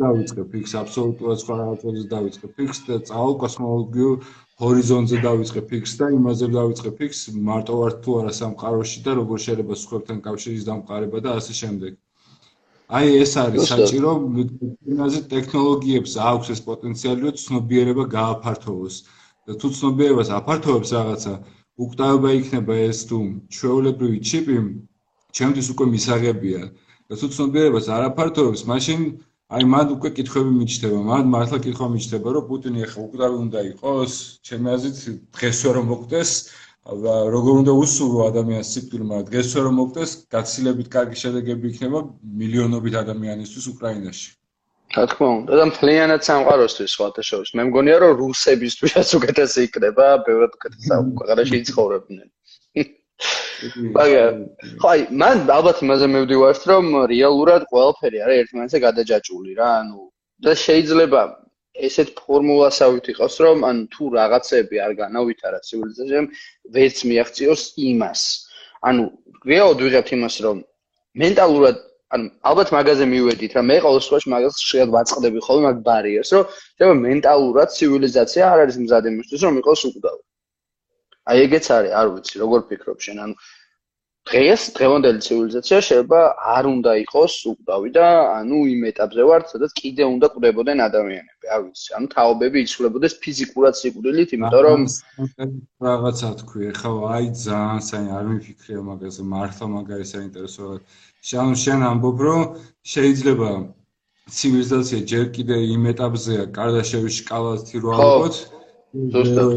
დავიწყე 0.00 0.44
ფიქს, 0.52 0.72
აბსოლუტურად 0.80 1.42
სხვა 1.42 1.54
რაღაცებზე 1.60 2.04
დავიწყე 2.14 2.48
ფიქს 2.56 2.78
და 2.86 2.96
წავალ 3.10 3.34
კოსმოლოგიურ 3.42 4.16
ჰორიზონტზე 4.64 5.20
დავიწყე 5.26 5.62
ფიქს 5.72 5.92
და 6.00 6.08
იმაზე 6.16 6.48
დავიწყე 6.56 6.92
ფიქს 7.00 7.20
მარტო 7.50 7.76
ვარ 7.80 7.92
თუ 8.06 8.16
არა 8.20 8.32
სამყაროში 8.40 9.04
და 9.04 9.16
როგორ 9.20 9.42
შეიძლება 9.46 9.74
სხვებთან 9.84 10.22
კავშირის 10.28 10.64
დამყარება 10.70 11.18
და 11.26 11.36
ასე 11.40 11.58
შემდეგ. 11.60 11.92
აი 12.96 13.12
ეს 13.24 13.32
არის 13.44 13.68
საჭირო 13.74 14.10
იმაზე 14.94 15.20
ტექნოლოგიებს 15.34 16.16
აქვს 16.30 16.48
ეს 16.56 16.60
პოტენციალი 16.70 17.20
რომ 17.28 17.36
ცნობიერება 17.44 18.04
გააფართოვოს 18.16 18.96
თუ 19.60 19.68
ცნობიერებას 19.78 20.30
აფართოვებს 20.38 20.90
რაღაცა 20.96 21.34
უკტავება 21.84 22.30
იქნება 22.40 22.74
ეს 22.88 22.98
თუ 23.10 23.18
ჩვეულებრივი 23.56 24.18
ჩიპი 24.30 24.56
ჩემთვის 25.36 25.68
უკვე 25.74 25.86
მისაღებია 25.94 26.60
და 27.08 27.14
თუ 27.20 27.26
ცნობიერებას 27.36 27.86
არ 27.96 28.02
აფართოვებს 28.10 28.62
მაშინ 28.72 29.00
აი 29.54 29.64
მან 29.72 29.86
უკვე 29.96 30.10
კითხვები 30.18 30.52
მიჩნდება 30.60 31.00
მან 31.10 31.24
მართლა 31.34 31.58
კითხვა 31.66 31.86
მიჩნდება 31.94 32.28
რომ 32.36 32.44
პუტინი 32.50 32.80
ახლა 32.86 33.00
უკტავი 33.08 33.36
უნდა 33.44 33.60
იყოს 33.72 34.12
ჩემი 34.46 34.66
აზრით 34.74 34.98
დღესვე 35.36 35.70
რომ 35.76 35.86
მოკვდეს 35.92 36.30
როგორ 36.84 37.54
უნდა 37.64 37.72
უსულო 37.80 38.24
ადამიანს 38.28 38.70
სიკვდილი, 38.76 39.04
მაგრამ 39.08 39.28
დღესვე 39.28 39.60
რომ 39.66 39.74
მოკვდეს, 39.80 40.10
გაცილებით 40.34 40.88
კარგი 40.92 41.16
შედეგები 41.20 41.70
იქნება 41.72 42.00
მილიონობით 42.40 42.94
ადამიანისთვის 43.00 43.68
უკრაინაში. 43.72 44.28
რა 44.94 45.04
თქმა 45.10 45.28
უნდა, 45.34 45.52
და 45.58 45.64
მთლიანად 45.70 46.22
სამყაროსთვის 46.28 46.92
სხვათა 46.94 47.22
შორის. 47.28 47.50
მე 47.58 47.62
მგონია 47.68 47.96
რომ 48.02 48.12
რუსებისთვისაც 48.20 49.08
უკეთესი 49.18 49.60
იქნება, 49.68 50.06
ბევრად 50.26 50.52
უკეთესი 50.58 50.98
ქვეყანაში 51.18 51.54
იცხოვრებდნენ. 51.64 52.28
მაგრამ 53.96 54.34
ხაი, 54.82 55.00
მან 55.22 55.36
ალბათ 55.56 55.78
იმაზე 55.86 56.06
მივდივართ, 56.14 56.62
რომ 56.70 56.84
რეალურად 57.10 57.62
ყველაფერი 57.70 58.18
არის 58.24 58.40
ერთმანეთზე 58.44 58.78
გადაჯაჭული 58.86 59.52
რა, 59.58 59.70
ანუ 59.82 60.00
და 60.44 60.52
შეიძლება 60.64 61.22
ესეთ 61.74 62.10
ფორმულასავით 62.18 63.06
იყოს, 63.14 63.34
რომ 63.44 63.64
ან 63.66 63.76
თუ 63.94 64.04
რაღაცები 64.14 64.76
არ 64.84 64.92
განავითარა 65.02 65.58
ცივილიზაციამ, 65.66 66.26
ვერც 66.74 66.98
მიაღწიოს 67.10 67.62
იმას. 67.90 68.20
ანუ 68.90 69.02
რეალოდ 69.50 69.78
ვიღებთ 69.84 70.10
იმას, 70.18 70.36
რომ 70.46 70.56
მენტალურად 71.22 71.76
ანუ 72.14 72.26
ალბათ 72.50 72.68
მაგაზე 72.76 73.04
მივედით, 73.10 73.52
რა 73.58 73.62
მე 73.70 73.76
ყოველ 73.84 74.00
შემთხვევაში 74.04 74.30
მაგას 74.34 74.60
შეიძლება 74.70 74.94
ვაწყდები 74.96 75.40
ხოლმე 75.46 75.64
მაგ 75.66 75.78
ბარიერს, 75.88 76.30
რომ 76.36 76.44
შეიძლება 76.54 76.96
მენტალურად 77.08 77.68
ცივილიზაცია 77.78 78.42
არ 78.52 78.62
არის 78.64 78.76
მზად 78.84 79.04
იმისთვის, 79.10 79.40
რომ 79.46 79.54
იყოს 79.62 79.80
უკვდავი. 79.90 80.22
აი 81.32 81.44
ეგეც 81.48 81.66
არის, 81.76 81.92
არ 82.00 82.06
ვიცი, 82.14 82.34
როგორ 82.44 82.60
ფიქრობ 82.70 82.98
შენ, 83.04 83.18
ანუ 83.24 83.34
დღეს 84.28 84.62
დღევანდელი 84.76 85.20
ცივილიზაცია 85.24 85.78
შეიძლება 85.86 86.20
არ 86.56 86.64
უნდა 86.70 86.92
იყოს 87.04 87.32
უკვდავი 87.50 87.90
და 87.96 88.06
ანუ 88.40 88.58
იმ 88.74 88.86
ეტაპზე 88.90 89.26
ვართ, 89.28 89.44
სადაც 89.52 89.72
კიდე 89.80 90.04
უნდა 90.14 90.30
კვდებოდნენ 90.34 90.78
ადამიანები, 90.84 91.44
არ 91.54 91.60
ვიცი, 91.64 91.88
ანუ 91.98 92.06
თაობები 92.14 92.62
იცვლებოდეს 92.64 93.16
ფიზიკურად 93.24 93.74
სიკვდილით, 93.80 94.30
იმიტომ 94.38 94.62
რომ 94.68 94.80
რაღაცა 95.88 96.30
თქვი, 96.40 96.70
ხო, 96.80 96.92
აი 97.16 97.26
ძალიან 97.44 97.82
საინტერესო, 97.90 98.16
არ 98.20 98.24
მიფიქრე 98.32 98.80
მაგაზე, 98.88 99.22
მართლა 99.34 99.66
მაგარი 99.76 100.06
საინტერესოა. 100.14 100.78
შენ 101.28 101.54
შენ 101.62 101.80
ამბობ, 101.90 102.18
რომ 102.26 102.40
შეიძლება 102.94 103.50
ცივილიზაცია 104.36 105.00
ჯერ 105.12 105.26
კიდე 105.36 105.56
იმ 105.74 105.82
ეტაპზეა, 105.92 106.44
კარდაშევის 106.56 107.14
სკალათი 107.20 107.76
რო 107.84 107.90
ალბათ, 108.06 108.34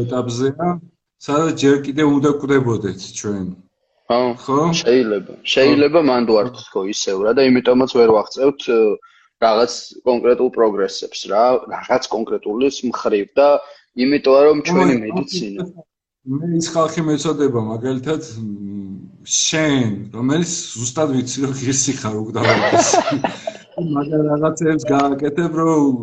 ეტაპზეა, 0.04 0.68
სადაც 1.28 1.54
ჯერ 1.64 1.76
კიდე 1.86 2.02
უნდა 2.08 2.30
კვდებოდეთ 2.40 3.00
ჩვენ. 3.18 3.46
ხო? 4.44 4.60
შეიძლება. 4.80 5.32
შეიძლება 5.54 6.00
მანდ 6.10 6.28
ვართ 6.36 6.54
თქო 6.68 6.80
ისევ 6.94 7.16
რა 7.28 7.32
და 7.36 7.42
იმიტომაც 7.50 7.90
ვერ 7.98 8.10
ვახწევთ 8.16 8.62
რაღაც 9.44 9.72
კონკრეტულ 10.08 10.48
პროგრესებს 10.56 11.20
რა, 11.32 11.44
რაღაც 11.74 12.02
კონკრეტულის 12.14 12.76
მხრივ 12.88 13.26
და 13.36 13.48
იმიტომ 14.04 14.40
რომ 14.48 14.58
ჩვენი 14.68 14.94
მედიცინა 15.04 15.64
მე 16.28 16.48
ის 16.60 16.66
ხალხი 16.74 17.02
მეწოდება 17.08 17.60
მაგალითად 17.72 18.26
შენ 19.24 19.90
რომელიც 20.14 20.52
ზუსტად 20.74 21.14
ვიცი 21.16 21.44
რომ 21.44 21.52
ღირსი 21.60 21.92
ხარ 22.00 22.16
უკდავებს 22.22 22.88
მაგრამ 23.96 24.22
რაღაცებს 24.30 24.88
გააკეთებ 24.92 25.58
რომ 25.60 25.98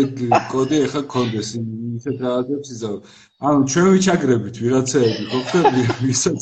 ეგ 0.00 0.20
კოდი 0.52 0.82
ახლა 0.86 1.02
კონდეს 1.14 1.48
ისეთ 1.60 2.16
რაღაცებს 2.26 2.68
იზავ 2.76 2.96
ანუ 3.46 3.66
ჩვენ 3.72 3.88
ვიჩაგრებით 3.96 4.62
ვიღაცები 4.66 5.22
ხო 5.32 5.40
ხტები 5.46 5.82
ვისაც 6.06 6.40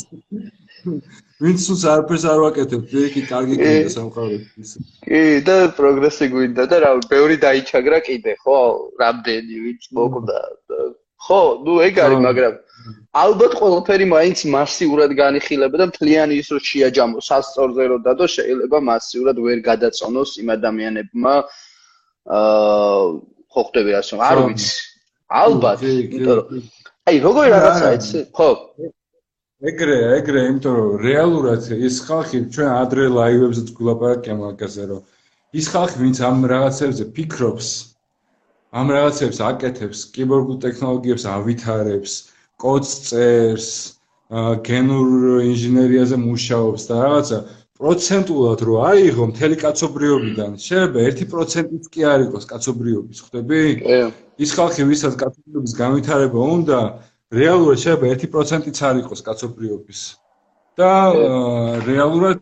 ვინც 1.42 1.64
უსს 1.72 1.84
არაფერს 1.90 2.24
არ 2.30 2.40
ვაკეთებ, 2.44 2.82
იგი 3.04 3.22
კარგი 3.28 3.56
გინდა 3.60 3.90
სამყაროს. 3.94 4.74
კი, 5.06 5.22
და 5.48 5.56
პროგრესი 5.78 6.28
გვინდა 6.34 6.64
და 6.70 6.76
რა, 6.84 6.90
ბევრი 7.10 7.36
დაიჩაგრა 7.44 7.98
კიდე, 8.06 8.36
ხო? 8.44 8.58
რამდენი 9.02 9.56
ვინც 9.64 9.82
მოკვდა. 9.98 10.38
ხო, 11.26 11.40
ნუ 11.64 11.74
ეგ 11.88 12.00
არის, 12.04 12.20
მაგრამ 12.28 12.54
ალბათ 13.14 13.52
ყველაფერი 13.60 14.06
მაინც 14.10 14.40
მასიურად 14.50 15.12
განიხილება 15.18 15.78
და 15.80 15.86
მთლიანი 15.90 16.38
ის 16.42 16.48
რო 16.50 16.58
შეაჯამო 16.68 17.20
სასწორზე 17.22 17.84
რო 17.92 17.98
დადო, 18.06 18.26
შეიძლება 18.34 18.78
მასიურად 18.90 19.36
ვერ 19.44 19.58
გადაწონოს 19.70 20.30
იმ 20.42 20.48
ადამიანებმა 20.58 21.34
აა 22.34 23.04
ხო 23.54 23.62
ხტები 23.70 23.92
ასე, 24.00 24.18
არ 24.18 24.38
ვიცი. 24.48 24.74
ალბათ, 25.30 25.78
იმიტომ 25.86 26.34
რომ 26.38 26.66
აი 27.04 27.16
როგორი 27.22 27.48
რაღაცა 27.54 27.88
იცი? 27.98 28.20
ხო, 28.34 28.50
ეგრე, 29.70 29.96
ეგრე, 30.18 30.40
იმიტომ 30.50 30.74
რომ 30.80 30.90
რეალურად 31.06 31.70
ის 31.88 31.96
ხალხი 32.08 32.38
ჩვენ 32.54 32.70
ადრე 32.82 33.04
ლაივებზეც 33.14 33.68
გულაპარაკია 33.78 34.34
მაგაზე, 34.42 34.84
რომ 34.90 35.00
ის 35.60 35.66
ხალხი, 35.70 35.96
ვინც 36.02 36.18
ამ 36.28 36.38
რაღაცებზე 36.50 37.04
ფიქრობს, 37.14 37.68
ამ 38.74 38.86
რაღაცებს 38.96 39.38
აკეთებს, 39.50 39.98
კიბორგულ 40.14 40.56
ტექნოლოგიებს 40.66 41.24
ავითარებს, 41.30 42.12
კოდს 42.62 42.92
წერს, 43.08 43.68
გენურ 44.66 45.42
ინჟინერიაზე 45.50 46.16
მუშაობს 46.22 46.82
და 46.90 46.94
რაღაცა 47.04 47.38
პროცენტულად 47.78 48.60
რო 48.66 48.74
აიღო 48.88 49.24
მთელი 49.30 49.56
კაცობრიობიდან, 49.64 50.50
შეიძლება 50.66 50.98
1%-იც 51.10 51.84
კი 51.92 52.00
არ 52.12 52.20
იყოს 52.30 52.44
კაცობრიობის, 52.52 53.18
ხვდები? 53.24 53.62
ის 54.44 54.50
ხალხი, 54.56 54.82
ვისაც 54.90 55.14
კაცობრიობის 55.22 55.72
განვითარება 55.82 56.40
უნდა, 56.56 56.78
რეალურად 57.34 57.78
შეიძლება 57.84 58.06
1%-იც 58.14 58.78
არ 58.88 58.94
იყოს 59.02 59.20
კაცობრიობის. 59.28 60.00
და 60.74 60.90
რეალურად 61.86 62.40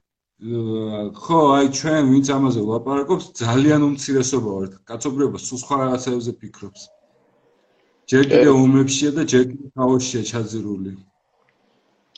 ხო, 1.23 1.41
აი 1.57 1.67
ჩვენ 1.79 2.03
ვინც 2.13 2.27
ამაზე 2.35 2.61
ვლაპარაკობს, 2.67 3.25
ძალიან 3.39 3.81
უმცირესობა 3.89 4.51
ვართ. 4.57 4.73
კაცობრიობა 4.91 5.39
სულ 5.39 5.59
სხვა 5.63 5.75
რაღაცებზე 5.83 6.33
ფიქრობს. 6.41 6.81
ჯერ 8.11 8.25
კიდევ 8.33 8.55
უმებშია 8.67 9.11
და 9.17 9.23
ჯერ 9.33 9.45
კიდევ 9.51 9.69
ქაოსშია 9.79 10.23
ჩაძირული. 10.31 10.93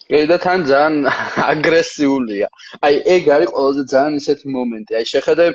კი 0.09 0.21
და 0.31 0.37
თან 0.45 0.61
ძალიან 0.71 0.95
აგრესიულია. 1.53 2.49
აი 2.87 2.95
ეგ 3.15 3.23
არის 3.37 3.51
ყველაზე 3.55 3.83
ძალიან 3.93 4.15
ისეთი 4.21 4.47
მომენტი. 4.57 4.93
აი 4.99 5.05
შეხედე 5.13 5.47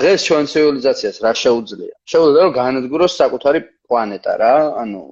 დღეს 0.00 0.20
ჩვენ 0.28 0.44
ცივილიზაციას 0.52 1.16
რა 1.24 1.32
შეუძლია? 1.42 1.94
შეუძლია 2.12 2.42
რომ 2.46 2.54
განადგუროს 2.60 3.12
საკუთარი 3.20 3.60
პლანეტა 3.88 4.32
რა, 4.42 4.54
ანუ 4.82 5.02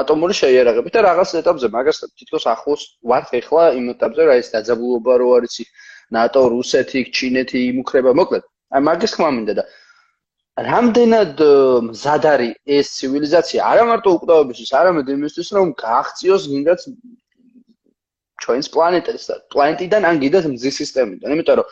ატომური 0.00 0.34
შეიარაღებით 0.42 0.92
და 0.96 1.00
რაღაც 1.08 1.30
ეტაპზე 1.40 1.68
მაგას 1.76 1.98
თითქოს 2.18 2.44
ახლოს 2.54 2.82
ვართ 3.10 3.28
ეხლა 3.40 3.64
იმ 3.78 3.86
ეტაპზე 3.94 4.22
რა 4.28 4.34
ის 4.42 4.48
დაძაბულობა 4.54 5.12
რო 5.22 5.28
არის 5.38 5.54
იქ 5.62 5.68
ნატო, 6.16 6.42
რუსეთი, 6.54 7.00
ჩინეთი 7.16 7.58
იმუქრება, 7.70 8.10
მოკლედ. 8.20 8.44
აი 8.74 8.80
მაგის 8.88 9.12
ხმა 9.16 9.30
მინდა 9.36 9.54
და 9.58 9.64
რამდენად 10.56 11.40
მზად 11.90 12.26
არის 12.32 12.52
ეს 12.64 12.88
ცივილიზაცია, 12.96 13.60
არა 13.60 13.82
მარტო 13.90 14.12
უკვდავებისთვის, 14.16 14.70
არამედ 14.80 15.06
იმისთვის, 15.12 15.48
რომ 15.52 15.72
გააღწიოს 15.76 16.46
გინდაც 16.48 16.80
ჩვენს 18.40 18.66
პლანეტას 18.72 19.26
და 19.28 19.34
პლანეტიდან 19.52 20.02
ან 20.08 20.16
გინდაც 20.22 20.44
მზის 20.48 20.78
სისტემიდან. 20.80 21.28
იმიტომ 21.36 21.56
რომ 21.60 21.68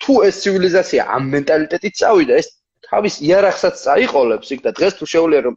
თუ 0.00 0.12
ეს 0.28 0.34
ცივილიზაცია 0.44 1.02
ამ 1.12 1.22
მენტალიტეტით 1.34 1.94
წავიდა, 2.00 2.32
ეს 2.40 2.48
თავის 2.88 3.14
იარაღსაც 3.20 3.74
წაიყოლებს 3.84 4.48
იქ 4.56 4.60
და 4.64 4.70
დღეს 4.80 4.94
თუ 4.96 5.04
შეუძლია 5.12 5.40
რომ 5.46 5.54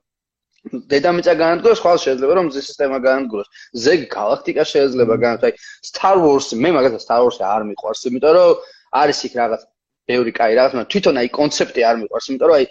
დედამიწა 0.91 1.33
განადგუროს, 1.43 1.79
ხვალ 1.79 1.97
შეიძლება 2.03 2.33
რომ 2.35 2.45
მზის 2.49 2.65
სისტემა 2.69 2.97
განადგუროს. 3.07 3.47
ზეგი 3.85 4.07
galaktika 4.15 4.63
შეიძლება 4.67 5.15
განადგუროს. 5.23 5.47
აი 5.47 5.53
Star 5.89 6.15
Wars-ი, 6.19 6.55
მე 6.59 6.69
მაგასაც 6.75 7.01
Star 7.07 7.21
Wars-ი 7.23 7.43
არ 7.55 7.61
მიყვარს, 7.71 8.01
იმიტომ 8.09 8.33
რომ 8.35 8.51
არის 8.99 9.19
იქ 9.27 9.33
რაღაც 9.41 9.61
ბევრი 10.09 10.31
კაი 10.39 10.53
რაღაც, 10.59 10.71
მაგრამ 10.75 10.91
თვითონ 10.93 11.15
აი 11.21 11.29
კონცეფტი 11.39 11.81
არ 11.89 11.95
მიყვარს, 12.01 12.27
იმიტომ 12.29 12.49
რომ 12.49 12.57
აი 12.59 12.65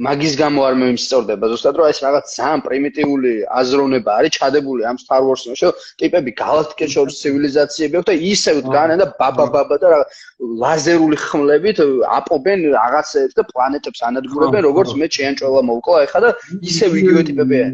მაგის 0.00 0.34
გამო 0.40 0.60
არ 0.64 0.74
მომისწორდება. 0.80 1.44
ზუსტად 1.52 1.74
რომ 1.76 1.86
ეს 1.92 1.98
რაღაც 2.04 2.24
ძალიან 2.36 2.60
პრიმიტიული 2.66 3.32
აზროვნება 3.60 4.10
არის 4.20 4.32
ჩადებული 4.36 4.86
ამ 4.88 4.96
Star 5.02 5.20
Wars-ში, 5.26 5.48
რომ 5.60 5.74
ტიპები 6.00 6.30
galaktikes 6.40 6.94
შორის 6.94 7.18
ცივილიზაციები 7.20 7.94
აქვს 8.00 8.08
და 8.08 8.14
ისევ 8.32 8.56
დგანან 8.68 8.98
და 9.02 9.06
ბაბაბაბა 9.20 9.76
და 9.84 9.88
ლაზერული 10.62 11.16
ხმლებით 11.26 11.84
აპობენ 12.16 12.58
რაღაცებს 12.78 13.36
და 13.36 13.42
პლანეტებს 13.52 14.00
ანადგურებენ, 14.08 14.60
როგორც 14.70 14.90
მე 14.96 15.06
შეანჭველა 15.16 15.60
მოვკლა 15.68 16.02
ეხა 16.08 16.20
და 16.24 16.30
ისევ 16.64 16.90
იგივე 17.02 17.20
ტიპებია. 17.28 17.64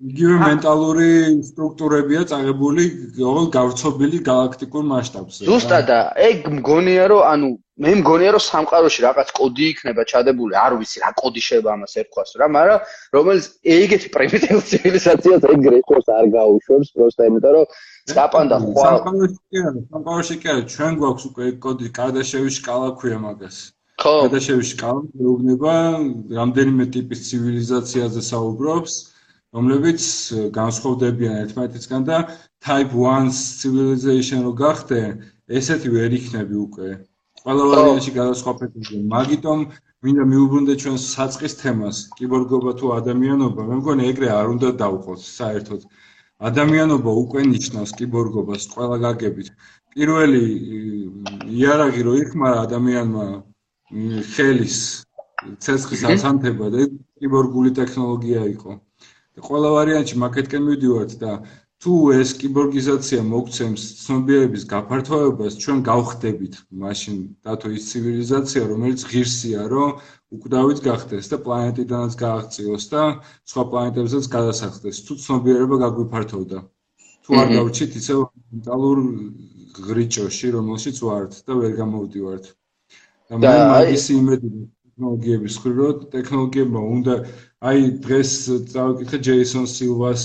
იგივე 0.00 0.36
მენტალური 0.40 1.08
სტრუქტურებია 1.44 2.20
წაღებული 2.30 2.84
ყოველ 3.20 3.48
გავრცობილი 3.56 4.18
galaktikul 4.24 4.86
მასშტაბზე. 4.88 5.44
ზუსტად 5.44 5.84
და 5.90 5.98
ეგ 6.28 6.48
მგონია 6.56 7.04
რომ 7.12 7.26
ანუ 7.32 7.48
მე 7.84 7.92
მგონია 8.00 8.30
რომ 8.36 8.42
სამყაროში 8.44 9.04
რაღაც 9.04 9.28
კოდი 9.36 9.66
იქნება 9.72 10.02
ჩადებული, 10.12 10.56
არ 10.56 10.72
ვიცი 10.80 11.02
რა 11.04 11.10
კოდი 11.20 11.42
შეიძლება 11.44 11.70
ამას 11.76 11.92
ერქვას 12.00 12.32
რა, 12.40 12.48
მაგრამ 12.56 12.80
რომელიც 13.16 13.44
ეგეთი 13.76 14.08
პრიმიტიული 14.16 14.64
ცივილიზაციას 14.70 15.42
ეგრე 15.52 15.76
იყოს 15.84 16.06
არ 16.16 16.26
გაუშვებს, 16.36 16.88
პროსტა 16.96 17.28
იმიტომ 17.28 17.52
რომ 17.56 17.66
წაპანდა 18.12 18.56
ხვალ 18.64 18.96
სამყაროში 19.04 19.38
კი 19.52 19.58
არა, 19.68 19.80
სამყაროში 19.92 20.36
კი 20.40 20.46
არა, 20.52 20.64
ჩვენ 20.74 20.92
გვაქვს 21.00 21.24
უკვე 21.28 21.46
კოდი, 21.64 21.86
კარდაშევის 22.00 22.54
სკალა 22.60 22.88
ქვია 23.00 23.18
მაგას. 23.20 23.56
ხო. 24.00 24.16
კარდაშევის 24.24 24.68
სკალა 24.74 25.00
მეუბნება 25.20 25.74
რამდენიმე 26.40 26.84
ტიპის 26.96 27.20
ცივილიზაციაზე 27.28 28.20
საუბრობს. 28.32 28.92
რომლებიც 29.56 30.02
განსხვავდებიან 30.54 31.34
ერთმანეთისგან 31.44 32.02
და 32.08 32.18
type 32.66 32.92
1 32.94 33.30
civilization 33.34 34.44
რო 34.46 34.52
გახდე, 34.62 35.00
ესეთი 35.58 35.88
ვერ 35.94 36.10
იქნები 36.18 36.56
უკვე. 36.66 36.88
ყველა 37.42 37.64
ვარიანტში 37.70 38.12
გადასხვაფეთია. 38.20 38.98
მაგიტომ 39.14 39.60
მინდა 40.06 40.24
მიუბრუნდე 40.32 40.74
ჩვენ 40.82 40.96
საწყის 41.04 41.54
თემას, 41.62 41.96
კიბორგობა 42.18 42.72
თუ 42.78 42.86
ადამიანობა. 43.00 43.62
მე 43.70 43.74
მგონი 43.80 44.02
ეგრე 44.10 44.28
არ 44.38 44.46
უნდა 44.54 44.68
დავყოს 44.82 45.22
საერთოდ. 45.38 45.80
ადამიანობა 46.48 47.10
უკვე 47.22 47.40
ნიშნავს 47.54 47.90
კიბორგობას 47.98 48.62
ყველა 48.74 48.96
გაგებით. 49.04 49.48
პირველი 49.92 50.44
იარაღი 51.58 52.02
რო 52.06 52.14
იხმარა 52.22 52.58
ადამიანმა 52.66 53.26
ხელის 54.32 54.76
ცეცხლის 55.64 56.02
ასანთება 56.12 56.66
და 56.74 56.86
კიბორგული 57.18 57.70
ტექნოლოგია 57.80 58.42
იყო. 58.54 58.78
და 59.34 59.40
ყველა 59.46 59.68
ვარიანტში 59.76 60.16
მაგეთკენ 60.24 60.62
მივდივართ 60.68 61.12
და 61.22 61.32
თუ 61.80 61.92
ეს 62.12 62.30
კიბორგიზაცია 62.40 63.20
მოგცემს 63.24 63.82
ცნობიერების 64.04 64.64
გაფართოებას, 64.72 65.54
ჩვენ 65.62 65.78
გავხდებით 65.88 66.58
მაშინ 66.82 67.14
დათო 67.46 67.70
ის 67.76 67.86
ცივილიზაცია, 67.90 68.62
რომელიც 68.72 69.04
ღირსია, 69.12 69.62
რომ 69.72 69.94
უკვდავით 70.36 70.82
გახდეს 70.84 71.32
და 71.32 71.38
პლანეტიდანაც 71.46 72.12
გააღწიოს 72.24 72.84
და 72.92 73.04
სხვა 73.52 73.64
პლანეტებზეც 73.70 74.28
გადასახდეს, 74.36 74.96
თუ 75.08 75.12
ცნობიერება 75.24 75.76
გაგვიფართოვდა. 75.84 76.58
თუ 77.24 77.30
არ 77.40 77.48
გავრჩით 77.56 77.92
ისევ 78.00 78.18
მენტალურ 78.28 78.98
ღრიჭოში, 79.88 80.48
რომელშიც 80.58 80.96
ვართ 81.06 81.32
და 81.46 81.52
ვერ 81.64 81.72
გამოვდივართ. 81.80 82.44
და 83.30 83.38
მე 83.40 83.56
მაგის 83.72 84.04
იმედი 84.10 84.48
ტექნოლოგიების 85.00 85.54
ხრიო 85.64 85.84
ტექნოლოგიებმა 86.12 86.80
უნდა 86.94 87.14
აი 87.70 87.84
დღეს 88.04 88.32
წავიკითხე 88.72 89.18
ჯეისონ 89.28 89.66
სილვას 89.74 90.24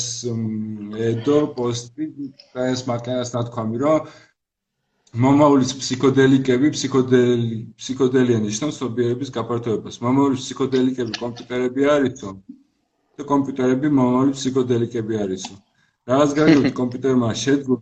ედო 1.10 1.38
პოსტი 1.56 2.08
ეს 2.68 2.84
მაკენას 2.90 3.32
ნათქვამი 3.36 3.80
რომ 3.84 4.10
მომავლის 5.26 5.72
ფსიქოდელიკები 5.80 6.74
ფსიქოდელი 6.76 7.60
ფსიქოდელიანი 7.80 8.52
ნიშნავს 8.52 8.80
სობიერების 8.84 9.32
გაფართოებას. 9.38 10.02
მომავლის 10.04 10.44
ფსიქოდელიკები 10.44 11.14
კომპიუტერები 11.24 11.88
არისო? 11.96 12.36
და 13.16 13.24
კომპიუტერები 13.32 13.88
მომავლის 14.02 14.44
ფსიქოდელიკები 14.44 15.24
არისო 15.24 15.56
რაღაც 16.06 16.34
გარკვეულ 16.38 16.74
კომპიუტერმა 16.78 17.30
შეძლო 17.42 17.76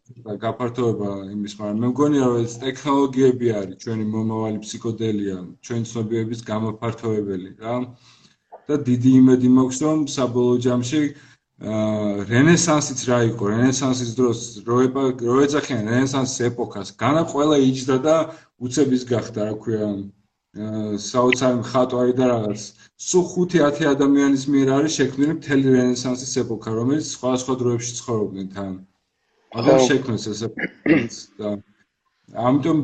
გაფართოება 0.43 1.09
იმის, 1.33 1.53
მაგრამ 1.59 1.79
მე 1.83 1.87
მგონია 1.91 2.27
რომ 2.31 2.45
ეს 2.47 2.53
ტექნოლოგიები 2.61 3.47
არის 3.59 3.81
ჩვენი 3.83 4.05
მომავალი 4.13 4.61
ფსიქოდელია, 4.63 5.37
ჩვენი 5.65 5.83
ცნობიერების 5.91 6.41
გამოფართოვებელი 6.51 7.49
რა. 7.59 7.75
და 8.67 8.75
დიდი 8.87 9.11
იმედი 9.19 9.49
მაქვს 9.57 9.79
რომ 9.83 9.99
საბოლოო 10.07 10.57
ჯამში 10.63 10.99
აა 11.63 12.23
რენესანსიც 12.31 12.99
რა 13.11 13.19
იყო, 13.31 13.43
რენესანსის 13.55 14.11
დროს 14.19 14.39
როება 14.67 15.03
როეძახიან 15.19 15.83
რენესანსის 15.91 16.39
ეპოქას, 16.47 16.87
განა 17.03 17.23
ყველა 17.27 17.57
იჯდა 17.59 17.97
და 18.07 18.15
უცების 18.63 19.03
გახდა, 19.11 19.39
რა 19.51 19.55
ქვია, 19.63 19.87
საოცარი 21.09 21.59
მხატვარი 21.59 22.13
და 22.19 22.25
რაღაც 22.33 22.61
სულ 23.03 23.23
5-10 23.35 23.87
ადამიანის 23.93 24.43
მიერ 24.53 24.69
არის 24.77 24.97
შექმნილი 24.99 25.33
მთელი 25.39 25.75
რენესანსის 25.75 26.33
ეპოქა, 26.43 26.71
რომელიც 26.79 27.07
სხვადასხვა 27.15 27.53
დროებში 27.61 27.95
ცხოვრობდნენ 27.99 28.47
თან. 28.55 28.73
აღარ 29.59 29.79
შექმნეს 29.89 30.27
ეს 30.31 30.41
და 31.39 31.49
ამიტომ 32.47 32.79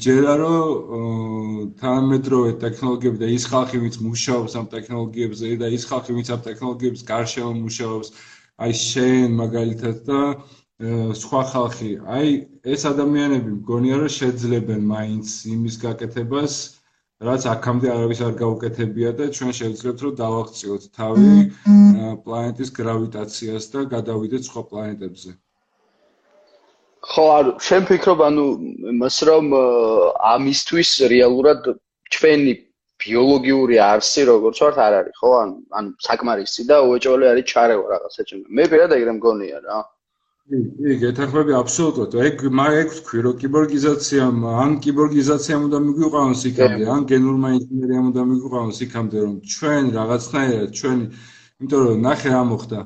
ჯერა 0.00 0.34
რომ 0.40 1.72
თანამედროვე 1.80 2.52
ტექნოლოგიები 2.62 3.18
და 3.22 3.28
ის 3.36 3.44
ხალხი, 3.50 3.80
ვინც 3.82 3.96
მუშაობს 4.04 4.52
ამ 4.60 4.66
ტექნოლოგიებზე 4.76 5.56
და 5.62 5.68
ის 5.76 5.84
ხალხი, 5.90 6.16
ვინც 6.16 6.28
ამ 6.36 6.40
ტექნოლოგიების 6.46 7.02
გარშემო 7.10 7.52
მუშაობს, 7.64 8.08
აი 8.62 8.72
შენ 8.82 9.36
მაგალითად 9.40 9.96
და 10.06 10.20
სხვა 11.16 11.42
ხალხი, 11.52 11.90
აი 12.04 12.28
ეს 12.76 12.82
ადამიანები 12.92 13.50
მგონია 13.60 13.96
რომ 14.04 14.10
შეძლებენ 14.20 14.80
მაინც 14.92 15.26
იმის 15.48 15.76
გაკეთებას, 15.84 16.54
რაც 17.24 17.46
აქამდე 17.48 17.88
არავის 17.88 18.20
არ 18.26 18.34
გაუკეთებია 18.36 19.10
და 19.16 19.26
ჩვენ 19.36 19.52
შევძლებთ 19.58 20.02
რომ 20.04 20.14
დავაღწიოთ 20.20 20.82
თავი 20.96 21.30
პლანეტის 22.26 22.70
გრავიტაციას 22.76 23.68
და 23.72 23.84
გადავიდეთ 23.94 24.42
სხვა 24.48 24.62
პლანეტებზე. 24.72 25.30
ხო, 27.06 27.24
არ 27.38 27.46
შენ 27.62 27.82
ფიქრობ 27.88 28.20
ანუ 28.28 28.44
მას 29.00 29.16
რომ 29.30 29.44
ამისთვის 30.34 30.90
რეალურად 31.14 31.72
ჩვენი 32.12 32.52
ბიოლოგიური 33.00 33.76
არსი 33.80 34.20
როგორც 34.32 34.56
ვართ 34.60 34.76
არ 34.84 34.94
არის, 35.00 35.16
ხო? 35.20 35.30
ან 35.40 35.50
ან 35.78 35.84
საკმარისი 36.04 36.62
და 36.68 36.76
უეჭველი 36.84 37.26
არის 37.32 37.48
ჩარევა 37.52 37.86
რაღაცა 37.96 38.22
ჩემ. 38.28 38.44
მე 38.56 38.64
პირადად 38.72 38.96
ეგრე 38.98 39.12
მგონია 39.16 39.58
რა. 39.64 39.78
კი, 40.46 40.96
გეთახმები 41.02 41.54
აბსოლუტურად. 41.58 42.12
ეგ 42.26 42.42
მაგ 42.58 42.92
თქვი, 42.98 43.22
რომ 43.26 43.34
კიბორგიზაციამ, 43.42 44.36
ან 44.62 44.76
კიბორგიზაციამ 44.84 45.64
უნდა 45.68 45.78
მიგვიყვანოს 45.86 46.42
იქამდე, 46.50 46.84
ან 46.96 47.02
გენურმა 47.10 47.48
ინჟინერიამ 47.56 48.06
უნდა 48.10 48.22
მიგვიყვანოს 48.30 48.78
იქამდე, 48.86 49.18
რომ 49.26 49.34
ჩვენ 49.54 49.82
რაღაცნაირად 49.98 50.70
ჩვენ, 50.78 50.98
იმიტომ 51.58 51.82
რომ 51.86 51.98
ნახე 52.06 52.28
რა 52.36 52.42
მოხდა. 52.52 52.80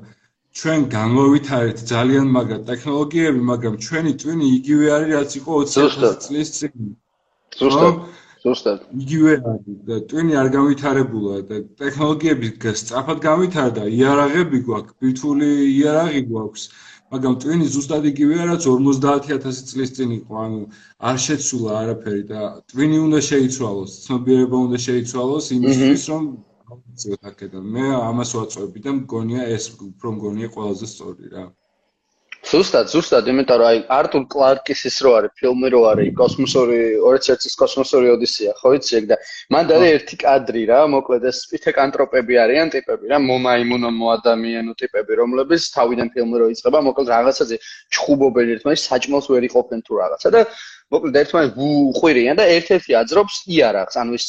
ჩვენ 0.60 0.80
განვავითარეთ 0.96 1.78
ძალიან 1.92 2.26
მაგრა 2.36 2.58
ტექნოლოგიები, 2.70 3.40
მაგრამ 3.52 3.74
ჩვენი 3.84 4.12
ტვინი 4.20 4.46
იგივე 4.58 4.86
არის, 4.96 5.10
რაც 5.20 5.30
იყო 5.40 5.52
20 5.74 6.16
წლის 6.24 6.48
წინ. 6.56 6.74
ზუსტად. 7.60 7.96
ზუსტად. 8.40 8.78
იგივე 9.04 9.32
არის 9.52 9.78
და 9.88 9.96
ტვინი 10.10 10.32
არ 10.40 10.48
განვითარებულა 10.56 11.36
და 11.50 11.56
ტექნოლოგიები 11.82 12.48
სწრაფად 12.80 13.18
განვითარდა, 13.28 13.82
იარაღები 14.00 14.58
გვაქვს, 14.66 14.96
ბირთვული 15.00 15.50
იარაღი 15.76 16.22
გვაქვს. 16.32 16.64
მაგრამ 17.14 17.34
ტვინი 17.42 17.66
ზუსტად 17.74 18.04
იგივეა 18.10 18.44
რაც 18.50 18.66
50000 18.70 19.62
წლის 19.70 19.90
წინ 19.96 20.10
იყო. 20.16 20.32
ანუ 20.44 20.60
არ 21.10 21.16
შეცვლა 21.26 21.70
არაფერი 21.82 22.24
და 22.32 22.40
ტვინი 22.72 22.98
უნდა 23.06 23.20
შეიცვალოს 23.30 23.96
ცნობიერება 24.04 24.58
უნდა 24.66 24.78
შეიცვალოს 24.86 25.46
იმისთვის 25.58 26.04
რომ 26.12 26.28
გავიწევთ 26.70 27.22
აქედან. 27.32 27.64
მე 27.78 27.86
ამას 28.10 28.30
ვაწვევი 28.38 28.84
და 28.86 28.90
მგონია 29.00 29.48
ეს 29.56 29.64
უფრო 29.90 30.08
მგონია 30.18 30.48
ყველაზე 30.58 30.86
სწორი 30.94 31.34
რა 31.34 31.44
ზუსტად, 32.50 32.88
ზუსტად, 32.90 33.28
იმიტომ 33.30 33.58
რომ 33.60 33.68
აი 33.70 33.80
არტურ 33.94 34.22
კლარკის 34.32 34.80
ის 34.88 34.96
რო 35.06 35.10
არის 35.18 35.32
ფილმი 35.38 35.68
რო 35.70 35.80
არის 35.90 36.08
კოსმოსური 36.18 36.78
2001-ის 36.98 37.54
კოსმოსური 37.60 38.10
ოდისეა, 38.10 38.54
ხო 38.58 38.72
იცი 38.78 38.96
ეგ 38.98 39.06
და 39.12 39.18
მანდ 39.54 39.74
არის 39.76 39.92
ერთი 39.98 40.18
კადრი 40.22 40.62
რა, 40.70 40.80
მოკლედ 40.94 41.28
ეს 41.30 41.42
სპითეკანტროპები 41.46 42.40
არიან 42.44 42.72
ტიპები 42.74 43.12
რა, 43.12 43.20
მომაიმუნო 43.28 43.90
მოადამიანო 44.00 44.74
ტიპები, 44.82 45.18
რომლებიც 45.22 45.68
თავიდან 45.78 46.10
ფილმი 46.16 46.42
რო 46.42 46.50
იწყება, 46.56 46.82
მოკლედ 46.90 47.14
რაღაცაზე 47.14 47.60
ჩხუბობენ 47.94 48.52
ერთმანეთს, 48.56 48.88
საჭმელს 48.90 49.30
ვერ 49.30 49.46
იყოფენ 49.46 49.80
თუ 49.86 50.02
რაღაცა 50.02 50.34
და 50.34 50.44
მოკლედ 50.90 51.22
ერთმანეთს 51.22 51.54
უყვირიან 51.94 52.34
და 52.42 52.50
ერთ-ერთი 52.58 52.98
აძრობს 52.98 53.36
იარაღს, 53.46 53.94
ანუ 54.02 54.18
ის 54.18 54.26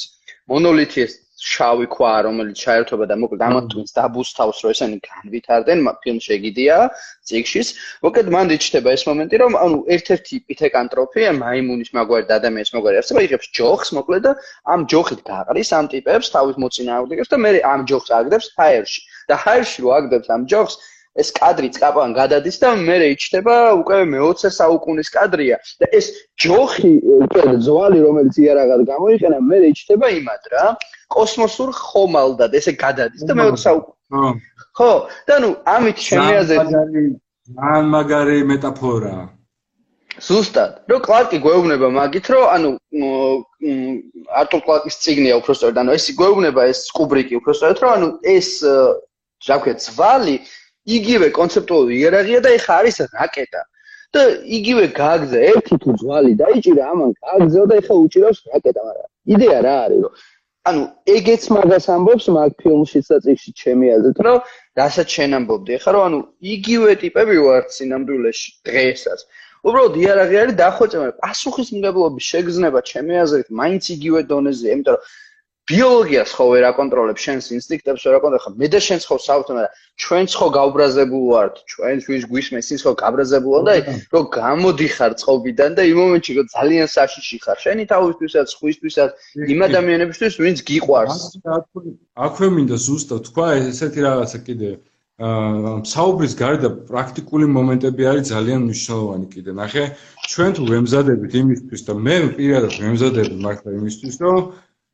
მონოლითი 0.52 1.08
ეს 1.10 1.14
შავი 1.42 1.88
ქვა 1.90 2.12
რომელიც 2.28 2.60
ჩაერთვება 2.62 3.06
და 3.10 3.16
მოკლედ 3.22 3.44
ამათთვის 3.48 3.94
დაბუსტავს 3.98 4.60
რომ 4.62 4.74
ესენი 4.76 4.98
განვითარდნენ 5.08 5.80
ფილმში 6.04 6.32
ეგიდია 6.38 6.78
ციკშის 7.26 7.72
მოკლედ 8.06 8.30
მან 8.36 8.54
იჩნდება 8.58 8.94
ეს 8.98 9.06
მომენტი 9.10 9.42
რომ 9.42 9.58
ანუ 9.66 9.80
ერთ-ერთი 9.96 10.36
პითეკანტროფი 10.52 11.26
მაიმუნის 11.42 11.92
მაგვარი 11.98 12.30
და 12.30 12.38
ადამიანის 12.42 12.74
მაგვარი 12.78 13.02
არსება 13.02 13.26
იღებს 13.26 13.52
ჯოხს 13.58 13.94
მოკლედ 13.98 14.24
და 14.28 14.32
ამ 14.76 14.86
ჯოხით 14.94 15.22
გაყრის 15.32 15.74
ამ 15.82 15.86
ტიპებს 15.96 16.32
თავის 16.36 16.62
მოწინააღმდეგეს 16.62 17.34
და 17.34 17.42
მე 17.42 17.52
ამ 17.74 17.90
ჯოხს 17.90 18.10
აგდებს 18.22 18.54
ჰაერში. 18.58 19.02
და 19.30 19.36
ჰაერში 19.42 19.80
რო 19.82 19.90
აგდებს 19.98 20.28
ამ 20.36 20.42
ჯოხს 20.52 20.76
ეს 21.20 21.32
კადრი 21.36 21.70
წკაპან 21.76 22.14
გადადის 22.16 22.58
და 22.62 22.72
მე 22.80 22.96
რეიჩდება 23.04 23.56
უკვე 23.82 23.98
მე-20 24.12 24.54
საუკუნის 24.58 25.10
კადრია. 25.16 25.58
და 25.80 25.86
ეს 25.92 26.06
ჯოხი 26.40 26.94
უკვე 27.24 27.44
ძვალი 27.66 28.00
რომელიც 28.06 28.36
იარაღად 28.40 28.82
გამოიყენა 28.92 29.40
მე 29.50 29.58
რეიჩდება 29.66 30.08
იმად 30.22 30.44
რა? 30.54 30.66
კოსმოსურ 31.12 31.76
ხომალდად 31.76 32.56
ესე 32.56 32.74
გადადის 32.80 33.28
და 33.28 33.34
მე-20 33.36 33.60
საუკუნე. 33.66 34.32
ხო 34.78 34.92
და 35.28 35.36
ნუ 35.44 35.50
ამით 35.76 35.98
შემეაზე 36.00 36.56
ან 37.60 37.84
მაგარი 37.92 38.40
მეტაფორა. 38.48 39.16
ზუსტად. 40.22 40.72
რომ 40.92 41.00
კლარკი 41.08 41.38
გვეუბნება 41.44 41.88
მაგით 41.92 42.26
რომ 42.32 42.44
ანუ 42.56 42.70
არტურ 44.40 44.62
კლარკის 44.64 44.96
ციგნია 45.04 45.40
უბრალოდ 45.40 45.76
ანუ 45.82 45.92
ეს 45.98 46.06
გვეუბნება 46.20 46.62
ეს 46.72 46.80
კუბრიკი 46.96 47.40
უბრალოდ 47.40 47.78
რომ 47.84 47.92
ანუ 47.96 48.08
ეს 48.36 48.50
რა 49.48 49.56
ვქეთ 49.60 49.78
ძვალი 49.88 50.36
იგივე 50.98 51.28
კონცეპტუალური 51.40 51.94
იერარქია 52.02 52.40
და 52.46 52.50
ეხა 52.58 52.74
არის 52.82 52.98
რაკეტა. 53.14 53.62
და 54.12 54.22
იგივე 54.44 54.86
გაგზე 54.92 55.40
ერთი 55.52 55.76
თუ 55.84 55.92
ძვალი 56.00 56.34
დაიჭირა 56.44 56.84
ამან 56.94 57.12
გაგზეო 57.24 57.66
და 57.72 57.76
ეხა 57.82 57.96
უჭირავს 58.06 58.40
რაკეტა, 58.52 58.82
მაგრამ 58.88 59.10
იდეა 59.34 59.60
რა 59.66 59.76
არის, 59.86 60.02
რომ 60.04 60.14
ანუ 60.70 60.82
ეგეც 61.16 61.44
მაგას 61.56 61.86
ამბობს 61.96 62.26
მაგ 62.36 62.52
ფილმშიც 62.62 63.06
და 63.12 63.18
წიგში 63.24 63.52
ჩემი 63.62 63.88
აზრით, 63.96 64.20
რომ 64.28 64.38
რასაც 64.80 65.08
შენ 65.16 65.32
ამბობდი, 65.40 65.72
ეხა 65.80 65.92
რომ 65.96 66.04
ანუ 66.08 66.20
იგივე 66.56 66.92
ტიპები 67.04 67.38
ვართ 67.46 67.68
სინამდვილეში 67.78 68.50
დღესაც. 68.68 69.20
უბრალოდ 69.68 69.96
იერარქია 70.04 70.44
არის 70.44 70.56
დახვეწება, 70.60 71.08
პასუხისმგებლობის 71.24 72.26
შეგრძნება 72.32 72.80
ჩემი 72.92 73.14
აზრით 73.24 73.50
მაინც 73.62 73.84
იგივე 73.96 74.20
დონეზეა, 74.32 74.72
იმიტომ 74.76 74.96
რომ 74.98 75.02
ბიოლოგიას 75.70 76.32
ხო 76.36 76.46
ვერ 76.52 76.64
აკონტროლებ 76.72 77.20
შენს 77.22 77.48
ინსტინქტებს 77.54 78.04
ვერ 78.08 78.16
აკონტროლებ 78.18 78.44
ხა 78.44 78.52
მე 78.62 78.68
და 78.74 78.80
შენ 78.82 79.00
ხო 79.06 79.18
საუბრობ 79.22 79.52
მაგრამ 79.58 79.76
ჩვენ 80.02 80.26
ხო 80.34 80.48
გაუბრაზებულ 80.58 81.24
ვართ 81.32 81.56
ჩვენ 81.72 81.98
ვის 82.10 82.24
გვისმეს 82.32 82.68
ის 82.76 82.82
ხო 82.82 82.94
გაბრაზებულა 83.02 83.62
და 83.70 83.76
რომ 84.10 84.26
გამოდიხარ 84.42 85.12
წყობიდან 85.22 85.72
და 85.78 85.82
იმ 85.92 85.98
მომენტში 86.02 86.32
რომ 86.38 86.48
ძალიან 86.58 86.88
საშიში 86.96 87.38
ხარ 87.46 87.58
შენი 87.66 87.84
თავისთვისაც 87.94 88.48
ხვისთვისაც 88.58 89.10
იმ 89.54 89.60
ადამიანებისთვის 89.70 90.34
ვინც 90.42 90.58
გიყვარს. 90.66 91.20
აქვე 92.26 92.48
მინდა 92.58 92.78
ზუსტად 92.88 93.22
თქვა 93.30 93.46
ესეთი 93.62 94.00
რაღაცა 94.08 94.40
კიდე. 94.48 94.72
აა 95.22 95.86
საუბრის 95.86 96.34
გარდა 96.42 96.70
პრაქტიკული 96.90 97.46
მომენტები 97.54 98.04
არის 98.12 98.26
ძალიან 98.34 98.60
მნიშვნელოვანი 98.66 99.28
კიდე. 99.34 99.52
ნახე 99.62 99.84
ჩვენ 100.32 100.50
თუ 100.58 100.62
ვემზადებით 100.72 101.34
იმისთვის 101.42 101.82
და 101.86 101.94
მე 102.08 102.16
პირადად 102.38 102.74
ვემზადები 102.82 103.36
მართლა 103.46 103.70
იმისთვის 103.78 104.16
რომ 104.26 104.42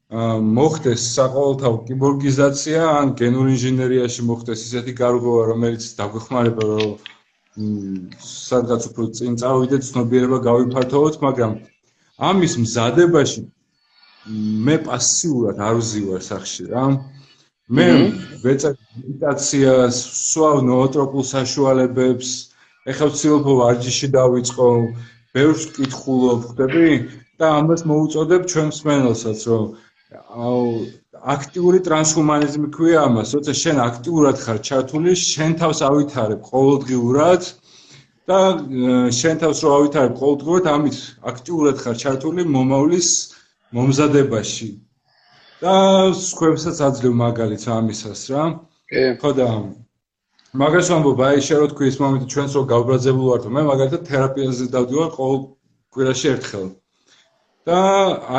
მოხდეს 0.07 1.05
საყოველთაო 1.17 1.77
კიბორგიზაცია 1.87 2.83
ან 2.97 3.09
გენურ 3.19 3.47
ინჟინერიაში 3.51 4.23
მოხდეს 4.27 4.61
ისეთი 4.67 4.93
გარღვევა 4.99 5.41
რომელიც 5.51 5.83
დაგვეხმარება 5.99 6.67
რომ 6.69 6.93
სადღაც 8.23 8.87
უფრო 8.91 9.07
წინ 9.19 9.35
წავიდეთ 9.41 9.83
ცნობიერება 9.89 10.39
გავიფართოვოთ 10.47 11.17
მაგრამ 11.25 11.57
ამის 12.29 12.53
მზადებაში 12.63 13.43
მე 14.67 14.75
პასიურად 14.87 15.59
არ 15.67 15.75
ვზივარ 15.81 16.23
სახში 16.23 16.63
რა. 16.71 16.83
მე 17.67 17.87
ვეწერ 18.43 18.73
მედიტაციას 18.79 19.97
სვავ 20.31 20.63
ნოოტროპულ 20.69 21.23
საშუალებებს 21.33 22.29
ეხლა 22.93 23.07
ვცდილობ 23.11 23.49
ვარჯიში 23.59 24.07
დავიწყო 24.15 24.67
ბევრს 25.35 25.63
კითხულობ 25.75 26.47
ხდები 26.51 26.91
და 27.39 27.51
ამას 27.59 27.83
მოუწოდებ 27.91 28.47
ჩვენ 28.51 28.71
მსმენელსაც 28.71 29.39
რომ 29.51 29.67
აუ 30.15 30.67
აქტიური 31.35 31.79
ტრანსჰუმანიზმი 31.85 32.67
ქვია 32.75 32.99
ამას, 33.07 33.33
როცა 33.35 33.53
შენ 33.61 33.79
აქტიურად 33.85 34.37
ხარ 34.43 34.59
ჩართული, 34.67 35.15
შენ 35.21 35.55
თავს 35.61 35.81
ავითარებ 35.87 36.45
ყოველდღიურად 36.51 37.49
და 38.31 38.39
შენ 39.19 39.41
თავს 39.41 39.63
რო 39.65 39.73
ავითარებ 39.77 40.13
ყოველდღიურად, 40.21 40.69
ამით 40.75 40.97
აქტიურად 41.31 41.83
ხარ 41.83 41.99
ჩართული 42.03 42.47
მომავლის 42.55 43.09
მომზადებაში. 43.75 44.69
და 45.61 45.75
სხვებსაც 46.13 46.79
აძლევ 46.87 47.13
მაგალითს 47.25 47.67
ამისას 47.75 48.21
რა. 48.31 48.43
კი. 48.87 49.03
ხო 49.19 49.31
და 49.37 49.47
მაგას 50.61 50.87
ვამბობ, 50.93 51.19
აი 51.27 51.41
შენ 51.47 51.57
რო 51.61 51.67
თქვი 51.73 51.85
ის 51.91 51.97
მომენტი 51.99 52.27
ჩვენს 52.31 52.51
რო 52.55 52.63
გავბრაზებული 52.73 53.27
ვართ, 53.31 53.43
მე 53.55 53.61
მაგალითად 53.71 54.01
თერაპიაზე 54.09 54.65
დავდივარ 54.75 55.09
ყოველ 55.17 55.39
კვირაში 55.91 56.27
ერთხელ. 56.37 56.67
და 57.67 57.79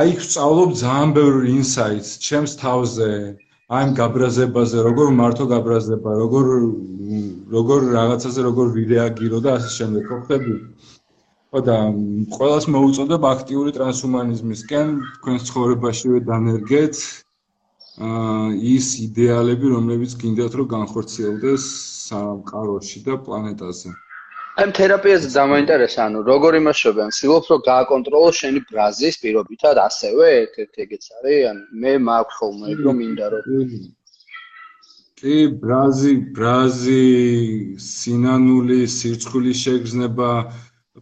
აი 0.00 0.12
ვსწავლობ 0.18 0.70
ძალიან 0.80 1.10
ბევრ 1.16 1.34
ინსაიტს 1.52 2.12
ჩემს 2.26 2.52
თავზე, 2.62 3.08
აი 3.76 3.90
გაბრაზებაზე, 3.98 4.84
როგორ 4.88 5.10
მართო 5.18 5.46
გაბრაზება, 5.50 6.14
როგორ 6.22 6.46
როგორ 7.56 7.80
რაღაცაზე 7.96 8.40
როგორ 8.48 8.66
ვირეაგირო 8.76 9.38
და 9.44 9.50
ასე 9.58 9.70
შემდეგ. 9.76 10.02
ხო 10.08 10.18
ხდები? 10.24 10.56
ხო 11.52 11.60
და 11.68 11.76
ყოველას 12.36 12.66
მოუწოდებ 12.72 13.22
აქტიური 13.34 13.70
ტრანსჰუმანიზმისკენ, 13.76 14.88
თქვენს 15.20 15.46
ცხოვრებაშივე 15.48 16.18
დანერგეთ 16.28 16.96
აა 18.08 18.50
ის 18.74 18.86
იდეალები, 19.04 19.66
რომლებიც 19.76 20.12
გინდათ 20.24 20.52
რომ 20.60 20.68
განხორციელდეს 20.76 21.64
სამყაროში 22.08 23.00
და 23.08 23.14
პლანეტაზე. 23.28 23.90
აი 24.58 24.72
თერაპიაზე 24.74 25.28
დამაინტერესა, 25.30 26.04
ანუ 26.08 26.20
როგორ 26.26 26.56
იმაშობე, 26.58 27.02
ან 27.04 27.12
ვცდილობ 27.14 27.44
რომ 27.50 27.60
გააკონტროლო 27.66 28.30
შენი 28.38 28.62
ბრაზის 28.70 29.18
პირობითად 29.22 29.78
ასევე 29.82 30.30
ერთ-ერთი 30.38 30.82
ეგეც 30.84 31.04
არის, 31.18 31.38
ან 31.50 31.60
მე 31.82 31.92
მაქვს 32.06 32.38
ხოლმე 32.38 32.72
ეგ 32.72 32.80
რომ 32.86 32.98
მინდა 33.02 33.28
რომ 33.34 33.44
კი, 35.18 35.36
ბრაზი, 35.62 36.12
ბრაზი, 36.34 37.06
სინანული, 37.86 38.80
სირცხვილის 38.98 39.62
შეგრძნება, 39.62 40.30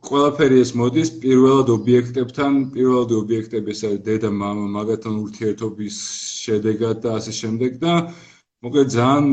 ყველაფერი 0.05 0.61
ეს 0.61 0.71
მოდის 0.77 1.11
პირველად 1.25 1.73
ობიექტებთან, 1.81 2.63
პირველად 2.77 3.11
ობიექტები 3.25 3.73
ეს 3.73 3.85
არის 3.89 4.01
დედა, 4.05 4.37
მამა, 4.37 4.69
მაგათთან 4.77 5.21
ურთიერთობის 5.25 5.97
შედეგად 6.45 7.05
და 7.09 7.21
ასე 7.25 7.33
შემდეგ 7.41 7.81
და 7.81 7.93
აა 8.05 8.36
მოკლედ 8.65 8.89
ძალიან 8.97 9.27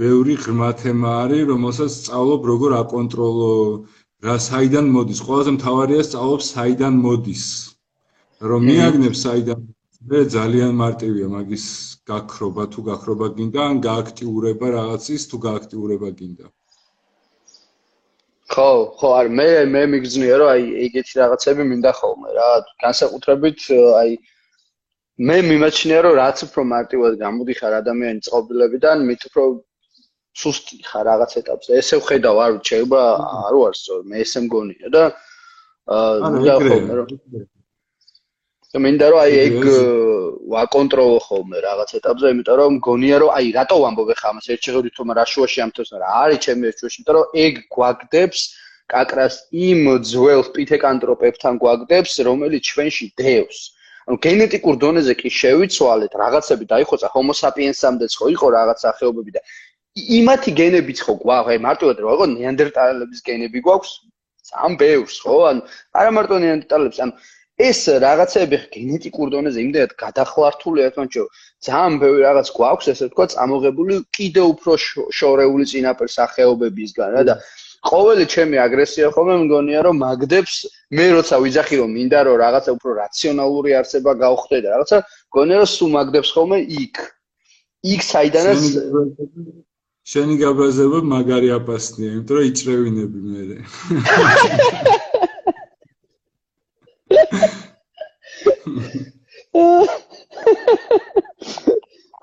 ბევრი 0.00 0.34
ღრმა 0.44 0.70
თემა 0.80 1.10
არის, 1.24 1.44
რომელსაც 1.52 1.90
სწავლობ 2.00 2.42
როგორ 2.50 2.70
აკონტროლო, 2.82 3.52
რა 4.26 4.36
საიდან 4.48 4.86
მოდის. 4.96 5.20
ყველაზე 5.26 5.50
მთავარია 5.58 6.02
სწავლობ 6.08 6.42
საიდან 6.48 6.94
მოდის. 7.04 7.46
რომ 8.50 8.60
მიაგნებ 8.68 9.14
საიდან 9.16 9.60
მე 10.10 10.20
ძალიან 10.34 10.72
მარტივია 10.76 11.28
მაგის 11.32 11.66
გაქრობა 12.10 12.64
თუ 12.72 12.80
გაქრობა 12.88 13.26
გინდა 13.36 13.60
ან 13.70 13.76
გააქტიურება 13.86 14.66
რაღაცის 14.74 15.22
თუ 15.30 15.36
გააქტიურება 15.46 16.08
გინდა. 16.18 16.46
ხო, 18.52 18.68
ხო, 19.00 19.08
არ 19.20 19.26
მე 19.38 19.48
მე 19.74 19.82
მიგზნია 19.94 20.34
რომ 20.40 20.48
აი 20.54 20.64
ეგეთი 20.86 21.14
რაღაცები 21.22 21.62
მინდა 21.70 21.92
ხოლმე 22.00 22.30
რა, 22.36 22.48
განსაკუთრებით 22.84 23.60
აი 24.00 24.10
მე 25.14 25.36
მიმაჩნია 25.46 25.98
რომ 26.02 26.14
რაც 26.18 26.40
უფრო 26.48 26.62
მარტივად 26.74 27.12
გამოდიხარ 27.22 27.74
ადამიანი 27.80 28.20
წყობილებიდან, 28.26 29.04
მით 29.06 29.26
უფრო 29.30 29.44
სუსტი 30.34 30.76
ხარ 30.82 31.04
რაღაც 31.06 31.32
ეტაპზე. 31.38 31.70
ესე 31.78 31.96
ვხედავ, 32.02 32.36
არ 32.44 32.52
შეიძლება 32.66 33.02
არ 33.46 33.54
ვარ 33.62 33.74
სწორ, 33.78 34.00
მე 34.10 34.16
ესე 34.24 34.40
მგონია 34.46 34.88
და 34.90 35.02
აა 35.94 36.30
მინდა 36.34 36.54
ხოლმე 36.64 36.94
რომ 36.98 37.06
და 38.74 38.78
მინდა 38.82 39.06
რომ 39.14 39.18
აი 39.22 39.32
ეგ 39.44 39.58
ვაკონტროლო 40.50 41.18
ხოლმე 41.26 41.58
რაღაც 41.62 41.90
ეტაპზე, 41.98 42.26
იმიტომ 42.34 42.56
რომ 42.58 42.70
მგონია 42.82 43.16
რომ 43.22 43.30
აი 43.38 43.46
რატო 43.54 43.76
ვამბობ 43.84 44.10
ხა 44.18 44.28
ამას 44.34 44.46
ერთ 44.50 44.60
შეხედვით 44.66 44.94
თქო 44.98 45.14
რა 45.14 45.24
შუაში 45.30 45.58
ამ 45.62 45.70
თოს 45.78 45.90
რა 45.94 46.08
არის 46.24 46.38
ჩემი 46.42 46.62
ერთ 46.74 46.78
შუაში, 46.82 46.98
იმიტომ 46.98 47.14
რომ 47.14 47.26
ეგ 47.44 47.54
გვაგდებს 47.70 48.40
კაკრას 48.90 49.34
იმ 49.54 49.80
ძველ 50.10 50.42
პითეკანტროპებთან 50.54 51.54
გვაგდებს, 51.62 52.12
რომელიც 52.26 52.62
ჩვენში 52.74 53.06
დევს. 53.14 53.58
ანუ 54.08 54.16
გენეტიკურ 54.26 54.74
დონეზე 54.84 55.14
კი 55.20 55.28
შევიცვალეთ, 55.40 56.12
რაღაცები 56.22 56.64
დაიხოცა 56.72 57.08
homo 57.14 57.34
sapiens-ამდეც 57.40 58.12
ხო 58.20 58.26
იყო 58.34 58.46
რაღაც 58.56 58.78
სახეობები 58.86 59.30
და 59.36 59.40
იმათი 60.18 60.50
გენებიც 60.60 60.98
ხო 61.06 61.14
გვაქვს, 61.22 61.50
აი 61.54 61.58
მარტივად 61.66 61.96
რა 62.04 62.10
ვიყო 62.12 62.26
ნეანდერტალების 62.34 63.20
გენები 63.28 63.58
გვაქვს, 63.64 63.92
სამ 64.50 64.72
ბევრს 64.80 65.16
ხო? 65.24 65.36
ანუ 65.50 65.60
არა 66.00 66.10
მარტო 66.18 66.36
ნეანდერტალებს, 66.44 66.98
ანუ 67.04 67.12
ეს 67.54 67.80
რაღაცები 68.02 68.58
გენეტიკურ 68.74 69.28
დონეზე 69.30 69.60
იმდენად 69.62 69.92
გადახლართულია 69.94 70.88
თქონჩო 70.94 71.24
ძალიან 71.66 71.98
ბევრი 72.02 72.24
რაღაც 72.26 72.48
გვაქვს 72.56 72.88
ესე 72.92 73.06
თქვა 73.12 73.26
წამოღებული 73.34 73.98
კიდე 74.18 74.42
უფრო 74.52 74.74
შორეული 75.18 75.64
წინაპერ 75.70 76.08
სახეობებისგან 76.18 77.14
რა 77.14 77.22
და 77.30 77.36
ყოველი 77.84 78.24
ჩემი 78.32 78.56
აგრესია 78.64 79.10
ხოლმე 79.14 79.34
მგონია 79.44 79.80
რომ 79.86 79.96
მაგდებს 80.04 80.54
მე 80.96 81.06
როცა 81.16 81.36
ვიძახი 81.44 81.76
რომ 81.80 81.90
მინდა 81.96 82.20
რომ 82.28 82.36
რაღაცა 82.44 82.70
უფრო 82.76 82.90
რაციონალური 83.02 83.70
არსება 83.80 84.12
გავხდე 84.24 84.58
და 84.64 84.68
რაღაცა 84.74 84.98
მგონია 85.04 85.56
რომ 85.60 85.68
სულ 85.74 85.90
მაგდებს 85.98 86.30
ხოლმე 86.36 86.58
იქ. 86.84 86.96
იქ 87.84 88.00
საიდანაც 88.08 88.60
შენი 90.12 90.34
გაბაზება 90.40 90.98
მაგარი 91.12 91.48
აპასნია 91.58 92.10
იმიტომ 92.16 92.36
რომ 92.36 92.44
იჭრევინები 92.50 93.18
მე 93.28 93.42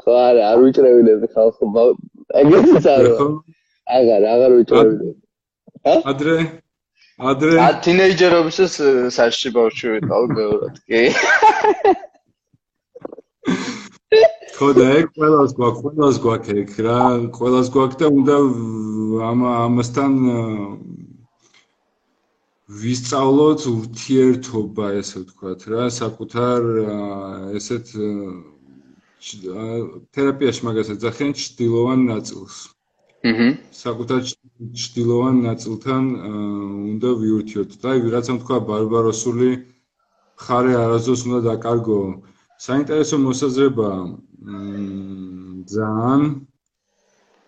ხო 0.01 0.13
არა 0.25 0.43
არ 0.51 0.57
ვიჭრევინებ 0.65 1.21
ხალხო 1.33 1.65
ეგეც 2.41 2.85
არა 2.93 3.11
აღარ 3.97 4.23
აღარ 4.33 4.51
ვიჭრევინებ 4.59 5.17
ა 5.17 5.30
ადრე 5.85 6.35
ადრე. 7.21 7.57
ა 7.61 7.67
თინეიჯერობისას 7.85 8.77
საშში 9.13 9.49
ბავშვი 9.57 9.87
ვიყავ 9.97 10.23
ბევრად 10.37 10.77
კი. 10.89 11.01
ხო 14.57 14.69
და 14.77 14.85
ეგ 15.01 15.05
ყველას 15.17 15.53
გვაქვს 15.57 15.81
ყველას 15.85 16.17
გვაქვს 16.23 16.55
ეგ 16.61 16.73
რა 16.85 16.97
ყველას 17.37 17.67
გვაქვს 17.73 17.99
და 18.01 18.07
უნდა 18.17 18.35
ამ 19.29 19.39
ამასთან 19.51 20.13
ვისწავლოთ 22.81 23.61
ურთიერთობა, 23.67 24.85
ესე 25.01 25.17
ვთქვათ 25.21 25.61
რა, 25.71 25.87
საკუთარ 25.91 26.67
ესეთ 27.59 27.87
თერაპიაში 30.15 30.61
მაგას 30.67 30.93
ეძახიან 30.95 31.33
ჭდილოვან 31.41 32.05
ნაწილს. 32.11 32.55
აჰა. 33.29 33.47
საკუთარ 33.83 34.21
ჭდილოვან 34.81 35.35
ნაწილთან 35.47 36.03
უნდა 36.91 37.09
ვიურთიოთ. 37.21 37.71
და 37.81 37.89
ვიღაცამ 38.05 38.37
თქვა 38.41 38.57
ბარბაროსული 38.69 39.49
ხარე 40.43 40.73
არაზოს 40.83 41.21
უნდა 41.27 41.39
დაკარგო. 41.49 41.99
საინტერესო 42.65 43.15
მოსაზრება 43.27 43.89
მ 44.05 45.65
ძალიან 45.69 46.21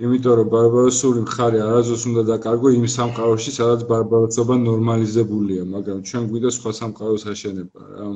იმიტომ 0.03 0.33
რომ 0.39 0.47
ბარბაროსული 0.53 1.19
მხარე 1.25 1.59
არაზოს 1.67 2.03
უნდა 2.09 2.21
დაკარგო 2.33 2.67
იმ 2.79 2.85
სამყაროში, 2.97 3.51
სადაც 3.59 3.81
ბარბაროსობა 3.91 4.55
ნორმალიზებულია, 4.69 5.63
მაგრამ 5.75 5.99
ჩვენ 6.07 6.23
გვიდა 6.29 6.49
სხვა 6.57 6.71
სამყაროს 6.81 7.23
აშენება 7.33 7.81
რა. 7.93 8.07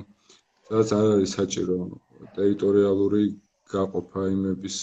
სადაც 0.67 0.89
არ 0.99 1.05
არის 1.15 1.31
საჭირო 1.37 1.75
ტერიტორიალური 2.37 3.23
გაყოფა 3.73 4.21
იმების, 4.35 4.75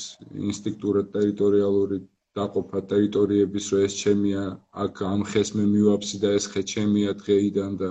ინსტინქტურად 0.51 1.07
ტერიტორიალური 1.17 1.97
დაყოფა 2.35 2.81
ტერიტორიების, 2.91 3.65
რომ 3.73 3.81
ეს 3.87 3.95
ჩემია, 4.03 4.43
აქ 4.85 4.95
ამ 5.07 5.21
ხეს 5.31 5.49
მე 5.57 5.65
მივაფსი 5.75 6.17
და 6.23 6.29
ეს 6.39 6.47
ხე 6.51 6.63
ჩემია 6.73 7.11
დღეიდან 7.23 7.73
და 7.83 7.91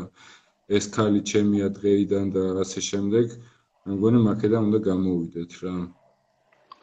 ეს 0.78 0.86
ქალი 0.96 1.22
ჩემია 1.32 1.68
დღეიდან 1.78 2.26
და 2.36 2.44
ასე 2.64 2.80
შემდეგ. 2.90 3.26
მე 3.88 3.92
მგონი 3.98 4.20
მაქედან 4.28 4.62
უნდა 4.68 4.80
გამოვიდეთ 4.90 5.52
რა. 5.64 5.76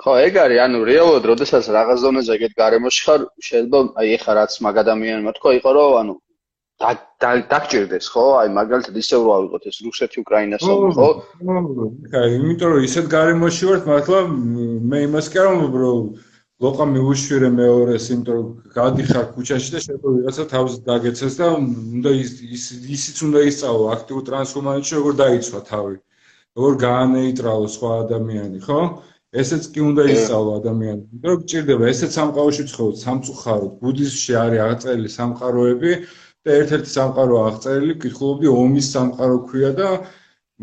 ხო, 0.00 0.12
ეგ 0.26 0.34
არის, 0.44 0.58
ანუ 0.64 0.78
რეალურად, 0.88 1.24
როდესაც 1.32 1.64
რაღაც 1.76 1.98
ზონაზე 2.00 2.30
ეგეთ 2.36 2.52
გარემოში 2.62 3.00
ხარ, 3.04 3.20
შეიძლება 3.48 3.78
აი 4.00 4.08
ეხა 4.16 4.32
რაც 4.40 4.52
მაგ 4.64 4.76
ადამიანმა 4.84 5.32
თქვა, 5.36 5.50
იყო 5.60 5.70
რომ 5.76 5.92
ანუ 6.00 6.14
დაგჭირდეს, 6.80 8.06
ხო? 8.08 8.24
აი 8.40 8.48
მაგალითად 8.56 8.96
ისე 8.96 9.16
რო 9.20 9.30
ავიღოთ 9.36 9.64
ეს 9.68 9.76
რუსეთი 9.84 10.16
უკრაინას 10.24 10.64
ომი, 10.64 10.92
ხო? 10.96 11.08
აი, 12.16 12.28
იმიტომ 12.40 12.68
რომ 12.72 12.86
ისეთ 12.88 13.06
გარემოში 13.16 13.64
ვართ, 13.68 13.82
მართლა 13.92 14.20
მე 14.88 14.98
იმას 15.04 15.26
კი 15.28 15.36
არ 15.40 15.46
ვამბობ, 15.50 15.74
რომ 15.84 16.00
ლოყა 16.60 16.84
მიუშვირე 16.92 17.48
მეორეს, 17.56 18.06
იმიტომ 18.12 18.34
რომ 18.36 18.48
გადიხარ 18.76 19.26
ქუჩაში 19.34 19.70
და 19.74 19.80
შეიძლება 19.84 20.10
ვიღაცა 20.16 20.44
თავს 20.52 20.72
დაგეცეს 20.88 21.34
და 21.40 21.46
უნდა 21.56 22.10
ის 22.20 22.64
ისიც 22.96 23.16
უნდა 23.26 23.40
ისწავლო 23.50 23.86
აქტიურ 23.96 24.22
ტრანსფორმაციაში, 24.28 24.94
როგორ 25.00 25.14
დაიცვა 25.24 25.60
თავი. 25.70 25.96
როგორ 26.60 26.72
გაანეიტრალო 26.84 27.68
სხვა 27.76 27.90
ადამიანი, 28.04 28.58
ხო? 28.66 28.80
ესეც 29.40 29.64
კი 29.72 29.80
უნდა 29.88 30.04
ისწავლო 30.12 30.52
ადამიანი. 30.60 31.02
იმიტომ 31.08 31.30
რომ 31.32 31.42
გჭირდება 31.42 31.84
ესეც 31.94 32.10
სამყაროში 32.18 32.64
ცხოვრობ, 32.70 32.96
სამწუხაროდ. 33.04 33.72
ბუდიზმში 33.80 34.32
არის 34.44 34.60
აღწერილი 34.68 35.10
სამყაროები 35.16 35.92
და 36.44 36.50
ერთ-ერთი 36.60 36.90
სამყარო 36.96 37.34
აღწერილი, 37.48 37.94
კითხულობდი 38.04 38.48
ომის 38.62 38.86
სამყარო 38.94 39.36
ქვია 39.48 39.70
და 39.80 39.88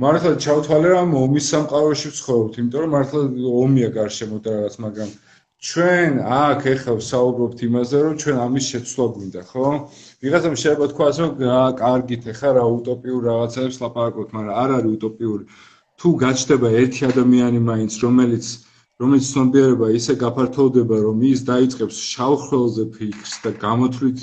მართლა 0.04 0.34
ჩავთვალე 0.46 0.90
რომ 0.94 1.10
ომის 1.26 1.46
სამყაროში 1.54 2.08
ვცხოვრობთ, 2.14 2.54
იმიტომ 2.62 2.82
რომ 2.86 2.92
მართლა 2.98 3.22
ომია 3.64 3.90
გარშემო 3.98 4.38
და 4.46 4.50
რაღაც, 4.58 4.76
მაგრამ 4.86 5.10
ჩვენ 5.58 6.20
აქ 6.22 6.62
ეხლა 6.74 6.94
ვსაუბრობთ 7.02 7.60
იმაზე, 7.68 7.98
რომ 8.06 8.14
ჩვენ 8.22 8.38
ამის 8.46 8.66
შეცვლა 8.72 9.06
გვინდა, 9.14 9.42
ხო? 9.50 9.66
ვიღაცამ 10.22 10.56
შეიძლება 10.62 10.88
თქვას, 10.94 11.16
რომ 11.24 11.32
კარგით 11.82 12.24
ეხლა 12.34 12.50
რა 12.58 12.66
უტოპიურ 12.78 13.22
რაღაცებს 13.32 13.82
ლაპარაკობთ, 13.82 14.30
მაგრამ 14.38 14.56
არ 14.64 14.70
არის 14.78 14.92
უტოპიური. 14.98 15.46
თუ 15.98 16.10
გაჩნდება 16.22 16.70
ერთი 16.78 17.02
ადამიანი 17.10 17.60
მაინც 17.68 17.94
რომელიც 18.06 18.46
რომელიც 19.02 19.26
ცნობიერება 19.34 19.88
ისე 19.98 20.14
გაფართოვდება 20.24 20.98
რომ 21.06 21.18
ის 21.30 21.42
დაიწყებს 21.50 21.98
შავხროლზე 22.14 22.84
ფიქრს 22.98 23.34
და 23.46 23.52
გამოთვლით 23.66 24.20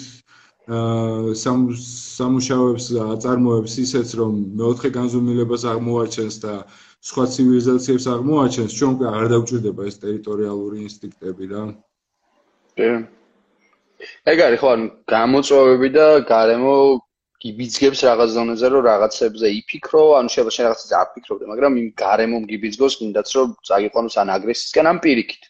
სამუშაოებს 1.42 2.86
აწარმოებს 3.06 3.74
ისეც 3.84 4.14
რომ 4.20 4.32
მეოთხე 4.60 4.90
განზომილებას 4.98 5.66
აღმოაჩენს 5.74 6.36
და 6.46 6.54
სხვა 7.04 7.24
ცივილიზაციებს 7.34 8.04
აღმოაჩენს 8.14 8.76
ჩვენ 8.78 8.90
უკვე 8.96 9.06
არ 9.16 9.26
დაგვჭირდება 9.32 9.82
ეს 9.90 9.96
ტერიტორიალური 10.04 10.78
ინსტინქტები 10.88 11.44
რა 11.52 11.64
კი 12.78 12.90
ეგ 14.32 14.38
არის 14.46 14.60
ხო 14.60 14.68
ანუ 14.74 14.86
გამოწვევები 15.12 15.88
და 15.96 16.06
გარემო 16.28 16.76
გიბიძგებს 17.44 18.00
რაღაც 18.08 18.30
ზონაზე 18.34 18.68
რომ 18.72 18.82
რაღაცებზე 18.88 19.48
იფიქრო, 19.60 20.02
ანუ 20.18 20.28
შეიძლება 20.32 20.52
შენ 20.56 20.64
რაღაცაზე 20.66 20.94
აფიქრობდე, 21.04 21.44
მაგრამ 21.52 21.72
იმ 21.80 21.88
გარემომ 22.02 22.44
გიბიძგოს, 22.50 22.94
კიდაც 23.00 23.28
რომ 23.36 23.48
წაიყვანოს 23.68 24.16
ან 24.22 24.28
აგრესიისკენ 24.36 24.86
ან 24.92 24.98
პირიქით. 25.04 25.42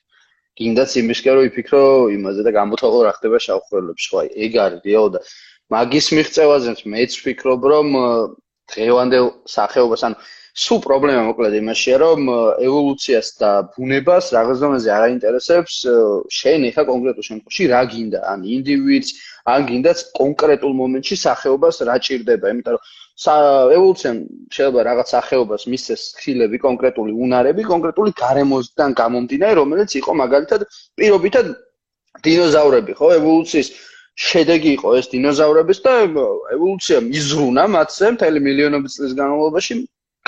კიდაც 0.59 0.90
იმისკენ 1.02 1.32
რომ 1.38 1.44
იფიქრო 1.50 1.82
იმაზე 2.18 2.40
და 2.46 2.50
გამოთვალო 2.59 2.98
რა 3.07 3.12
ხდება 3.14 3.38
შავხრელებს, 3.46 4.05
ხო, 4.11 4.18
ეგ 4.46 4.52
არის 4.64 4.80
რეალო 4.86 5.09
და 5.14 5.20
მაგის 5.74 6.07
მიღწევაზეც 6.18 6.78
მეც 6.94 7.11
ვფიქრობ, 7.20 7.61
რომ 7.74 7.86
დღევანდელ 8.74 9.26
სახეობას, 9.55 10.02
ანუ 10.07 10.16
სულ 10.55 10.78
პრობლემა 10.84 11.22
მოკლედ 11.26 11.55
იმაშია, 11.59 11.96
რომ 11.98 12.28
ევოლუციას 12.62 13.28
და 13.42 13.48
ბუნებას 13.74 14.28
რაღაც 14.36 14.59
ზონაზე 14.61 14.90
არ 14.94 15.05
აინტერესებს 15.07 15.78
შენ 16.30 16.66
ეხა 16.70 16.84
კონკრეტულ 16.90 17.24
შემთხვევაში 17.28 17.64
რა 17.72 17.80
გინდა, 17.90 18.20
ან 18.32 18.44
ინდივიდს, 18.57 19.11
ან 19.50 19.66
გინდაც 19.70 20.05
კონკრეტულ 20.14 20.76
მომენტში 20.80 21.16
სახეობას 21.24 21.82
რა 21.88 21.96
ჭირდება, 22.07 22.52
იმიტომ 22.55 22.76
რომ 22.78 22.92
ევოლუციამ 23.74 24.18
შეიძლება 24.55 24.84
რაღაც 24.90 25.09
სახეობას 25.14 25.66
მისცეს 25.74 26.02
ხილები, 26.22 26.59
კონკრეტული 26.62 27.12
უნარები, 27.24 27.62
კონკრეტული 27.74 28.14
გარემოსთან 28.22 28.94
გამომდინარე, 29.02 29.59
რომელიც 29.59 29.90
იყო 29.98 30.14
მაგალითად 30.22 30.66
პირობითად 30.98 31.50
დინოზავრები, 32.22 32.94
ხო, 32.94 33.11
ევოლუციის 33.18 33.68
შედეგი 34.14 34.70
იყო 34.78 34.88
ეს 35.02 35.11
დინოზავრების 35.11 35.78
და 35.82 35.92
ევოლუცია 36.55 36.98
მიზრუნა 37.11 37.64
მათზე 37.74 38.11
მთელი 38.14 38.38
მილიონობით 38.46 38.94
წლის 38.94 39.14
განმავლობაში 39.18 39.74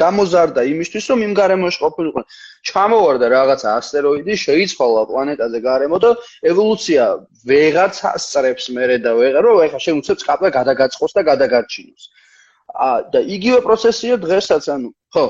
გამოზარდა 0.03 0.62
იმისთვის, 0.72 1.05
რომ 1.11 1.20
იმ 1.26 1.32
გარემოში 1.40 1.78
ყოფილიყო. 1.84 2.20
ჩამოვარდა 2.68 3.26
რაღაცა 3.36 3.68
ასტეროიდი, 3.80 4.34
შეიცვალა 4.47 5.03
პლანეტაზე 5.11 5.59
გარემო 5.68 5.97
და 6.05 6.11
ევოლუცია 6.53 7.05
ვეღაც 7.49 7.94
ასწრებს 8.12 8.64
მერე 8.76 8.97
და 9.07 9.16
ვეღარ 9.20 9.42
რომ 9.49 9.64
ეხა 9.66 9.80
შენ 9.86 9.94
უცებ 10.03 10.16
წკაპა 10.20 10.49
გადაგაწყოს 10.59 11.12
და 11.16 11.22
გადაგარჩინოს. 11.30 12.03
ა 12.76 12.88
და 13.12 13.20
იგივე 13.36 13.59
პროცესია 13.66 14.14
დღესაც, 14.26 14.62
ანუ 14.74 14.88
ხო, 15.14 15.26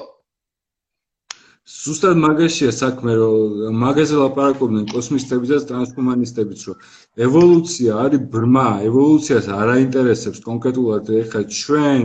ზუსტად 1.67 2.19
მაგაშია 2.23 2.73
საქმე 2.75 3.15
რომ 3.19 3.79
მაგაზე 3.83 4.19
ლაპარაკობდნენ 4.21 4.85
კოსმისტები 4.91 5.49
და 5.51 5.57
ტრანსჰუმანისტებიც 5.71 6.61
რომ 6.69 6.85
ევოლუცია 7.27 7.97
არის 8.03 8.23
ბრმა 8.35 8.67
ევოლუციას 8.91 9.49
არ 9.57 9.73
აინტერესებს 9.73 10.45
კონკრეტულად 10.47 11.11
ეხლა 11.23 11.43
ჩვენ 11.59 12.05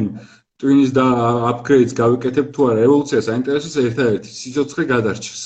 ტვინის 0.62 0.92
და 0.94 1.06
აპგრეიდს 1.52 1.98
გავიკეთებ 1.98 2.48
თუ 2.56 2.62
არა 2.72 2.82
ევოლუციას 2.88 3.28
აინტერესებს 3.34 3.78
ერთადერთი 3.82 4.30
სიცოცხლე 4.40 4.84
გადარჩეს. 4.94 5.44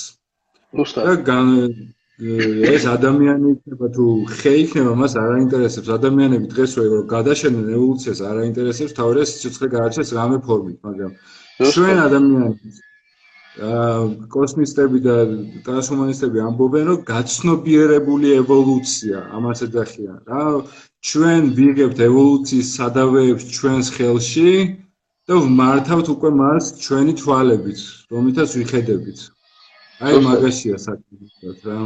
და 0.75 1.45
ეს 2.75 2.83
ადამიანი 2.95 3.47
იქნება 3.55 3.87
თუ 3.95 4.05
ხე 4.39 4.53
იქნება 4.63 4.91
მას 5.01 5.13
არ 5.19 5.29
აინტერესებს. 5.39 5.89
ადამიანები 5.99 6.47
დღეს 6.53 6.71
რო 6.79 6.99
გადაშენენ 7.15 7.67
ევოლუციას 7.77 8.19
არ 8.29 8.35
აინტერესებს 8.43 8.97
თავი 8.99 9.23
სიცოცხლე 9.31 9.67
გადარჩეს 9.75 10.09
რამე 10.19 10.37
ფორმით 10.47 10.77
მაგრამ 10.87 11.11
ჩვენ 11.75 11.97
ადამიანებს 12.07 12.83
კოსმისტები 13.55 14.99
და 14.99 15.15
ტრანსჰუმანისტები 15.63 16.41
ამბობენ, 16.43 16.83
რომ 16.91 17.03
გაცნობიერებული 17.07 18.33
ევოლუცია, 18.43 19.19
ამას 19.31 19.63
ეძახიან, 19.63 20.17
რა. 20.27 20.43
ჩვენ 21.07 21.41
ვიღებთ 21.55 21.99
ევოლუციის 22.09 22.67
სადავეებს 22.75 23.43
ჩვენს 23.55 23.87
ხელში 23.95 24.51
და 25.25 25.35
ვმართავთ 25.41 26.09
უკვე 26.13 26.29
მას 26.37 26.65
ჩვენი 26.85 27.13
თვალებით, 27.17 27.79
რომლითაც 28.13 28.49
ვიხედებით. 28.61 29.19
აი 30.05 30.19
მაგაშია 30.21 30.77
საქმე, 30.77 31.53
რა. 31.65 31.77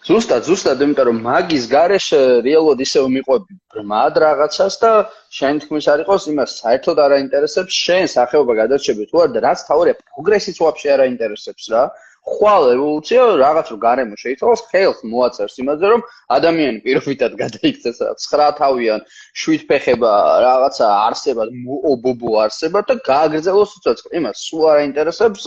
ზუსტად, 0.00 0.46
ზუსტად, 0.48 0.80
იმიტომ 0.84 1.06
რომ 1.10 1.18
მაგის 1.26 1.64
გარეშე 1.74 2.20
რეალურად 2.46 2.78
ისევ 2.86 3.08
მიყვები 3.16 3.56
ბრმად 3.74 4.14
რაღაცას 4.24 4.74
და 4.84 4.92
შენ 5.38 5.60
თქმის 5.64 5.88
არ 5.92 6.04
იყოს 6.04 6.22
იმას 6.32 6.54
საერთოდ 6.60 7.02
არ 7.04 7.16
აინტერესებს 7.18 7.80
შენ 7.84 8.08
სახეობა 8.14 8.52
გადარჩები 8.62 9.04
თუ 9.10 9.16
არა 9.24 9.34
და 9.34 9.40
რაც 9.44 9.60
თავია 9.68 9.94
პროგრესიც 10.00 10.56
უაფშე 10.62 10.88
არ 10.94 11.00
აინტერესებს 11.04 11.64
რა. 11.74 11.82
ხვალ 12.25 12.71
ევოლუცია 12.73 13.23
რაღაც 13.37 13.67
რო 13.69 13.75
გარემო 13.85 14.15
შეიცვალოს 14.17 14.61
ხელს 14.71 15.01
მოაწერს 15.05 15.57
იმაზე 15.61 15.89
რომ 15.93 16.01
ადამიანი 16.37 16.79
პირობითად 16.85 17.35
გადაიქცეს 17.41 17.99
9 18.01 18.55
თავიან 18.59 19.03
7 19.45 19.67
ფეხება 19.69 20.13
რაღაცა 20.45 20.87
არსებად 21.05 21.53
ობობო 21.93 22.31
არსებად 22.45 22.89
და 22.89 22.95
გააგრძელოს 23.09 23.75
სიცოცხლე 23.75 24.17
იმას 24.21 24.41
სულ 24.47 24.63
არ 24.71 24.81
აინტერესებს 24.85 25.45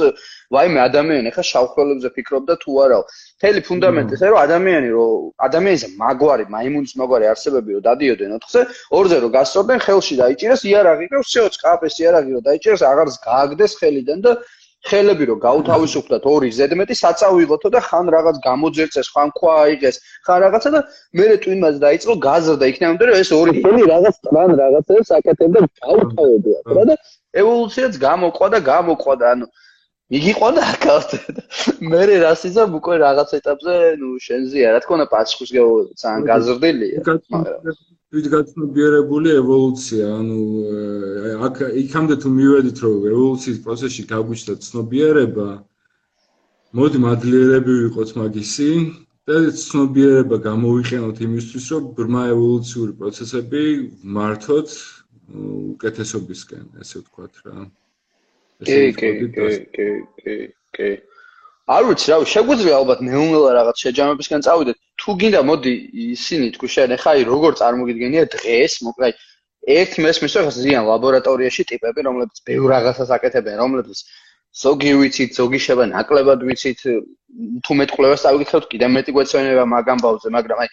ვაიმე 0.54 0.80
ადამიანი 0.84 1.32
ხა 1.34 1.44
შავხელებზე 1.50 2.12
ფიქრობდა 2.14 2.54
თუ 2.62 2.78
არაო 2.84 3.02
თელი 3.42 3.60
ფუნდამენტი 3.66 4.14
ეს 4.16 4.22
რომ 4.22 4.38
ადამიანი 4.46 4.88
რომ 4.94 5.26
ადამიანის 5.48 5.84
მაგვარი 5.98 6.44
მაიმუნის 6.54 6.94
მაგვარი 7.02 7.26
არსებები 7.32 7.70
რომ 7.74 7.82
დადიოდნენ 7.88 8.38
4-ზე 8.46 8.62
ორზე 9.00 9.18
რომ 9.26 9.34
გასწორდნენ 9.34 9.82
ხელში 9.86 10.14
დაიჭირეს 10.22 10.62
იარაღი 10.70 11.10
და 11.10 11.18
всё 11.26 11.42
წკაპეს 11.58 12.00
იარაღი 12.00 12.30
რომ 12.38 12.46
დაიჭირეს 12.48 12.86
აღარს 12.92 13.20
გააგდეს 13.28 13.76
ხელიდან 13.82 14.24
და 14.24 14.32
ხელები 14.89 15.25
რომ 15.29 15.39
გაუთავისუფლდათ 15.43 16.25
ორი 16.27 16.49
ზედმეტი 16.59 16.95
საწავიღოთო 16.99 17.69
და 17.75 17.79
ხან 17.87 18.09
რაღაც 18.15 18.37
გამოძერწეს, 18.43 19.07
ხან 19.15 19.29
ქვა 19.37 19.53
აიღეს, 19.63 19.99
ხან 20.27 20.39
რაღაცა 20.43 20.69
და 20.75 20.81
მე 21.19 21.27
ტვინმაც 21.43 21.75
დაიწყო 21.85 22.13
გაზრდა 22.27 22.65
იქნებოდა 22.71 23.03
რომ 23.09 23.19
ეს 23.23 23.29
ორი 23.39 23.53
ხელი 23.63 23.83
რაღაც 23.93 24.15
ტრან 24.27 24.55
რაღაცებს 24.61 25.13
აკეთებდა 25.17 25.59
გაუთავებია 25.87 26.59
რა 26.77 26.83
და 26.91 26.95
ევოლუციაც 27.43 27.93
გამოყვა 28.07 28.47
და 28.53 28.59
გამოყვა 28.71 29.15
და 29.23 29.31
ანუ 29.33 29.47
მიგიყვა 30.13 30.49
და 30.57 30.61
აკავთ 30.73 31.11
მე 31.91 32.01
რას 32.23 32.41
იზამ 32.51 32.75
უკვე 32.79 32.95
რაღაც 33.07 33.29
ეტაპზე 33.39 33.75
ნუ 34.03 34.09
შენზია 34.27 34.75
რა 34.75 34.79
თქმა 34.83 34.95
უნდა 34.99 35.07
პასუხის 35.15 35.51
ძალიან 36.03 36.21
გაზრდილია 36.27 36.99
მაგრამ 37.33 37.79
ვიდგაცნობიერებული 38.13 39.29
ევოლუცია, 39.41 40.07
ანუ 40.21 40.39
აქ 41.47 41.55
იქამდე 41.81 42.15
თუ 42.21 42.29
მივედით, 42.37 42.77
რომ 42.85 43.07
ევოლუციის 43.09 43.59
პროცესში 43.65 44.03
გაგვიჩნდა 44.11 44.55
ცნობიერება, 44.67 45.47
მოდი 46.77 46.97
მადლიერები 47.05 47.73
ვიყოთ 47.83 48.09
მაგისი 48.21 48.69
და 49.29 49.37
ცნობიერება 49.63 50.37
გამოვიყენოთ 50.45 51.17
იმისთვის, 51.27 51.65
რომ 51.73 51.83
ბრმა 51.97 52.23
ევოლუციური 52.35 52.93
პროცესები 53.01 53.63
მართოთ 54.17 54.69
უკეთესობისკენ, 55.73 56.65
ესე 56.83 57.01
ვთქვათ 57.01 57.33
რა. 57.47 57.65
კი, 58.61 58.79
კი, 58.93 59.09
კი, 59.33 59.49
კი, 59.73 60.37
კი. 60.77 60.89
არ 61.73 61.83
ვიცი 61.89 62.07
რა, 62.11 62.17
შეგვიძლია 62.29 62.75
ალბათ 62.77 62.99
ნეუნელა 63.07 63.49
რაღაც 63.57 63.77
შეჯამებისგან 63.87 64.45
წავიდეთ. 64.45 64.77
თუ 65.03 65.13
გინდა 65.19 65.39
მოდი 65.43 65.71
ისინი 66.15 66.47
თქვი 66.55 66.69
შენ 66.73 66.95
ახლა 66.95 67.11
აი 67.13 67.23
როგორ 67.27 67.55
წარმოგიდგენია 67.59 68.23
დღეს, 68.35 68.73
მოკლედ 68.87 69.23
ერთ 69.77 69.93
მესმის 70.05 70.33
რა 70.39 70.51
ზიან 70.55 70.87
ლაბორატორიაში 70.87 71.63
ტიპები, 71.71 72.05
რომლებიც 72.07 72.39
ბევრ 72.47 72.67
რაღაცას 72.73 73.11
აკეთებენ, 73.17 73.55
რომლებიც 73.63 73.99
ზოგი 74.63 74.91
ვიცით, 75.01 75.35
ზოგი 75.39 75.59
შევა 75.65 75.85
ნაკლებად 75.91 76.47
ვიცით, 76.47 76.81
თუ 77.67 77.77
მეტ 77.79 77.89
კვლევას 77.97 78.23
წავიკითხავთ, 78.23 78.65
კიდე 78.71 78.87
მეტი 78.95 79.11
გვეცოდება 79.17 79.63
მაგ 79.75 79.91
ამბავზე, 79.95 80.33
მაგრამ 80.37 80.63
აი 80.63 80.69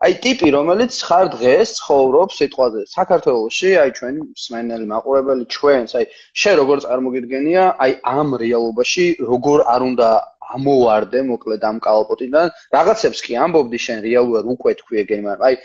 აი 0.00 0.14
ტიპი 0.24 0.48
რომელიც 0.56 0.98
ხარ 1.06 1.26
დღეს 1.36 1.72
ცხოვრობს 1.78 2.36
სიტყვაზე. 2.40 2.82
საქართველოში 2.88 3.70
აი 3.82 3.90
ჩვენი 3.98 4.20
მსმენელი 4.32 4.86
მაყურებელი 4.92 5.44
ჩვენს 5.54 5.92
აი 6.00 6.04
შე 6.40 6.52
როგორ 6.60 6.76
წარმოგიდგენია 6.86 7.64
აი 7.84 7.92
ამ 8.16 8.28
რეალობაში 8.42 9.06
როგორ 9.30 9.58
არ 9.74 9.80
უნდა 9.90 10.08
ამოვარდე 10.56 11.22
მოკლედ 11.30 11.62
ამ 11.70 11.78
კალპოტიდან 11.86 12.50
რაღაცებს 12.76 13.22
კი 13.26 13.38
ამბობდი 13.44 13.78
შენ 13.86 14.02
რეალურად 14.08 14.50
უკვე 14.54 14.74
თქვი 14.80 15.00
ეგ 15.04 15.10
მაგრამ 15.28 15.46
აი 15.50 15.56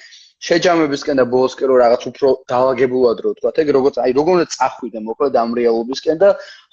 შეჯამებისკენ 0.46 1.22
და 1.22 1.26
ბოლოს 1.34 1.54
კი 1.58 1.68
რო 1.70 1.76
რაღაც 1.82 2.04
უფრო 2.12 2.30
დაალაგებულად 2.52 3.22
რო 3.26 3.32
თქვა 3.38 3.52
ეგ 3.66 3.70
როგორც 3.78 3.96
აი 4.06 4.12
როგორ 4.20 4.34
უნდა 4.40 4.48
წახვიდე 4.56 5.00
მოკლედ 5.10 5.38
ამ 5.42 5.52
რეალობისკენ 5.60 6.18
და 6.24 6.30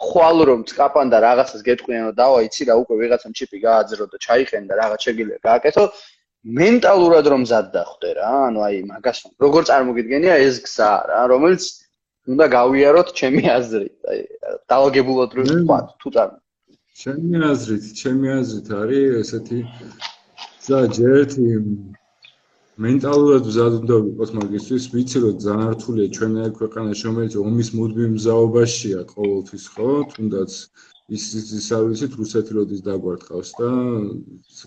ხვალ 0.07 0.39
რომ 0.51 0.65
წკაპან 0.71 1.13
და 1.15 1.19
რაღაცას 1.27 1.63
გეტყვიან 1.69 2.03
რომ 2.09 2.17
დავა 2.19 2.43
იცი 2.49 2.63
რა 2.69 2.75
უკვე 2.83 2.95
ვიღაცამ 3.03 3.33
ჩიპი 3.39 3.59
გააძრო 3.67 4.05
და 4.13 4.17
ჩაიხენ 4.27 4.65
და 4.69 4.75
რაღაც 4.83 5.01
შეგიძლია 5.07 5.39
გააკეთო 5.49 5.85
მენტალურად 6.43 7.27
რომ 7.31 7.43
მზად 7.47 7.67
დახვდე 7.71 8.11
რა, 8.19 8.31
ანუ 8.51 8.63
აი 8.67 8.79
მაგას 8.91 9.19
როგორ 9.45 9.63
წარმოგიდგენია 9.71 10.35
ეს 10.43 10.57
გზა 10.67 10.91
რა, 11.11 11.21
რომელიც 11.31 11.63
უნდა 12.35 12.47
გავიაროთ 12.55 13.09
ჩემი 13.19 13.43
აზრით, 13.57 13.95
აი 14.11 14.21
დაალგებულად 14.73 15.31
რო 15.39 15.45
თქვა, 15.51 15.79
თუ 16.03 16.09
წარ 16.17 16.29
ჩემი 17.01 17.40
აზრით, 17.49 17.84
ჩემი 18.01 18.28
აზრით 18.36 18.68
არის 18.82 19.16
ესეთი 19.22 19.59
გზა 20.61 20.80
ჯერთი 20.97 21.49
მენტალურად 22.82 23.49
მზად 23.49 23.72
უნდა 23.80 23.97
ვიყოს 24.07 24.30
მაგისთვის, 24.38 24.84
ვიცი 24.93 25.18
რომ 25.24 25.34
ძალიან 25.47 25.72
რთულია 25.76 26.07
ჩვენაერ 26.16 26.53
ქვეყანაში, 26.61 27.03
რომელიც 27.09 27.34
ომის 27.47 27.68
მუდმივ 27.78 28.09
მზაობაშია 28.16 29.01
ყოველთვის, 29.12 29.64
ხო? 29.74 29.90
თუნდაც 30.12 30.53
ის 31.12 31.24
ის 31.36 31.66
არ 31.76 31.82
ვიცით 31.90 32.14
რუსეთი 32.20 32.55
როდის 32.57 32.80
დაგვარტყავს 32.86 33.51
და 33.59 33.70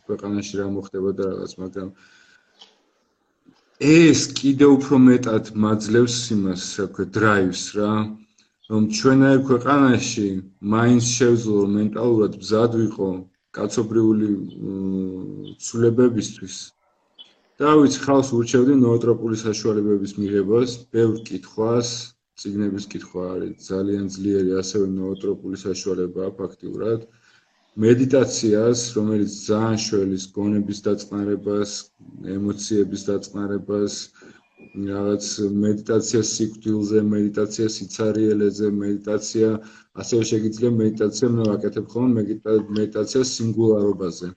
ქვეყანაში 0.07 0.59
რა 0.59 0.67
მოხდება 0.75 1.13
და 1.17 1.23
რაღაც 1.31 1.53
მაგრამ 1.61 1.89
ეს 3.91 4.21
კიდე 4.39 4.67
უფრო 4.75 4.99
მეტად 5.05 5.49
მაძლევს 5.65 6.17
იმას 6.35 6.63
რა 6.79 6.85
ქვია 6.97 7.11
დრაივს 7.17 7.63
რა 7.79 7.91
რომ 8.71 8.83
ჩვენაერ 8.97 9.39
ქვეყანაში 9.49 10.27
მაინც 10.75 11.03
შევძლო 11.17 11.65
მენტალურად 11.77 12.37
მზად 12.41 12.71
ვიყო 12.81 13.09
კაცობრიული 13.57 14.29
ცულებებისთვის. 15.65 16.55
და 17.61 17.69
ვიცი 17.79 17.99
ხალხს 18.05 18.29
ურჩევდი 18.37 18.73
ნოოტროპული 18.81 19.37
საშუალებების 19.41 20.13
მიღებას 20.19 20.71
ბევრ 20.95 21.15
კითხვას 21.27 21.89
ციგნების 22.41 22.85
კითხვა 22.91 23.23
არის 23.35 23.53
ძალიან 23.69 24.09
ძლიერი 24.15 24.51
ასევე 24.61 24.85
ნოოტროპული 24.95 25.57
საშუალებაა 25.61 26.31
ფაქტიურად. 26.39 26.99
მედიტაციას 27.85 28.79
რომელიც 28.97 29.31
ძალიან 29.51 29.77
შველის 29.85 30.23
გონების 30.35 30.79
დაწყნარებას 30.87 31.71
ემოციების 32.35 33.01
დაწყნარებას 33.09 33.93
რაღაც 34.75 35.25
მედიტაცია 35.63 36.21
სიკვდილზე 36.29 37.01
მედიტაცია 37.11 37.67
სიცარიელეზე 37.75 38.71
მედიტაცია 38.79 39.49
ასევე 40.03 40.23
შეიძლება 40.29 40.71
მედიტაცია 40.79 41.29
მე 41.35 41.43
ვაკეთებ 41.49 41.85
ხოლმე 41.93 42.23
მედიტაცია 42.79 43.21
სინგულარობაზე. 43.31 44.27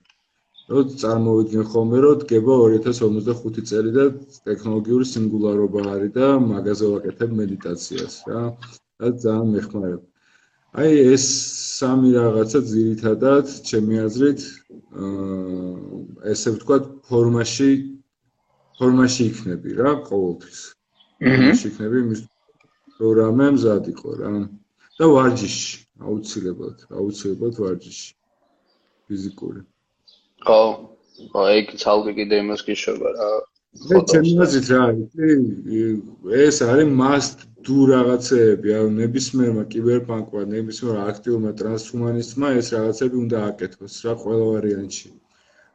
რო 0.69 0.81
წარმოვიდგენ 1.01 1.65
ხოლმე 1.73 1.99
რომ 2.05 2.15
დგება 2.23 2.55
2055 2.75 3.67
წელი 3.71 3.91
და 3.97 4.05
ტექნოლოგიური 4.47 5.05
სინგულარობა 5.11 5.81
არის 5.93 6.11
და 6.17 6.27
მაგაზე 6.45 6.85
ვაკეთებ 6.93 7.29
მედიტაციას 7.41 8.15
რა 8.29 8.43
და 8.99 9.07
ძალიან 9.23 9.47
მეხმარებ. 9.55 10.01
აი 10.79 10.91
ეს 11.13 11.25
სამი 11.79 12.09
რაღაცა 12.15 12.59
ძირითადად 12.71 13.45
ჩემი 13.69 13.95
აზრით 14.07 14.41
აა 15.03 16.31
ესე 16.33 16.49
ვთქვათ 16.55 16.83
ფორმაში 17.09 17.71
ფორმაში 18.79 19.29
იქნები 19.31 19.77
რა 19.81 19.91
ყოველთვის 20.09 20.59
ფორმაში 21.27 21.65
იქნები 21.73 22.03
იმის 22.05 22.21
რომ 22.99 23.11
რამე 23.19 23.47
მზად 23.55 23.85
იყო 23.93 24.09
რა 24.19 24.33
და 24.99 25.07
ვარჯიში, 25.07 25.75
აუცილებლად, 26.03 26.81
აუცილებლად 26.99 27.59
ვარჯიში. 27.63 28.09
ფიზიკური. 29.07 29.61
ხო, 30.45 30.61
ხო, 31.31 31.43
ეგ 31.59 31.71
ცალკე 31.83 32.11
კიდე 32.19 32.41
იმას 32.43 32.61
გიშვება 32.67 33.13
რა. 33.15 33.29
მე 33.89 34.01
ჩემი 34.11 34.31
აზრით 34.43 34.67
რა 34.73 34.83
ეს 36.43 36.57
არის 36.67 36.89
must 36.99 37.47
do 37.67 37.77
რაღაცეები, 37.93 38.69
ანუ 38.79 38.91
ნებისმიერმა 38.99 39.63
კიბერპანკმა, 39.71 40.43
ნებისმიერ 40.55 40.99
აქტიურმა 41.09 41.51
ტრანსჰუმანისტმა 41.59 42.47
ეს 42.59 42.67
რაღაცები 42.75 43.15
უნდა 43.23 43.37
აკეთოს 43.49 43.95
რა 44.05 44.13
ყველა 44.23 44.45
ვარიანტში. 44.51 45.09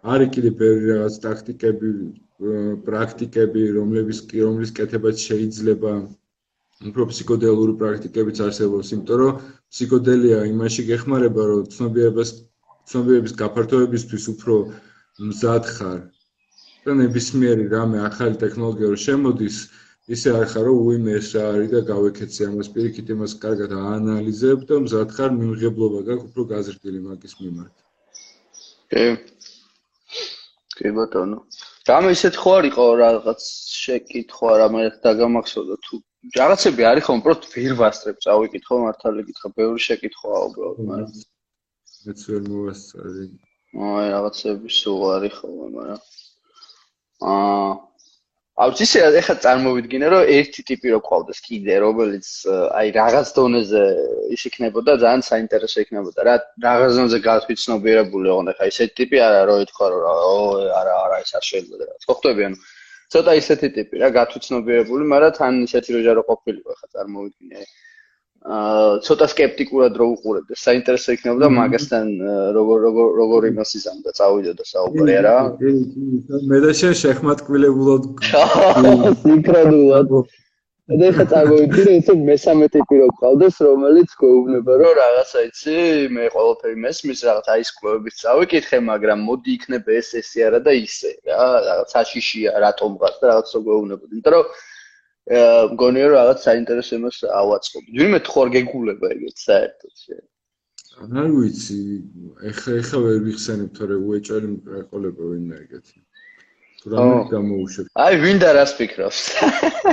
არის 0.04 0.30
კიდე 0.36 0.50
ბევრი 0.60 0.88
რაღაც 0.92 1.14
ტაქტიკები, 1.24 1.90
პრაქტიკები, 2.86 3.62
რომლებიც 3.78 4.18
კი 4.30 4.42
რომლის 4.44 4.72
კეთებაც 4.76 5.22
შეიძლება 5.28 5.92
უფრო 6.90 7.06
ფსიქოდელური 7.10 7.76
პრაქტიკებიც 7.80 8.40
არსებობს, 8.46 8.90
იმიტომ 8.96 9.20
რომ 9.22 9.38
ფსიქოდელია 9.72 10.40
იმაში 10.50 10.82
გეხმარება, 10.90 11.42
რომ 11.50 11.62
ცნობიერებას 11.76 12.34
ცნობიერების 12.90 13.36
გაფართოებისთვის 13.40 14.24
უფრო 14.34 14.54
მზად 15.30 15.64
ხარ. 15.76 16.00
და 16.84 16.92
ნებისმიერი 17.00 17.64
რამე 17.72 18.00
ახალი 18.04 18.36
ტექნოლოგია 18.40 18.88
რო 18.92 18.98
შემოდის, 19.00 19.56
ისე 20.14 20.34
არ 20.36 20.44
ხარ 20.52 20.66
რომ 20.68 20.80
უიმე 20.84 21.12
ეს 21.16 21.28
რა 21.32 21.44
არის 21.52 21.70
და 21.72 21.80
გავეკეთე 21.90 22.48
ამას 22.50 22.68
პირიქით 22.74 23.12
იმას 23.14 23.32
კარგად 23.44 23.72
აანალიზებ 23.72 24.66
და 24.68 24.80
მზად 24.84 25.14
ხარ 25.16 25.30
მიმღებლობა 25.38 26.00
გაქვს 26.08 26.28
უფრო 26.28 26.42
გაზრდილი 26.52 27.00
მაგის 27.06 27.34
მიმართ. 27.40 27.74
კი. 28.92 29.06
კი 30.78 30.92
ბატონო. 30.98 31.38
რამე 31.88 32.10
ისეთ 32.16 32.34
ხო 32.40 32.50
არისო 32.58 32.84
რაღაც 33.00 33.46
შეკითხვა 33.84 34.50
რამე 34.62 34.82
დაგამახსოვდა 35.04 35.76
თუ 35.86 35.98
რაღაცები 36.32 36.86
არის 36.90 37.04
ხომ 37.08 37.20
პროთ 37.24 37.42
ვერ 37.52 37.72
ვასწრებ 37.80 38.20
წავიკითხო 38.24 38.76
მართალი 38.84 39.24
გითხრა 39.28 39.50
ბევრი 39.58 39.80
შეკითხვაა 39.86 40.40
უბრალოდ 40.48 40.78
მაგრამ 40.90 41.10
მეც 42.06 42.22
ვერ 42.30 42.40
მოვასწარი 42.48 43.26
აი 43.90 44.06
რაღაცები 44.14 44.72
სულ 44.78 45.04
არის 45.16 45.36
ხოლმე 45.40 45.68
მაგრამ 45.76 46.00
აა 47.34 47.68
აუც 48.54 48.80
ისე 48.84 49.00
ეხა 49.18 49.34
წარმოვიდგინე 49.42 50.08
რომ 50.12 50.28
ერთი 50.30 50.62
ტიპი 50.66 50.92
რო 50.94 50.98
ყავდეს 51.08 51.40
კიდე 51.46 51.78
რომელიც 51.82 52.26
აი 52.78 52.92
რაღაც 52.94 53.32
დონეზე 53.38 53.82
ის 54.36 54.44
იქნებოდა 54.50 54.94
ძალიან 55.02 55.24
საინტერესო 55.28 55.82
იქნებოდა 55.82 56.26
რა 56.28 56.34
რაღაც 56.66 56.92
დონეზე 56.98 57.18
გათვითცნობიერებული 57.24 58.30
ოღონდ 58.34 58.52
ეხა 58.54 58.68
ისეთი 58.70 58.94
ტიპი 59.00 59.22
არა 59.26 59.40
რომ 59.50 59.64
ითქვა 59.66 59.86
რომ 59.94 60.06
ო 60.06 60.36
არა 60.80 60.94
არა 61.06 61.18
ეს 61.24 61.34
არ 61.34 61.44
შეიძლება 61.50 61.82
რა 61.82 61.96
ხო 62.06 62.14
ხვდები 62.14 62.46
ანუ 62.48 62.58
ცოტა 63.14 63.32
ისეთი 63.42 63.68
ტიპი 63.74 64.04
რა 64.04 64.08
გათვითცნობიერებული 64.20 65.10
მაგრამ 65.14 65.34
თან 65.40 65.58
ისეთი 65.66 65.98
რო 65.98 66.04
ჯარო 66.06 66.22
ყოფილიყო 66.30 66.78
ეხა 66.78 66.86
წარმოვიდგინე 66.94 67.66
ცოტა 68.44 69.26
скеპტიკურად 69.32 69.96
რო 69.96 70.06
უყურებდეს. 70.14 70.64
საინტერესო 70.68 71.16
იქნებოდა 71.16 71.48
მაგასთან 71.58 72.06
როგორ 72.58 72.78
როგორ 72.86 73.06
როგორ 73.20 73.46
იმას 73.50 73.70
იზამდა, 73.80 74.10
წავიდოდა 74.20 74.64
საუბარი 74.68 75.14
არა. 75.20 75.36
მე 76.52 76.58
და 76.64 76.72
შე 76.76 76.90
შეხმატკილებულად 77.02 78.02
სინქრონულად. 79.24 80.12
და 80.84 81.06
ეხა 81.08 81.24
წაგვივიდე 81.32 81.92
ესე 81.96 82.14
მესამე 82.28 82.66
ტიპი 82.74 82.96
რო 83.00 83.06
გყავდეს, 83.16 83.60
რომელიც 83.64 84.10
გვეუბნება, 84.20 84.74
რომ 84.82 84.92
რაღაცა 84.98 85.44
იცი, 85.48 85.76
მე 86.12 86.24
ყველაფერი 86.34 86.76
მესმის, 86.84 87.22
რაღაც 87.24 87.48
აი 87.54 87.64
სკოლების 87.70 88.18
წავიკითხე, 88.20 88.80
მაგრამ 88.92 89.24
მოდი 89.24 89.54
იქნება 89.56 89.96
ეს 89.96 90.12
ესე 90.20 90.44
არა 90.50 90.60
და 90.68 90.76
ისე 90.76 91.14
რა, 91.24 91.48
რაღაც 91.70 91.96
აშიშია 92.04 92.52
რატომღაც 92.68 93.16
და 93.16 93.32
რაღაცა 93.32 93.64
გვეუბნებოდი. 93.64 94.12
იმიტომ 94.20 94.36
რომ 94.36 94.44
მგონია 95.24 96.06
რომ 96.12 96.16
რაღაც 96.20 96.38
საინტერესო 96.44 96.96
იმას 97.00 97.18
ავაწყობ. 97.32 97.84
ვინმე 97.96 98.18
თუ 98.24 98.30
ხარ 98.34 98.48
გეგულება 98.56 99.06
ეგეთ 99.14 99.36
საერთოდ 99.40 99.94
შე. 100.04 100.16
არ 101.00 101.28
ვიცი, 101.32 101.78
ეხა 102.50 102.70
ეხა 102.80 102.98
ვერ 103.04 103.16
ვიხსენებ 103.24 103.70
თორე 103.78 103.96
უეჭარი 104.04 104.48
მყოლება 104.52 105.22
ვინმე 105.32 105.56
ეგეთი. 105.64 105.96
თუ 106.80 106.86
რამე 106.92 107.16
გამოუშვებ. 107.32 107.86
აი 108.04 108.14
ვინდა 108.20 108.48
რას 108.52 108.72
ფიქრობს? 108.76 109.20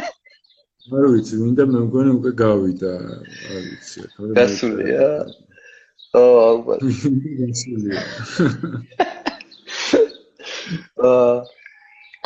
არ 0.99 1.05
ვიცი, 1.15 1.33
ვინდა 1.39 1.63
მე 1.71 1.79
მგონი 1.87 2.11
უკვე 2.19 2.31
გავიდა, 2.43 2.91
არ 3.55 3.61
ვიცი, 3.71 3.99
თორე 4.11 4.31
გასულია. 4.39 5.07
ო, 6.11 6.23
ალბათ. 6.51 6.79
გასულია. 7.39 7.99
აა 10.99 11.60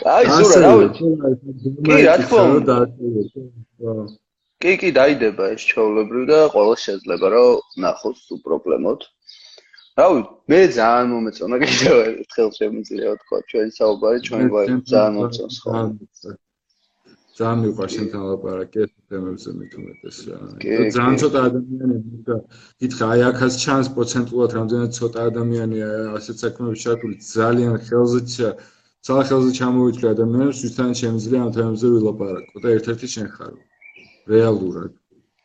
აი 0.04 0.26
ზურა 0.28 0.58
რა 0.60 0.72
ვიცი 0.80 1.72
კი 1.88 1.98
რა 2.04 2.16
თქმა 2.22 2.42
უნდა. 2.60 2.76
კი 4.60 4.72
კი 4.82 4.90
დაიდება 5.00 5.44
ეს 5.56 5.62
ჩაოლებრივ 5.72 6.24
და 6.32 6.40
ყველა 6.52 6.76
შეიძლება 6.84 7.28
რომ 7.36 7.62
ნახოს 7.84 8.18
თუ 8.28 8.36
პრობლემოთ. 8.48 9.02
რა 9.96 10.08
ვიცი 10.12 10.34
მე 10.52 10.60
ძალიან 10.78 11.08
მომეწონა 11.16 11.56
კიდევ 11.64 11.96
ერთხელ 12.12 12.50
შემიძლია 12.60 13.12
თქვა 13.22 13.38
ჩვენ 13.52 13.68
საუბარი 13.78 14.20
ჩვენ 14.28 14.44
გვაი 14.52 14.68
ძალიან 14.92 15.14
მომწონს 15.16 15.58
ხო 15.64 15.72
ძალიან 17.36 17.58
მიყვარს 17.64 17.94
შენთან 17.96 18.22
ლაპარაკი 18.32 18.78
ეს 18.84 18.92
თემებზე 19.12 19.50
მithumetes 19.60 20.18
რა. 20.28 20.38
ძალიან 20.96 21.16
ცოტა 21.24 21.40
ადამიანები 21.50 22.20
და 22.28 22.36
კითხა 22.80 23.06
აი 23.16 23.22
ახაც 23.32 23.54
ჩანს 23.64 23.88
პროცენტულად 23.96 24.52
რამდენად 24.60 24.92
ცოტა 25.00 25.20
ადამიანია 25.32 25.90
ასეთ 26.20 26.36
საქმეებში 26.44 26.84
ჩართული 26.86 27.16
ძალიან 27.36 27.74
ხელზეა 27.88 28.52
სახელზე 29.06 29.52
ჩამოვიჭრე 29.60 30.07
ადამიანებს, 30.15 30.60
ვისთან 30.65 30.91
შემიძლია 31.02 31.40
ამ 31.45 31.49
თემებზე 31.56 31.88
ვილაპარაკო 31.94 32.57
და 32.64 32.68
ერთ-ერთი 32.77 33.07
შენ 33.15 33.27
ხარ. 33.36 33.53
რეალურად. 34.34 34.91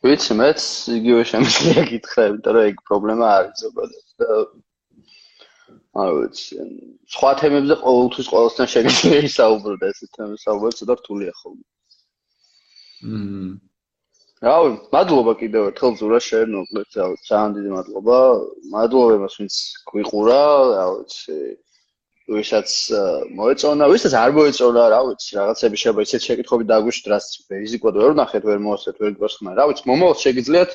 ვიცი, 0.01 0.33
მეც 0.41 0.61
იგივე 0.97 1.23
შემიძლია 1.31 1.81
გითხრა, 1.91 2.23
იმიტომ 2.31 2.53
რომ 2.57 2.69
ეგ 2.71 2.77
პრობლემა 2.89 3.25
არის 3.37 3.55
ზოგადად 3.63 4.05
და 4.21 4.29
არ 6.01 6.11
ვიცი, 6.17 6.55
სხვა 7.13 7.31
თემებზე 7.41 7.75
ყოველთვის 7.85 8.27
ყოველთან 8.33 8.67
შეიძლება 8.73 9.17
ისაუბრო 9.29 9.75
და 9.81 9.85
ეს 9.93 9.99
თემები 10.15 10.37
საუბარი 10.45 10.77
ცოტა 10.81 10.93
რთულია 11.01 11.33
ხოლმე. 11.41 11.65
მმ. 13.05 13.51
რავი, 14.41 14.69
მადლობა 14.95 15.33
კიდევ 15.41 15.61
ერთხელ 15.69 15.93
ზურა 16.01 16.19
შეერნობლეთ, 16.27 16.87
ძალიან 17.29 17.51
დიდი 17.57 17.71
მადლობა. 17.77 18.17
მადლობა 18.73 19.11
იმას, 19.21 19.33
ვინც 19.37 19.55
გვიყურა, 19.91 20.39
რა 20.77 20.85
ვიცი. 20.97 21.37
ვისაც 22.29 22.69
მოეწონა, 23.33 23.87
ვისაც 23.89 24.13
არ 24.13 24.31
მოეწონა, 24.37 24.83
რა 24.93 24.99
ვიცი, 25.09 25.31
რაღაცები 25.41 25.75
შეიძლება 25.81 26.05
ისეთ 26.05 26.21
შეკითხვები 26.27 26.65
დაგვიშტრას, 26.69 27.25
რიზიკოდ 27.49 27.93
ვერ 28.01 28.11
ვნახეთ, 28.13 28.43
ვერ 28.45 28.59
მოასწრეთ, 28.65 28.97
ვერ 29.01 29.13
გასხმა. 29.21 29.49
რა 29.57 29.63
ვიცი, 29.71 29.83
მომავალ 29.89 30.17
შეგიძლიათ 30.21 30.71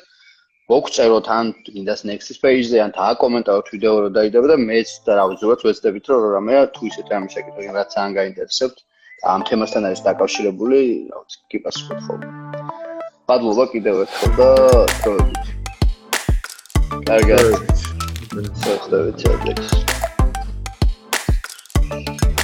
მოგწეროთ 0.67 1.27
ან 1.31 1.45
გინდას 1.63 2.01
next 2.03 2.35
page-ზე, 2.43 2.77
ან 2.83 2.91
დააკომენტაროთ 2.99 3.67
ვიდეო 3.71 3.95
რო 4.03 4.09
დაიდება 4.17 4.47
და 4.51 4.57
მეც 4.59 4.89
და 5.07 5.11
რა 5.15 5.23
ვიცი, 5.31 5.41
ზოგადად 5.47 5.63
ვეცდებით, 5.71 6.05
რომ 6.11 6.21
რამე 6.35 6.53
თუ 6.75 6.81
ისეთ 6.91 7.07
რამე 7.15 7.27
შეკითხვები 7.31 7.71
რაც 7.79 7.89
ძალიან 7.95 8.11
გაინტერესებთ, 8.19 8.77
ამ 9.31 9.41
თემასთან 9.47 9.83
არის 9.87 10.01
დაკავშირებული, 10.03 10.79
რა 11.07 11.17
ვიცი, 11.23 11.37
კი 11.47 11.57
პასუხობთ 11.63 12.01
ხოლმე. 12.05 12.27
მადლობა 13.31 13.63
კიდევ 13.71 13.95
ერთხელ 14.03 14.31
და 14.39 14.49
დროებით. 15.03 15.45
კარგად. 17.07 17.43
შევხვდებით, 18.63 19.15
ჩაუდექს. 19.23 19.96
Bye. 21.89 22.36